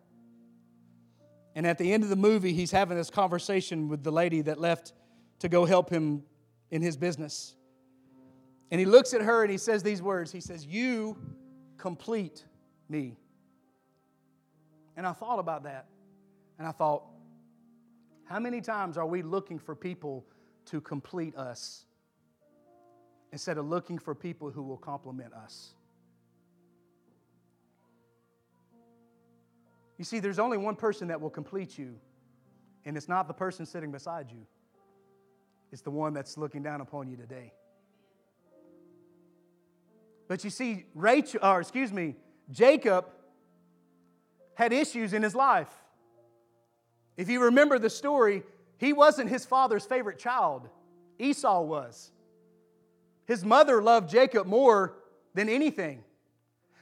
And 1.55 1.67
at 1.67 1.78
the 1.78 1.93
end 1.93 2.03
of 2.03 2.09
the 2.09 2.15
movie, 2.15 2.53
he's 2.53 2.71
having 2.71 2.97
this 2.97 3.11
conversation 3.11 3.88
with 3.89 4.03
the 4.03 4.11
lady 4.11 4.41
that 4.41 4.59
left 4.59 4.93
to 5.44 5.50
go 5.50 5.66
help 5.66 5.89
him 5.89 6.24
in 6.72 6.82
his 6.82 6.96
business. 6.96 7.54
And 8.72 8.80
he 8.80 8.86
looks 8.86 9.14
at 9.14 9.22
her 9.22 9.41
and 9.41 9.52
he 9.52 9.58
says 9.58 9.84
these 9.84 10.02
words 10.02 10.32
He 10.32 10.39
says, 10.39 10.66
You 10.66 11.18
complete 11.78 12.46
me. 12.88 13.18
And 14.96 15.06
I 15.06 15.12
thought 15.12 15.39
about 15.39 15.64
that. 15.64 15.88
And 16.58 16.66
I 16.66 16.72
thought, 16.72 17.04
how 18.24 18.39
many 18.39 18.62
times 18.62 18.98
are 18.98 19.06
we 19.06 19.22
looking 19.22 19.60
for 19.60 19.76
people 19.76 20.26
to 20.68 20.80
complete 20.80 21.36
us 21.36 21.84
instead 23.34 23.58
of 23.58 23.68
looking 23.68 23.98
for 23.98 24.16
people 24.16 24.50
who 24.50 24.64
will 24.64 24.78
compliment 24.78 25.34
us? 25.34 25.74
You 29.98 30.06
see, 30.06 30.22
there's 30.22 30.39
only 30.39 30.58
one 30.58 30.78
person 30.78 31.10
that 31.10 31.20
will 31.20 31.30
complete 31.30 31.78
you, 31.78 31.96
and 32.86 32.96
it's 32.96 33.10
not 33.10 33.28
the 33.28 33.34
person 33.34 33.66
sitting 33.66 33.91
beside 33.91 34.32
you. 34.32 34.48
It's 35.74 35.82
the 35.82 35.89
one 35.89 36.13
that's 36.13 36.38
looking 36.38 36.61
down 36.61 36.82
upon 36.82 37.09
you 37.09 37.17
today. 37.17 37.51
But 40.28 40.43
you 40.43 40.51
see, 40.51 40.86
Rachel, 40.93 41.39
or 41.41 41.61
excuse 41.61 41.91
me, 41.91 42.15
Jacob 42.51 43.05
had 44.53 44.71
issues 44.71 45.13
in 45.13 45.24
his 45.24 45.34
life. 45.34 45.71
If 47.17 47.28
you 47.28 47.45
remember 47.45 47.80
the 47.80 47.89
story, 47.89 48.43
he 48.78 48.93
wasn't 48.93 49.32
his 49.32 49.45
father's 49.45 49.84
favorite 49.84 50.19
child. 50.19 50.69
Esau 51.17 51.61
was. 51.61 52.11
His 53.26 53.43
mother 53.43 53.82
loved 53.82 54.11
Jacob 54.11 54.45
more 54.45 54.93
than 55.34 55.49
anything. 55.49 56.03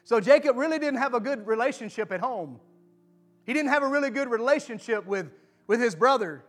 So 0.03 0.19
Jacob 0.19 0.57
really 0.57 0.79
didn't 0.79 0.99
have 0.99 1.13
a 1.13 1.21
good 1.21 1.47
relationship 1.47 2.11
at 2.11 2.19
home. 2.19 2.59
He 3.45 3.53
didn't 3.53 3.69
have 3.69 3.83
a 3.83 3.87
really 3.87 4.09
good 4.09 4.29
relationship 4.29 5.05
with, 5.05 5.31
with 5.65 5.79
his 5.79 5.95
brother. 5.95 6.43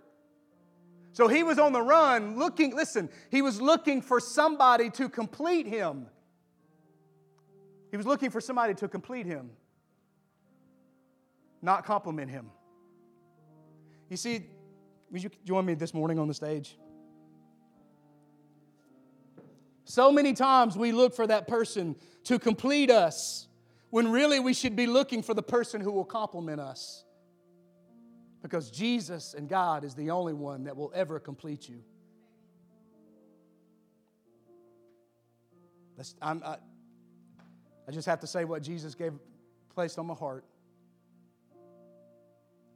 So 1.12 1.28
he 1.28 1.42
was 1.42 1.58
on 1.58 1.72
the 1.72 1.82
run 1.82 2.38
looking, 2.38 2.74
listen, 2.74 3.10
he 3.30 3.42
was 3.42 3.60
looking 3.60 4.00
for 4.00 4.18
somebody 4.18 4.88
to 4.90 5.08
complete 5.08 5.66
him. 5.66 6.06
He 7.90 7.96
was 7.98 8.06
looking 8.06 8.30
for 8.30 8.40
somebody 8.40 8.74
to 8.74 8.88
complete 8.88 9.26
him, 9.26 9.50
not 11.60 11.84
compliment 11.84 12.30
him. 12.30 12.50
You 14.08 14.16
see, 14.16 14.46
would 15.10 15.22
you 15.22 15.30
join 15.44 15.66
me 15.66 15.74
this 15.74 15.92
morning 15.92 16.18
on 16.18 16.28
the 16.28 16.34
stage? 16.34 16.78
So 19.84 20.10
many 20.10 20.32
times 20.32 20.76
we 20.76 20.92
look 20.92 21.14
for 21.14 21.26
that 21.26 21.46
person 21.46 21.96
to 22.24 22.38
complete 22.38 22.90
us 22.90 23.48
when 23.90 24.10
really 24.10 24.40
we 24.40 24.54
should 24.54 24.74
be 24.74 24.86
looking 24.86 25.22
for 25.22 25.34
the 25.34 25.42
person 25.42 25.82
who 25.82 25.92
will 25.92 26.06
compliment 26.06 26.60
us. 26.60 27.04
Because 28.42 28.70
Jesus 28.70 29.34
and 29.34 29.48
God 29.48 29.84
is 29.84 29.94
the 29.94 30.10
only 30.10 30.34
one 30.34 30.64
that 30.64 30.76
will 30.76 30.92
ever 30.94 31.20
complete 31.20 31.68
you. 31.68 31.82
I, 36.20 36.56
I 37.86 37.92
just 37.92 38.06
have 38.06 38.20
to 38.20 38.26
say 38.26 38.44
what 38.44 38.62
Jesus 38.62 38.94
gave 38.94 39.12
placed 39.74 39.98
on 39.98 40.06
my 40.06 40.14
heart. 40.14 40.44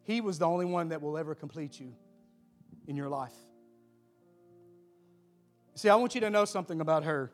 He 0.05 0.21
was 0.21 0.39
the 0.39 0.47
only 0.47 0.67
one 0.67 0.91
that 0.91 1.03
will 1.03 1.19
ever 1.19 1.35
complete 1.35 1.81
you 1.81 1.93
in 2.87 2.97
your 2.97 3.09
life. 3.09 3.35
See, 5.75 5.89
I 5.89 5.97
want 5.97 6.15
you 6.15 6.21
to 6.23 6.31
know 6.31 6.45
something 6.45 6.81
about 6.81 7.05
her. 7.05 7.33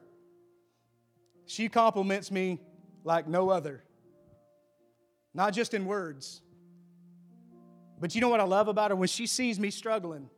She 1.44 1.68
compliments 1.68 2.30
me 2.30 2.60
like 3.04 3.28
no 3.28 3.50
other, 3.50 3.84
not 5.34 5.52
just 5.52 5.74
in 5.74 5.84
words. 5.84 6.40
But 8.02 8.16
you 8.16 8.20
know 8.20 8.28
what 8.28 8.40
I 8.40 8.44
love 8.44 8.66
about 8.66 8.90
her? 8.90 8.96
When 8.96 9.06
she 9.06 9.28
sees 9.28 9.60
me 9.60 9.70
struggling, 9.70 10.28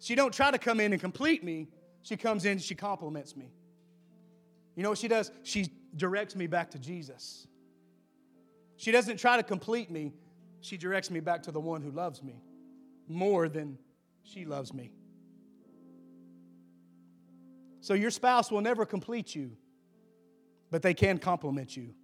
she 0.00 0.16
don't 0.16 0.34
try 0.34 0.50
to 0.50 0.58
come 0.58 0.80
in 0.80 0.92
and 0.92 1.00
complete 1.00 1.44
me. 1.44 1.68
She 2.02 2.16
comes 2.16 2.44
in 2.44 2.52
and 2.52 2.60
she 2.60 2.74
compliments 2.74 3.36
me. 3.36 3.52
You 4.74 4.82
know 4.82 4.88
what 4.88 4.98
she 4.98 5.06
does? 5.06 5.30
She 5.44 5.70
directs 5.96 6.34
me 6.34 6.48
back 6.48 6.72
to 6.72 6.80
Jesus. 6.80 7.46
She 8.76 8.90
doesn't 8.90 9.18
try 9.18 9.36
to 9.36 9.44
complete 9.44 9.88
me. 9.88 10.14
She 10.60 10.76
directs 10.76 11.12
me 11.12 11.20
back 11.20 11.44
to 11.44 11.52
the 11.52 11.60
one 11.60 11.80
who 11.80 11.92
loves 11.92 12.24
me 12.24 12.42
more 13.06 13.48
than 13.48 13.78
she 14.24 14.44
loves 14.44 14.74
me. 14.74 14.90
So 17.82 17.94
your 17.94 18.10
spouse 18.10 18.50
will 18.50 18.62
never 18.62 18.84
complete 18.84 19.32
you, 19.32 19.52
but 20.72 20.82
they 20.82 20.92
can 20.92 21.18
compliment 21.18 21.76
you. 21.76 21.94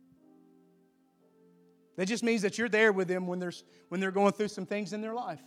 That 1.99 2.07
just 2.07 2.23
means 2.23 2.43
that 2.43 2.59
you're 2.59 2.69
there 2.69 2.93
with 2.93 3.09
them 3.09 3.27
when, 3.27 3.41
there's, 3.41 3.65
when 3.89 4.01
they're 4.01 4.13
going 4.13 4.33
through 4.33 4.49
some 4.49 4.65
things 4.65 4.93
in 4.93 5.01
their 5.01 5.15
life. 5.15 5.43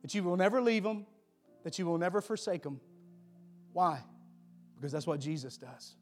That 0.00 0.14
you 0.14 0.24
will 0.24 0.38
never 0.38 0.62
leave 0.62 0.82
them, 0.82 1.04
that 1.62 1.78
you 1.78 1.84
will 1.84 1.98
never 1.98 2.22
forsake 2.22 2.62
them. 2.62 2.80
Why? 3.74 4.02
Because 4.76 4.92
that's 4.92 5.06
what 5.06 5.20
Jesus 5.20 5.58
does. 5.58 5.94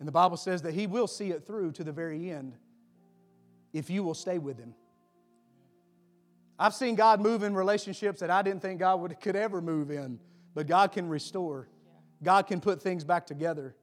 And 0.00 0.08
the 0.08 0.12
Bible 0.12 0.36
says 0.36 0.62
that 0.62 0.74
He 0.74 0.88
will 0.88 1.06
see 1.06 1.30
it 1.30 1.46
through 1.46 1.70
to 1.72 1.84
the 1.84 1.92
very 1.92 2.32
end 2.32 2.56
if 3.72 3.90
you 3.90 4.02
will 4.02 4.14
stay 4.14 4.38
with 4.38 4.58
Him. 4.58 4.74
I've 6.58 6.74
seen 6.74 6.96
God 6.96 7.20
move 7.20 7.44
in 7.44 7.54
relationships 7.54 8.18
that 8.20 8.30
I 8.30 8.42
didn't 8.42 8.60
think 8.60 8.80
God 8.80 9.00
would, 9.00 9.20
could 9.20 9.36
ever 9.36 9.60
move 9.60 9.92
in, 9.92 10.18
but 10.52 10.66
God 10.66 10.90
can 10.90 11.08
restore. 11.08 11.68
God 12.24 12.48
can 12.48 12.60
put 12.60 12.82
things 12.82 13.04
back 13.04 13.24
together. 13.24 13.76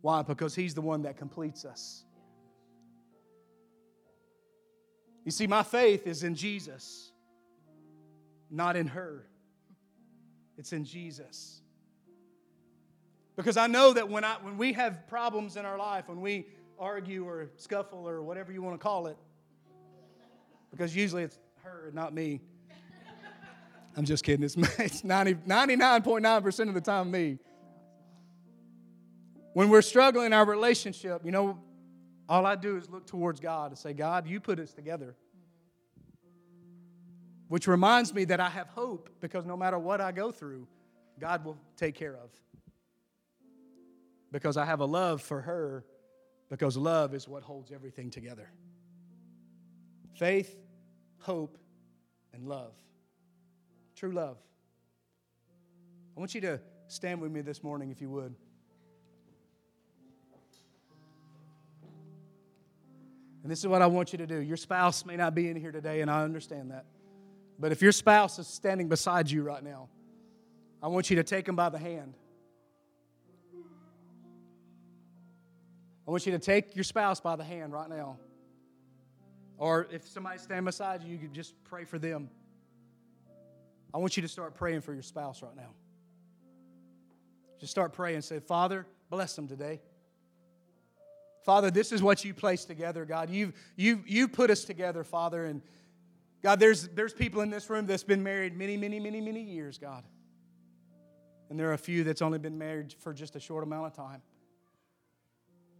Why? 0.00 0.22
Because 0.22 0.54
He's 0.54 0.72
the 0.72 0.80
one 0.80 1.02
that 1.02 1.18
completes 1.18 1.66
us. 1.66 2.04
You 5.24 5.30
see, 5.30 5.46
my 5.46 5.62
faith 5.62 6.06
is 6.06 6.22
in 6.22 6.34
Jesus, 6.34 7.12
not 8.50 8.76
in 8.76 8.86
her. 8.88 9.26
It's 10.56 10.72
in 10.72 10.84
Jesus. 10.84 11.60
Because 13.36 13.56
I 13.56 13.66
know 13.66 13.92
that 13.92 14.08
when, 14.08 14.24
I, 14.24 14.36
when 14.42 14.58
we 14.58 14.72
have 14.74 15.06
problems 15.06 15.56
in 15.56 15.64
our 15.64 15.78
life, 15.78 16.08
when 16.08 16.20
we 16.20 16.46
argue 16.78 17.26
or 17.26 17.50
scuffle 17.56 18.08
or 18.08 18.22
whatever 18.22 18.52
you 18.52 18.62
want 18.62 18.74
to 18.74 18.82
call 18.82 19.06
it, 19.06 19.16
because 20.70 20.94
usually 20.94 21.22
it's 21.22 21.38
her 21.62 21.86
and 21.86 21.94
not 21.94 22.12
me. 22.12 22.40
I'm 23.96 24.04
just 24.04 24.24
kidding. 24.24 24.44
It's, 24.44 24.56
it's 24.78 25.04
90, 25.04 25.34
99.9% 25.34 26.68
of 26.68 26.74
the 26.74 26.80
time 26.80 27.10
me. 27.10 27.38
When 29.52 29.68
we're 29.68 29.82
struggling 29.82 30.26
in 30.26 30.32
our 30.32 30.44
relationship, 30.44 31.22
you 31.24 31.32
know, 31.32 31.58
all 32.30 32.46
I 32.46 32.54
do 32.54 32.76
is 32.76 32.88
look 32.88 33.08
towards 33.08 33.40
God 33.40 33.72
and 33.72 33.78
say, 33.78 33.92
God, 33.92 34.28
you 34.28 34.38
put 34.38 34.60
us 34.60 34.72
together. 34.72 35.16
Which 37.48 37.66
reminds 37.66 38.14
me 38.14 38.24
that 38.26 38.38
I 38.38 38.48
have 38.48 38.68
hope 38.68 39.10
because 39.20 39.44
no 39.44 39.56
matter 39.56 39.80
what 39.80 40.00
I 40.00 40.12
go 40.12 40.30
through, 40.30 40.68
God 41.18 41.44
will 41.44 41.58
take 41.76 41.96
care 41.96 42.14
of. 42.14 42.30
Because 44.30 44.56
I 44.56 44.64
have 44.64 44.78
a 44.78 44.84
love 44.84 45.20
for 45.20 45.40
her, 45.40 45.84
because 46.48 46.76
love 46.76 47.14
is 47.14 47.26
what 47.26 47.42
holds 47.42 47.72
everything 47.72 48.10
together. 48.10 48.48
Faith, 50.14 50.56
hope, 51.18 51.58
and 52.32 52.46
love. 52.46 52.74
True 53.96 54.12
love. 54.12 54.36
I 56.16 56.20
want 56.20 56.32
you 56.36 56.40
to 56.42 56.60
stand 56.86 57.20
with 57.20 57.32
me 57.32 57.40
this 57.40 57.64
morning, 57.64 57.90
if 57.90 58.00
you 58.00 58.08
would. 58.10 58.36
And 63.42 63.50
this 63.50 63.60
is 63.60 63.66
what 63.66 63.82
I 63.82 63.86
want 63.86 64.12
you 64.12 64.18
to 64.18 64.26
do. 64.26 64.38
Your 64.38 64.56
spouse 64.56 65.06
may 65.06 65.16
not 65.16 65.34
be 65.34 65.48
in 65.48 65.56
here 65.56 65.72
today, 65.72 66.02
and 66.02 66.10
I 66.10 66.22
understand 66.22 66.70
that. 66.70 66.84
But 67.58 67.72
if 67.72 67.82
your 67.82 67.92
spouse 67.92 68.38
is 68.38 68.46
standing 68.46 68.88
beside 68.88 69.30
you 69.30 69.42
right 69.42 69.62
now, 69.62 69.88
I 70.82 70.88
want 70.88 71.10
you 71.10 71.16
to 71.16 71.24
take 71.24 71.48
him 71.48 71.56
by 71.56 71.68
the 71.68 71.78
hand. 71.78 72.14
I 76.06 76.10
want 76.10 76.26
you 76.26 76.32
to 76.32 76.38
take 76.38 76.74
your 76.74 76.84
spouse 76.84 77.20
by 77.20 77.36
the 77.36 77.44
hand 77.44 77.72
right 77.72 77.88
now. 77.88 78.18
Or 79.58 79.86
if 79.92 80.08
somebody's 80.08 80.42
standing 80.42 80.64
beside 80.64 81.02
you, 81.02 81.12
you 81.12 81.18
can 81.18 81.34
just 81.34 81.54
pray 81.64 81.84
for 81.84 81.98
them. 81.98 82.30
I 83.92 83.98
want 83.98 84.16
you 84.16 84.22
to 84.22 84.28
start 84.28 84.54
praying 84.54 84.80
for 84.80 84.94
your 84.94 85.02
spouse 85.02 85.42
right 85.42 85.54
now. 85.54 85.70
Just 87.58 87.70
start 87.70 87.92
praying 87.92 88.16
and 88.16 88.24
say, 88.24 88.40
Father, 88.40 88.86
bless 89.10 89.36
them 89.36 89.46
today. 89.46 89.80
Father, 91.42 91.70
this 91.70 91.92
is 91.92 92.02
what 92.02 92.24
you 92.24 92.34
placed 92.34 92.68
together, 92.68 93.04
God. 93.04 93.30
You've, 93.30 93.54
you've, 93.76 94.06
you 94.08 94.28
put 94.28 94.50
us 94.50 94.64
together, 94.64 95.04
Father, 95.04 95.46
and 95.46 95.62
God, 96.42 96.58
there's, 96.58 96.88
there's 96.88 97.12
people 97.12 97.42
in 97.42 97.50
this 97.50 97.68
room 97.68 97.86
that's 97.86 98.02
been 98.02 98.22
married 98.22 98.56
many, 98.56 98.76
many, 98.76 98.98
many, 98.98 99.20
many 99.20 99.42
years, 99.42 99.78
God. 99.78 100.04
And 101.50 101.58
there 101.58 101.68
are 101.70 101.74
a 101.74 101.78
few 101.78 102.04
that's 102.04 102.22
only 102.22 102.38
been 102.38 102.56
married 102.56 102.94
for 102.98 103.12
just 103.12 103.36
a 103.36 103.40
short 103.40 103.62
amount 103.62 103.86
of 103.86 103.92
time. 103.94 104.22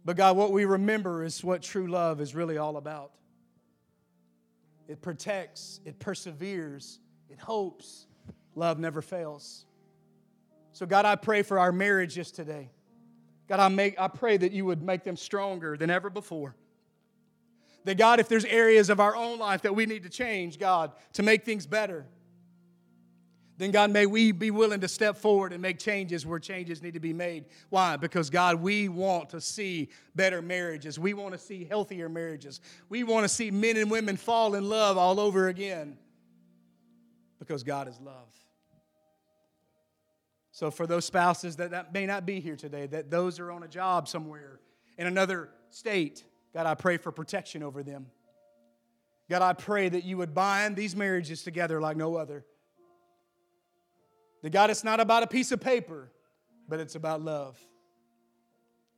But 0.03 0.17
God, 0.17 0.35
what 0.35 0.51
we 0.51 0.65
remember 0.65 1.23
is 1.23 1.43
what 1.43 1.61
true 1.61 1.87
love 1.87 2.21
is 2.21 2.35
really 2.35 2.57
all 2.57 2.77
about. 2.77 3.11
It 4.87 5.01
protects, 5.01 5.79
it 5.85 5.99
perseveres, 5.99 6.99
it 7.29 7.39
hopes. 7.39 8.07
Love 8.55 8.79
never 8.79 9.01
fails. 9.01 9.65
So, 10.73 10.85
God, 10.85 11.05
I 11.05 11.15
pray 11.15 11.41
for 11.41 11.57
our 11.59 11.71
marriages 11.71 12.31
today. 12.31 12.69
God, 13.51 13.59
I, 13.59 13.67
make, 13.67 13.99
I 13.99 14.07
pray 14.07 14.37
that 14.37 14.53
you 14.53 14.63
would 14.63 14.81
make 14.81 15.03
them 15.03 15.17
stronger 15.17 15.75
than 15.75 15.89
ever 15.89 16.09
before. 16.09 16.55
That 17.83 17.97
God, 17.97 18.21
if 18.21 18.29
there's 18.29 18.45
areas 18.45 18.89
of 18.89 19.01
our 19.01 19.13
own 19.13 19.39
life 19.39 19.63
that 19.63 19.75
we 19.75 19.85
need 19.85 20.03
to 20.03 20.09
change, 20.09 20.57
God, 20.57 20.93
to 21.11 21.21
make 21.21 21.43
things 21.43 21.65
better, 21.65 22.05
then 23.57 23.71
God, 23.71 23.91
may 23.91 24.05
we 24.05 24.31
be 24.31 24.51
willing 24.51 24.79
to 24.79 24.87
step 24.87 25.17
forward 25.17 25.51
and 25.51 25.61
make 25.61 25.79
changes 25.79 26.25
where 26.25 26.39
changes 26.39 26.81
need 26.81 26.93
to 26.93 27.01
be 27.01 27.11
made. 27.11 27.43
Why? 27.69 27.97
Because 27.97 28.29
God, 28.29 28.61
we 28.61 28.87
want 28.87 29.31
to 29.31 29.41
see 29.41 29.89
better 30.15 30.41
marriages. 30.41 30.97
We 30.97 31.13
want 31.13 31.33
to 31.33 31.37
see 31.37 31.65
healthier 31.65 32.07
marriages. 32.07 32.61
We 32.87 33.03
want 33.03 33.25
to 33.25 33.29
see 33.29 33.51
men 33.51 33.75
and 33.75 33.91
women 33.91 34.15
fall 34.15 34.55
in 34.55 34.69
love 34.69 34.97
all 34.97 35.19
over 35.19 35.49
again 35.49 35.97
because 37.37 37.63
God 37.63 37.89
is 37.89 37.99
love. 37.99 38.29
So, 40.61 40.69
for 40.69 40.85
those 40.85 41.05
spouses 41.05 41.55
that, 41.55 41.71
that 41.71 41.91
may 41.91 42.05
not 42.05 42.23
be 42.23 42.39
here 42.39 42.55
today, 42.55 42.85
that 42.85 43.09
those 43.09 43.39
are 43.39 43.49
on 43.49 43.63
a 43.63 43.67
job 43.67 44.07
somewhere 44.07 44.59
in 44.95 45.07
another 45.07 45.49
state, 45.71 46.23
God, 46.53 46.67
I 46.67 46.75
pray 46.75 46.97
for 46.97 47.11
protection 47.11 47.63
over 47.63 47.81
them. 47.81 48.05
God, 49.27 49.41
I 49.41 49.53
pray 49.53 49.89
that 49.89 50.03
you 50.03 50.17
would 50.17 50.35
bind 50.35 50.75
these 50.75 50.95
marriages 50.95 51.41
together 51.41 51.81
like 51.81 51.97
no 51.97 52.15
other. 52.15 52.45
That 54.43 54.51
God, 54.51 54.69
it's 54.69 54.83
not 54.83 54.99
about 54.99 55.23
a 55.23 55.27
piece 55.27 55.51
of 55.51 55.59
paper, 55.59 56.11
but 56.69 56.79
it's 56.79 56.93
about 56.93 57.23
love. 57.23 57.59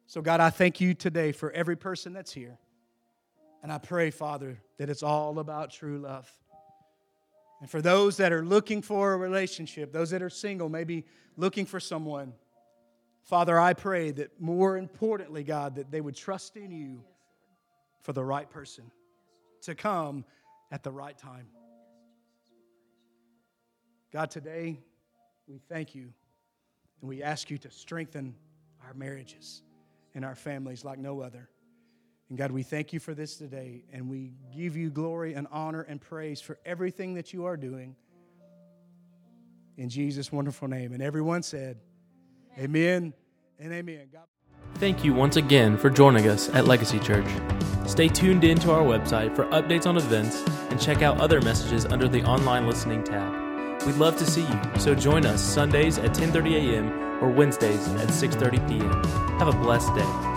So, 0.06 0.22
God, 0.22 0.42
I 0.42 0.50
thank 0.50 0.82
you 0.82 0.94
today 0.94 1.32
for 1.32 1.50
every 1.52 1.78
person 1.78 2.12
that's 2.12 2.34
here. 2.34 2.60
And 3.62 3.72
I 3.72 3.78
pray, 3.78 4.12
Father, 4.12 4.60
that 4.80 4.90
it's 4.90 5.02
all 5.02 5.40
about 5.40 5.72
true 5.72 6.00
love. 6.00 6.30
And 7.64 7.72
for 7.72 7.82
those 7.82 8.18
that 8.18 8.34
are 8.34 8.44
looking 8.44 8.82
for 8.82 9.14
a 9.14 9.18
relationship, 9.18 9.94
those 9.94 10.10
that 10.10 10.22
are 10.22 10.30
single, 10.30 10.68
maybe 10.68 11.06
looking 11.38 11.66
for 11.66 11.80
someone, 11.80 12.34
Father, 13.22 13.58
I 13.58 13.72
pray 13.72 14.12
that 14.12 14.42
more 14.42 14.76
importantly, 14.78 15.46
God, 15.46 15.76
that 15.76 15.90
they 15.90 16.02
would 16.02 16.18
trust 16.18 16.58
in 16.58 16.72
you 16.72 17.06
for 18.02 18.12
the 18.12 18.22
right 18.22 18.50
person 18.50 18.92
to 19.62 19.76
come 19.76 20.26
at 20.74 20.84
the 20.84 20.92
right 20.92 21.18
time. 21.18 21.48
God, 24.12 24.30
today 24.30 24.82
we 25.48 25.58
thank 25.70 25.96
you 25.96 26.10
and 27.00 27.08
we 27.08 27.24
ask 27.24 27.50
you 27.50 27.58
to 27.60 27.72
strengthen 27.72 28.36
our 28.86 28.94
marriages 28.94 29.62
and 30.14 30.26
our 30.26 30.36
families 30.36 30.84
like 30.84 31.00
no 31.00 31.22
other. 31.22 31.48
And 32.34 32.38
God, 32.40 32.50
we 32.50 32.64
thank 32.64 32.94
you 32.94 33.00
for 33.00 33.14
this 33.14 33.36
today 33.36 33.84
and 33.94 34.10
we 34.10 34.32
give 34.58 34.76
you 34.76 34.90
glory 34.90 35.36
and 35.36 35.46
honor 35.52 35.84
and 35.84 36.02
praise 36.02 36.42
for 36.42 36.58
everything 36.66 37.14
that 37.14 37.32
you 37.32 37.46
are 37.46 37.56
doing. 37.56 37.96
In 39.78 39.88
Jesus' 39.88 40.32
wonderful 40.32 40.68
name. 40.68 40.94
And 40.94 41.04
everyone 41.04 41.44
said, 41.44 41.78
Amen, 42.58 43.14
and 43.60 43.72
amen. 43.72 44.08
Thank 44.78 45.04
you 45.04 45.14
once 45.14 45.36
again 45.36 45.78
for 45.78 45.92
joining 45.92 46.28
us 46.28 46.50
at 46.56 46.66
Legacy 46.66 46.98
Church. 46.98 47.28
Stay 47.86 48.08
tuned 48.08 48.44
in 48.44 48.58
to 48.62 48.72
our 48.72 48.82
website 48.82 49.36
for 49.36 49.46
updates 49.50 49.86
on 49.86 49.96
events 49.96 50.42
and 50.72 50.82
check 50.82 51.04
out 51.04 51.22
other 51.22 51.40
messages 51.40 51.86
under 51.86 52.08
the 52.08 52.24
online 52.24 52.66
listening 52.66 53.04
tab. 53.04 53.86
We'd 53.86 53.98
love 53.98 54.18
to 54.18 54.26
see 54.26 54.42
you, 54.42 54.80
so 54.80 54.96
join 54.96 55.28
us 55.28 55.40
Sundays 55.40 56.00
at 56.00 56.16
10:30 56.16 56.56
a.m. 56.56 57.24
or 57.24 57.30
Wednesdays 57.30 57.88
at 57.90 58.08
6:30 58.08 58.68
p.m. 58.68 59.04
Have 59.38 59.50
a 59.50 59.58
blessed 59.60 59.94
day. 59.94 60.33